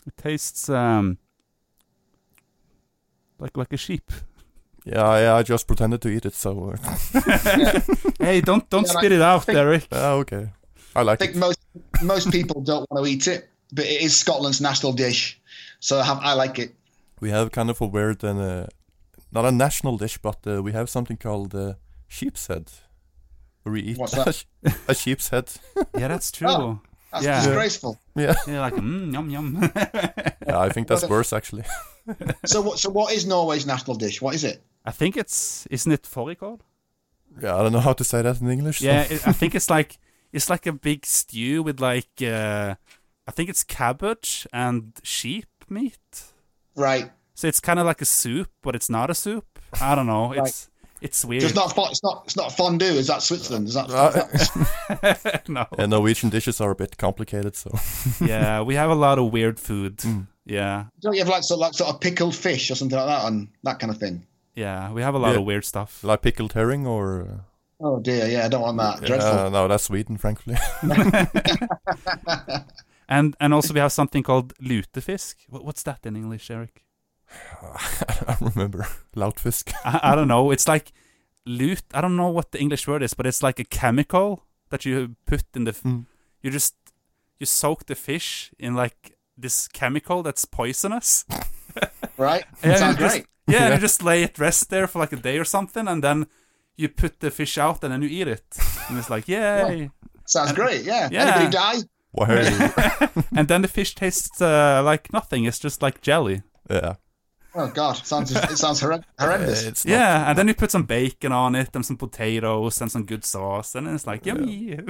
It 0.06 0.16
tastes 0.16 0.68
um 0.68 1.18
like 3.38 3.56
like 3.56 3.72
a 3.72 3.76
sheep. 3.76 4.10
Yeah, 4.84 5.18
yeah. 5.20 5.34
I 5.36 5.42
just 5.44 5.66
pretended 5.68 6.00
to 6.02 6.08
eat 6.08 6.26
it. 6.26 6.34
So 6.34 6.74
uh, 6.74 7.80
Hey, 8.18 8.40
don't 8.40 8.68
don't 8.68 8.86
Yeah, 8.86 8.92
spit 8.98 9.12
it 9.12 9.22
out, 9.22 9.44
think- 9.44 9.56
Derek. 9.56 9.86
ah, 9.92 10.12
okay. 10.22 10.50
I 10.96 11.02
like 11.02 11.22
I 11.22 11.26
think 11.26 11.36
it. 11.36 11.38
most 11.38 11.58
most 12.02 12.30
people 12.32 12.60
don't 12.62 12.90
want 12.90 13.06
to 13.06 13.10
eat 13.10 13.26
it, 13.28 13.48
but 13.72 13.84
it 13.84 14.02
is 14.02 14.18
Scotland's 14.18 14.60
national 14.60 14.92
dish. 14.92 15.40
So 15.80 15.98
I, 16.00 16.04
have, 16.04 16.18
I 16.18 16.34
like 16.34 16.58
it. 16.58 16.74
We 17.20 17.30
have 17.30 17.50
kind 17.52 17.70
of 17.70 17.80
a 17.80 17.86
weird 17.86 18.22
and 18.24 18.40
uh, 18.40 18.66
not 19.32 19.44
a 19.44 19.50
national 19.52 19.96
dish, 19.98 20.18
but 20.18 20.38
uh, 20.46 20.62
we 20.62 20.72
have 20.72 20.88
something 20.88 21.16
called 21.16 21.54
uh, 21.54 21.74
sheep's 22.08 22.46
head. 22.46 22.70
Where 23.62 23.72
we 23.72 23.80
eat 23.80 23.98
What's 23.98 24.12
a, 24.16 24.24
that? 24.24 24.34
sh- 24.34 24.72
a 24.88 24.94
sheep's 24.94 25.28
head. 25.30 25.50
Yeah, 25.98 26.08
that's 26.08 26.30
true. 26.32 26.48
Oh. 26.48 26.80
That's 27.12 27.24
Yeah. 27.26 27.44
disgraceful. 27.44 28.00
yeah, 28.16 28.34
Yeah, 28.46 28.60
like 28.62 28.74
mm, 28.74 29.12
yum 29.12 29.28
yum. 29.30 29.70
yeah. 29.76 30.58
I 30.58 30.70
think 30.70 30.88
that's 30.88 31.06
worse 31.08 31.32
actually. 31.32 31.64
So 32.46 32.62
what? 32.62 32.78
So 32.78 32.88
what 32.90 33.12
is 33.12 33.26
Norway's 33.26 33.66
national 33.66 33.96
dish? 33.98 34.22
What 34.22 34.34
is 34.34 34.44
it? 34.44 34.62
I 34.86 34.92
think 34.92 35.16
it's 35.16 35.66
isn't 35.66 35.92
it 35.92 36.02
fårikål? 36.04 36.60
Yeah, 37.42 37.54
I 37.56 37.62
don't 37.62 37.72
know 37.72 37.80
how 37.80 37.92
to 37.94 38.04
say 38.04 38.22
that 38.22 38.40
in 38.40 38.50
English. 38.50 38.78
so- 38.78 38.86
Yeah, 38.86 39.02
it, 39.02 39.28
I 39.28 39.32
think 39.32 39.54
it's 39.54 39.68
like 39.70 39.98
it's 40.32 40.48
like 40.50 40.66
a 40.66 40.72
big 40.72 41.04
stew 41.06 41.62
with 41.62 41.80
like 41.80 42.22
uh, 42.22 42.74
I 43.28 43.30
think 43.30 43.50
it's 43.50 43.62
cabbage 43.64 44.46
and 44.52 44.92
sheep 45.02 45.46
meat. 45.68 46.32
Right. 46.74 47.10
So 47.42 47.48
it's 47.48 47.58
kind 47.58 47.80
of 47.80 47.86
like 47.86 48.00
a 48.00 48.04
soup, 48.04 48.48
but 48.62 48.76
it's 48.76 48.88
not 48.88 49.10
a 49.10 49.14
soup. 49.16 49.58
I 49.80 49.96
don't 49.96 50.06
know. 50.06 50.30
It's 50.30 50.70
it's 51.00 51.24
weird. 51.24 51.42
So 51.42 51.48
it's 51.48 51.56
not. 51.76 51.90
It's 51.90 52.02
not. 52.04 52.22
It's 52.26 52.36
not 52.36 52.52
fondue. 52.52 52.84
Is 52.84 53.08
that 53.08 53.20
Switzerland? 53.20 53.66
Is 53.66 53.74
that? 53.74 53.90
Uh, 53.90 55.38
no. 55.48 55.66
And 55.76 55.90
Norwegian 55.90 56.30
dishes 56.30 56.60
are 56.60 56.70
a 56.70 56.76
bit 56.76 56.96
complicated, 56.98 57.56
so 57.56 57.76
Yeah, 58.24 58.62
we 58.62 58.76
have 58.76 58.90
a 58.90 58.94
lot 58.94 59.18
of 59.18 59.32
weird 59.32 59.58
food. 59.58 59.96
Mm. 59.96 60.28
Yeah, 60.46 60.84
don't 61.00 61.14
you 61.14 61.18
have 61.18 61.28
like 61.28 61.42
sort, 61.42 61.58
like 61.58 61.74
sort 61.74 61.90
of 61.92 62.00
pickled 62.00 62.36
fish 62.36 62.70
or 62.70 62.76
something 62.76 62.96
like 62.96 63.08
that, 63.08 63.26
and 63.26 63.48
that 63.64 63.80
kind 63.80 63.90
of 63.90 63.98
thing? 63.98 64.24
yeah, 64.54 64.92
we 64.92 65.02
have 65.02 65.16
a 65.16 65.18
lot 65.18 65.32
Yeah. 65.32 65.38
of 65.40 65.44
weird 65.44 65.64
stuff. 65.64 66.04
like 66.04 66.22
pickled 66.22 66.52
herring 66.52 66.86
or. 66.86 67.22
Uh, 67.22 67.38
Oh 67.84 67.98
dear, 67.98 68.28
yeah, 68.28 68.44
I 68.44 68.48
don't 68.48 68.62
want 68.62 68.78
that. 68.78 69.00
yeah, 69.00 69.06
Dreadful. 69.08 69.50
no, 69.50 69.66
that's 69.66 69.82
Sweden, 69.82 70.16
frankly. 70.16 70.56
And 73.08 73.34
and 73.40 73.52
also 73.52 73.74
we 73.74 73.80
have 73.80 73.90
something 73.92 74.22
called 74.22 74.54
lutefisk. 74.58 75.34
What's 75.48 75.82
that 75.82 76.06
in 76.06 76.14
English, 76.16 76.48
Eric? 76.48 76.84
I 78.18 78.36
don't 78.40 78.54
remember 78.54 78.86
Lautfisk. 79.16 79.72
I, 79.84 80.00
I 80.12 80.14
don't 80.14 80.28
know. 80.28 80.50
It's 80.50 80.68
like 80.68 80.92
lute. 81.46 81.82
I 81.94 82.00
don't 82.00 82.16
know 82.16 82.28
what 82.30 82.52
the 82.52 82.60
English 82.60 82.86
word 82.88 83.02
is, 83.02 83.14
but 83.14 83.26
it's 83.26 83.42
like 83.42 83.58
a 83.60 83.64
chemical 83.64 84.44
that 84.70 84.84
you 84.84 85.16
put 85.26 85.42
in 85.54 85.64
the. 85.64 85.70
f 85.72 85.82
Mm. 85.82 86.06
You 86.42 86.50
just 86.50 86.74
you 87.38 87.46
soak 87.46 87.86
the 87.86 87.94
fish 87.94 88.52
in 88.58 88.74
like 88.74 89.16
this 89.36 89.68
chemical 89.68 90.22
that's 90.22 90.44
poisonous. 90.44 91.24
Right? 92.18 92.44
Yeah, 92.64 92.76
Sounds 92.76 92.98
you 92.98 93.04
just- 93.06 93.14
great. 93.16 93.26
Yeah, 93.48 93.68
Yeah. 93.68 93.74
you 93.74 93.80
just 93.80 94.02
lay 94.02 94.22
it 94.22 94.38
rest 94.38 94.68
there 94.70 94.86
for 94.86 95.00
like 95.00 95.12
a 95.12 95.16
day 95.20 95.38
or 95.38 95.44
something, 95.44 95.88
and 95.88 96.02
then 96.04 96.26
you 96.76 96.88
put 96.88 97.20
the 97.20 97.30
fish 97.30 97.58
out 97.58 97.82
and 97.84 97.92
then 97.92 98.02
you 98.02 98.08
eat 98.08 98.28
it, 98.28 98.44
and 98.88 98.98
it's 98.98 99.10
like 99.10 99.26
yay! 99.28 99.90
Sounds 100.26 100.52
great. 100.52 100.84
Yeah. 100.84 101.08
Yeah. 101.10 101.22
Anybody 101.22 101.50
die? 101.50 101.88
Why? 102.12 102.26
and 103.36 103.48
then 103.48 103.62
the 103.62 103.68
fish 103.68 103.94
tastes 103.94 104.40
uh, 104.40 104.82
like 104.84 105.12
nothing. 105.12 105.44
It's 105.46 105.58
just 105.58 105.82
like 105.82 106.00
jelly. 106.02 106.42
yeah. 106.70 106.94
Oh 107.54 107.68
God, 107.68 107.96
sounds 108.06 108.30
it 108.34 108.56
sounds 108.56 108.80
horrend- 108.80 109.04
horrendous. 109.18 109.64
It's 109.64 109.84
not- 109.84 109.92
Yeah, 109.92 110.28
and 110.30 110.38
then 110.38 110.48
you 110.48 110.54
put 110.54 110.70
some 110.70 110.84
bacon 110.84 111.32
on 111.32 111.54
it 111.54 111.68
and 111.74 111.84
some 111.84 111.96
potatoes 111.98 112.80
and 112.80 112.90
some 112.90 113.04
good 113.04 113.24
sauce, 113.24 113.74
and 113.74 113.86
it's 113.88 114.06
like 114.06 114.24
yummy. 114.26 114.78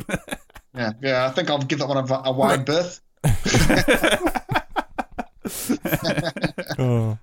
Yeah, 0.75 0.93
yeah. 1.03 1.27
I 1.27 1.31
think 1.33 1.51
I'll 1.51 1.59
give 1.59 1.81
that 1.81 1.89
one 1.89 1.99
a, 1.99 2.23
a 2.25 2.33
wide 2.33 2.65
berth. 2.65 3.01
Oh. 6.79 7.19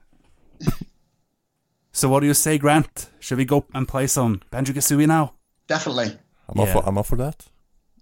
so 1.92 2.10
what 2.10 2.20
do 2.20 2.28
you 2.28 2.34
say, 2.34 2.58
Grant? 2.58 3.10
Should 3.20 3.38
we 3.38 3.46
go 3.46 3.66
and 3.74 3.88
play 3.88 4.08
some 4.08 4.42
Banjo 4.52 4.74
Kazooie 4.74 5.08
now? 5.08 5.34
Definitely. 5.68 6.18
I'm 6.48 6.60
up 6.60 6.70
for 6.70 6.84
I'm 6.88 6.98
up 6.98 7.06
for 7.06 7.16
that. 7.18 7.46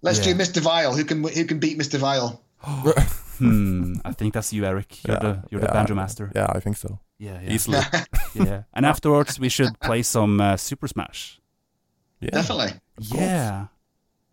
Let's 0.02 0.18
Yeah. 0.26 0.34
do 0.34 0.38
Mr. 0.40 0.60
Vile. 0.60 0.94
Who 0.94 1.04
can 1.04 1.22
who 1.24 1.44
can 1.44 1.58
beat 1.58 1.78
Mr. 1.78 1.98
Vile? 1.98 2.42
Hmm, 3.38 3.94
I 4.04 4.10
think 4.14 4.34
that's 4.34 4.52
you, 4.52 4.64
Eric. 4.66 5.04
You're 5.06 5.14
Yeah, 5.14 5.20
the 5.20 5.44
you're 5.48 5.60
the 5.60 5.68
banjo 5.68 5.94
master. 5.94 6.32
Yeah, 6.34 6.48
I 6.50 6.58
think 6.58 6.76
so. 6.76 6.98
Yeah, 7.18 7.40
yeah, 7.42 7.52
Easily. 7.52 7.78
yeah. 8.34 8.62
And 8.72 8.86
afterwards, 8.86 9.40
we 9.40 9.48
should 9.48 9.78
play 9.80 10.02
some 10.02 10.40
uh, 10.40 10.56
Super 10.56 10.86
Smash. 10.86 11.40
Yeah. 12.20 12.30
Definitely. 12.30 12.72
Yeah, 13.00 13.66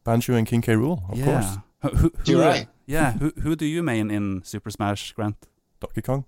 Banjo 0.03 0.35
and 0.35 0.47
King 0.47 0.61
K. 0.61 0.73
Rool, 0.73 1.09
of 1.11 1.17
yeah. 1.17 1.25
course. 1.25 1.57
Who, 1.81 1.89
who, 1.89 2.13
who, 2.17 2.31
You're 2.31 2.41
right. 2.41 2.67
Yeah, 2.87 3.13
who 3.13 3.31
who 3.41 3.55
do 3.55 3.65
you 3.65 3.81
main 3.83 4.11
in 4.11 4.43
Super 4.43 4.69
Smash, 4.69 5.13
Grant? 5.13 5.37
Donkey 5.79 6.01
Kong. 6.01 6.25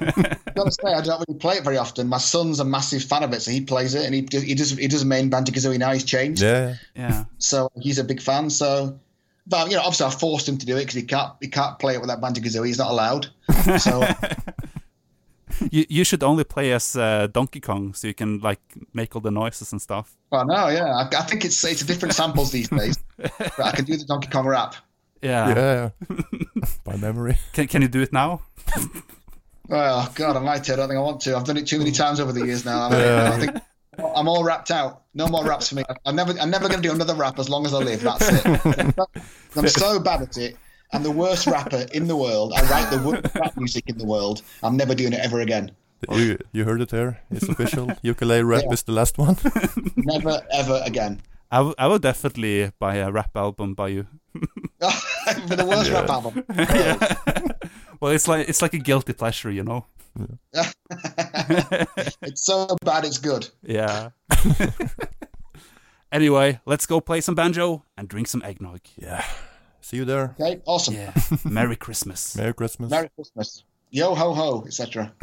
I've 0.00 0.54
got 0.54 0.64
to 0.64 0.72
say, 0.72 0.92
I 0.92 1.00
don't 1.00 1.24
really 1.28 1.38
play 1.38 1.56
it 1.56 1.64
very 1.64 1.76
often. 1.76 2.08
My 2.08 2.18
son's 2.18 2.58
a 2.60 2.64
massive 2.64 3.04
fan 3.04 3.22
of 3.22 3.32
it, 3.32 3.42
so 3.42 3.50
he 3.50 3.60
plays 3.60 3.94
it, 3.94 4.04
and 4.04 4.14
he 4.14 4.22
do- 4.22 4.40
he 4.40 4.54
does 4.54 4.70
he 4.70 4.88
does 4.88 5.04
main 5.04 5.30
Banjo 5.30 5.52
Kazooie 5.52 5.78
now. 5.78 5.92
He's 5.92 6.04
changed, 6.04 6.42
Yeah. 6.42 6.74
Yeah, 6.96 7.24
so 7.38 7.70
he's 7.80 7.98
a 7.98 8.04
big 8.04 8.20
fan. 8.20 8.50
So, 8.50 8.98
but 9.46 9.70
you 9.70 9.76
know, 9.76 9.82
obviously, 9.82 10.06
I 10.06 10.10
forced 10.10 10.48
him 10.48 10.58
to 10.58 10.66
do 10.66 10.76
it 10.76 10.80
because 10.80 10.94
he 10.94 11.02
can't 11.02 11.32
he 11.40 11.48
can't 11.48 11.78
play 11.78 11.94
it 11.94 12.00
without 12.00 12.20
Banjo 12.20 12.42
Kazooie. 12.42 12.66
He's 12.66 12.78
not 12.78 12.90
allowed. 12.90 13.28
So, 13.78 14.02
you 15.70 15.84
you 15.88 16.04
should 16.04 16.22
only 16.22 16.44
play 16.44 16.72
as 16.72 16.96
uh, 16.96 17.26
Donkey 17.32 17.60
Kong 17.60 17.94
so 17.94 18.06
you 18.08 18.14
can 18.14 18.38
like 18.40 18.60
make 18.92 19.14
all 19.16 19.20
the 19.22 19.30
noises 19.30 19.72
and 19.72 19.80
stuff. 19.80 20.16
well, 20.30 20.44
no, 20.46 20.68
yeah, 20.68 20.86
I, 20.86 21.08
I 21.16 21.22
think 21.22 21.44
it's 21.44 21.64
it's 21.64 21.82
different 21.84 22.14
samples 22.14 22.50
these 22.50 22.68
days. 22.68 22.98
But 23.38 23.60
I 23.60 23.72
can 23.72 23.84
do 23.84 23.96
the 23.96 24.04
Donkey 24.04 24.28
Kong 24.28 24.46
rap. 24.46 24.74
Yeah. 25.22 25.48
Yeah. 25.54 25.90
By 26.84 26.96
memory. 26.96 27.38
Can 27.52 27.66
can 27.68 27.82
you 27.82 27.88
do 27.88 28.02
it 28.02 28.12
now? 28.12 28.40
Oh 29.68 30.12
God, 30.14 30.36
I 30.36 30.40
might. 30.40 30.70
I 30.70 30.76
don't 30.76 30.88
think 30.88 30.98
I 30.98 31.02
want 31.02 31.20
to. 31.22 31.36
I've 31.36 31.42
done 31.44 31.56
it 31.56 31.66
too 31.66 31.78
many 31.78 31.90
times 31.90 32.20
over 32.20 32.30
the 32.32 32.46
years 32.46 32.64
now. 32.64 32.88
I, 32.88 32.98
Yeah. 33.00 33.32
I 33.34 33.38
think 33.40 33.56
I'm 34.14 34.28
all 34.28 34.44
wrapped 34.44 34.70
out. 34.70 35.02
No 35.12 35.26
more 35.26 35.44
raps 35.44 35.70
for 35.70 35.74
me. 35.74 35.82
I'm 36.04 36.14
never. 36.14 36.32
I'm 36.38 36.50
never 36.50 36.68
going 36.68 36.80
to 36.82 36.88
do 36.88 36.94
another 36.94 37.16
rap 37.16 37.40
as 37.40 37.48
long 37.48 37.66
as 37.66 37.74
I 37.74 37.78
live. 37.78 38.00
That's 38.02 38.28
it. 38.28 38.94
I'm 39.56 39.66
so 39.68 39.98
bad 39.98 40.22
at 40.22 40.36
it. 40.36 40.56
I'm 40.92 41.02
the 41.02 41.10
worst 41.10 41.46
rapper 41.46 41.86
in 41.92 42.06
the 42.08 42.16
world. 42.16 42.52
I 42.56 42.62
write 42.70 42.90
the 42.90 42.98
worst 43.02 43.34
rap 43.34 43.56
music 43.56 43.84
in 43.88 43.98
the 43.98 44.06
world. 44.06 44.42
I'm 44.62 44.76
never 44.76 44.94
doing 44.94 45.12
it 45.12 45.20
ever 45.20 45.40
again. 45.40 45.70
You 46.10 46.38
you 46.52 46.64
heard 46.64 46.80
it 46.80 46.88
there. 46.90 47.20
It's 47.30 47.48
official. 47.48 47.90
Ukulele 48.02 48.42
rap 48.44 48.62
Yeah. 48.66 48.72
is 48.72 48.82
the 48.82 48.92
last 48.92 49.18
one. 49.18 49.36
Never 49.96 50.40
ever 50.52 50.80
again. 50.84 51.20
I, 51.50 51.56
w- 51.58 51.74
I 51.78 51.86
will 51.86 51.98
definitely 51.98 52.70
buy 52.78 52.96
a 52.96 53.10
rap 53.10 53.36
album 53.36 53.74
by 53.74 53.88
you. 53.88 54.06
For 55.48 55.56
the 55.56 55.64
worst 55.64 55.90
rap 55.90 56.10
album. 56.10 56.44
Well, 58.00 58.12
it's 58.12 58.28
like 58.28 58.48
it's 58.48 58.60
like 58.62 58.74
a 58.74 58.78
guilty 58.78 59.14
pleasure, 59.14 59.50
you 59.50 59.64
know. 59.64 59.86
Yeah. 60.52 61.84
It's 62.22 62.44
so 62.44 62.76
bad 62.84 63.04
it's 63.04 63.18
good. 63.18 63.48
Yeah. 63.62 64.10
anyway, 66.12 66.60
let's 66.66 66.86
go 66.86 67.00
play 67.00 67.20
some 67.20 67.34
banjo 67.34 67.84
and 67.96 68.08
drink 68.08 68.28
some 68.28 68.42
eggnog. 68.44 68.80
yeah. 68.96 69.24
See 69.86 69.98
you 69.98 70.04
there. 70.04 70.34
Okay, 70.40 70.60
awesome. 70.66 70.94
Yeah. 70.94 71.12
Merry 71.44 71.76
Christmas. 71.76 72.36
Merry 72.36 72.52
Christmas. 72.52 72.90
Merry 72.90 73.08
Christmas. 73.14 73.62
Yo 73.90 74.16
ho 74.16 74.34
ho, 74.34 74.64
etc. 74.66 75.12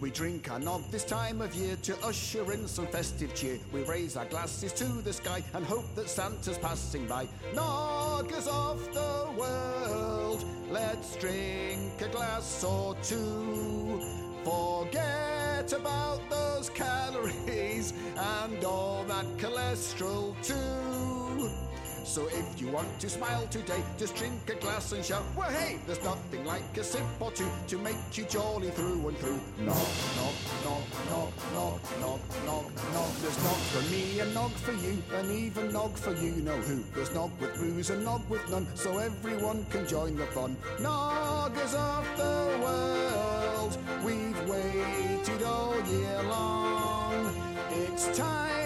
We 0.00 0.10
drink 0.10 0.50
our 0.50 0.60
nog 0.60 0.82
this 0.90 1.04
time 1.04 1.42
of 1.42 1.54
year 1.54 1.76
to 1.82 1.94
usher 2.06 2.50
in 2.52 2.66
some 2.68 2.86
festive 2.86 3.34
cheer. 3.34 3.58
We 3.72 3.82
raise 3.82 4.16
our 4.16 4.24
glasses 4.26 4.72
to 4.74 4.84
the 4.84 5.12
sky 5.12 5.42
and 5.52 5.66
hope 5.66 5.94
that 5.96 6.08
Santa's 6.08 6.56
passing 6.56 7.06
by. 7.06 7.28
Noggers 7.52 8.46
of 8.46 8.94
the 8.94 9.28
world, 9.36 10.44
let's 10.70 11.16
drink 11.16 12.00
a 12.00 12.08
glass 12.08 12.64
or 12.64 12.94
two. 13.02 14.29
Forget 14.44 15.72
about 15.72 16.20
those 16.30 16.70
calories 16.70 17.92
and 18.16 18.64
all 18.64 19.04
that 19.04 19.26
cholesterol 19.36 20.34
too. 20.42 21.69
So 22.04 22.26
if 22.26 22.60
you 22.60 22.68
want 22.68 22.88
to 23.00 23.08
smile 23.08 23.46
today, 23.50 23.82
just 23.98 24.16
drink 24.16 24.34
a 24.48 24.54
glass 24.54 24.92
and 24.92 25.04
shout, 25.04 25.22
well, 25.36 25.50
hey, 25.50 25.78
there's 25.86 26.02
nothing 26.02 26.44
like 26.44 26.76
a 26.76 26.82
sip 26.82 27.02
or 27.20 27.30
two 27.30 27.48
to 27.68 27.78
make 27.78 27.96
you 28.14 28.24
jolly 28.24 28.70
through 28.70 29.08
and 29.08 29.16
through. 29.18 29.40
Knock, 29.58 29.76
knock, 30.16 30.34
knock, 30.64 30.82
knock, 31.10 31.32
knock, 31.54 32.00
knock, 32.00 32.20
knock, 32.46 32.92
knock. 32.94 33.12
There's 33.22 33.44
knock 33.44 33.62
for 33.72 33.90
me 33.90 34.20
and 34.20 34.34
knock 34.34 34.52
for 34.52 34.72
you, 34.72 35.02
and 35.14 35.30
even 35.30 35.72
knock 35.72 35.96
for 35.96 36.14
you 36.14 36.32
know 36.42 36.56
who. 36.56 36.82
There's 36.94 37.14
knock 37.14 37.30
with 37.40 37.54
booze 37.58 37.90
and 37.90 38.04
knock 38.04 38.28
with 38.28 38.48
none, 38.50 38.66
so 38.74 38.98
everyone 38.98 39.64
can 39.70 39.86
join 39.86 40.16
the 40.16 40.26
fun. 40.26 40.56
Noggers 40.78 41.74
of 41.74 42.06
the 42.16 42.58
world, 42.64 43.78
we've 44.04 44.48
waited 44.48 45.42
all 45.42 45.80
year 45.86 46.22
long. 46.24 47.34
It's 47.72 48.16
time 48.16 48.59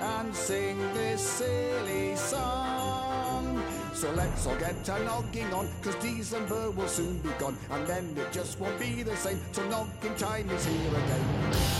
and 0.00 0.34
sing 0.34 0.78
this 0.94 1.20
silly 1.20 2.16
song. 2.16 3.62
So 3.92 4.10
let's 4.12 4.46
all 4.46 4.56
get 4.56 4.88
a 4.88 5.04
nogging 5.04 5.52
on, 5.52 5.68
cause 5.82 5.94
December 5.96 6.70
will 6.70 6.88
soon 6.88 7.18
be 7.18 7.30
gone, 7.38 7.56
and 7.70 7.86
then 7.86 8.14
it 8.16 8.32
just 8.32 8.58
won't 8.58 8.78
be 8.80 9.02
the 9.02 9.16
same 9.16 9.40
till 9.52 9.68
nogging 9.68 10.14
time 10.16 10.50
is 10.50 10.64
here 10.64 10.90
again. 10.90 11.71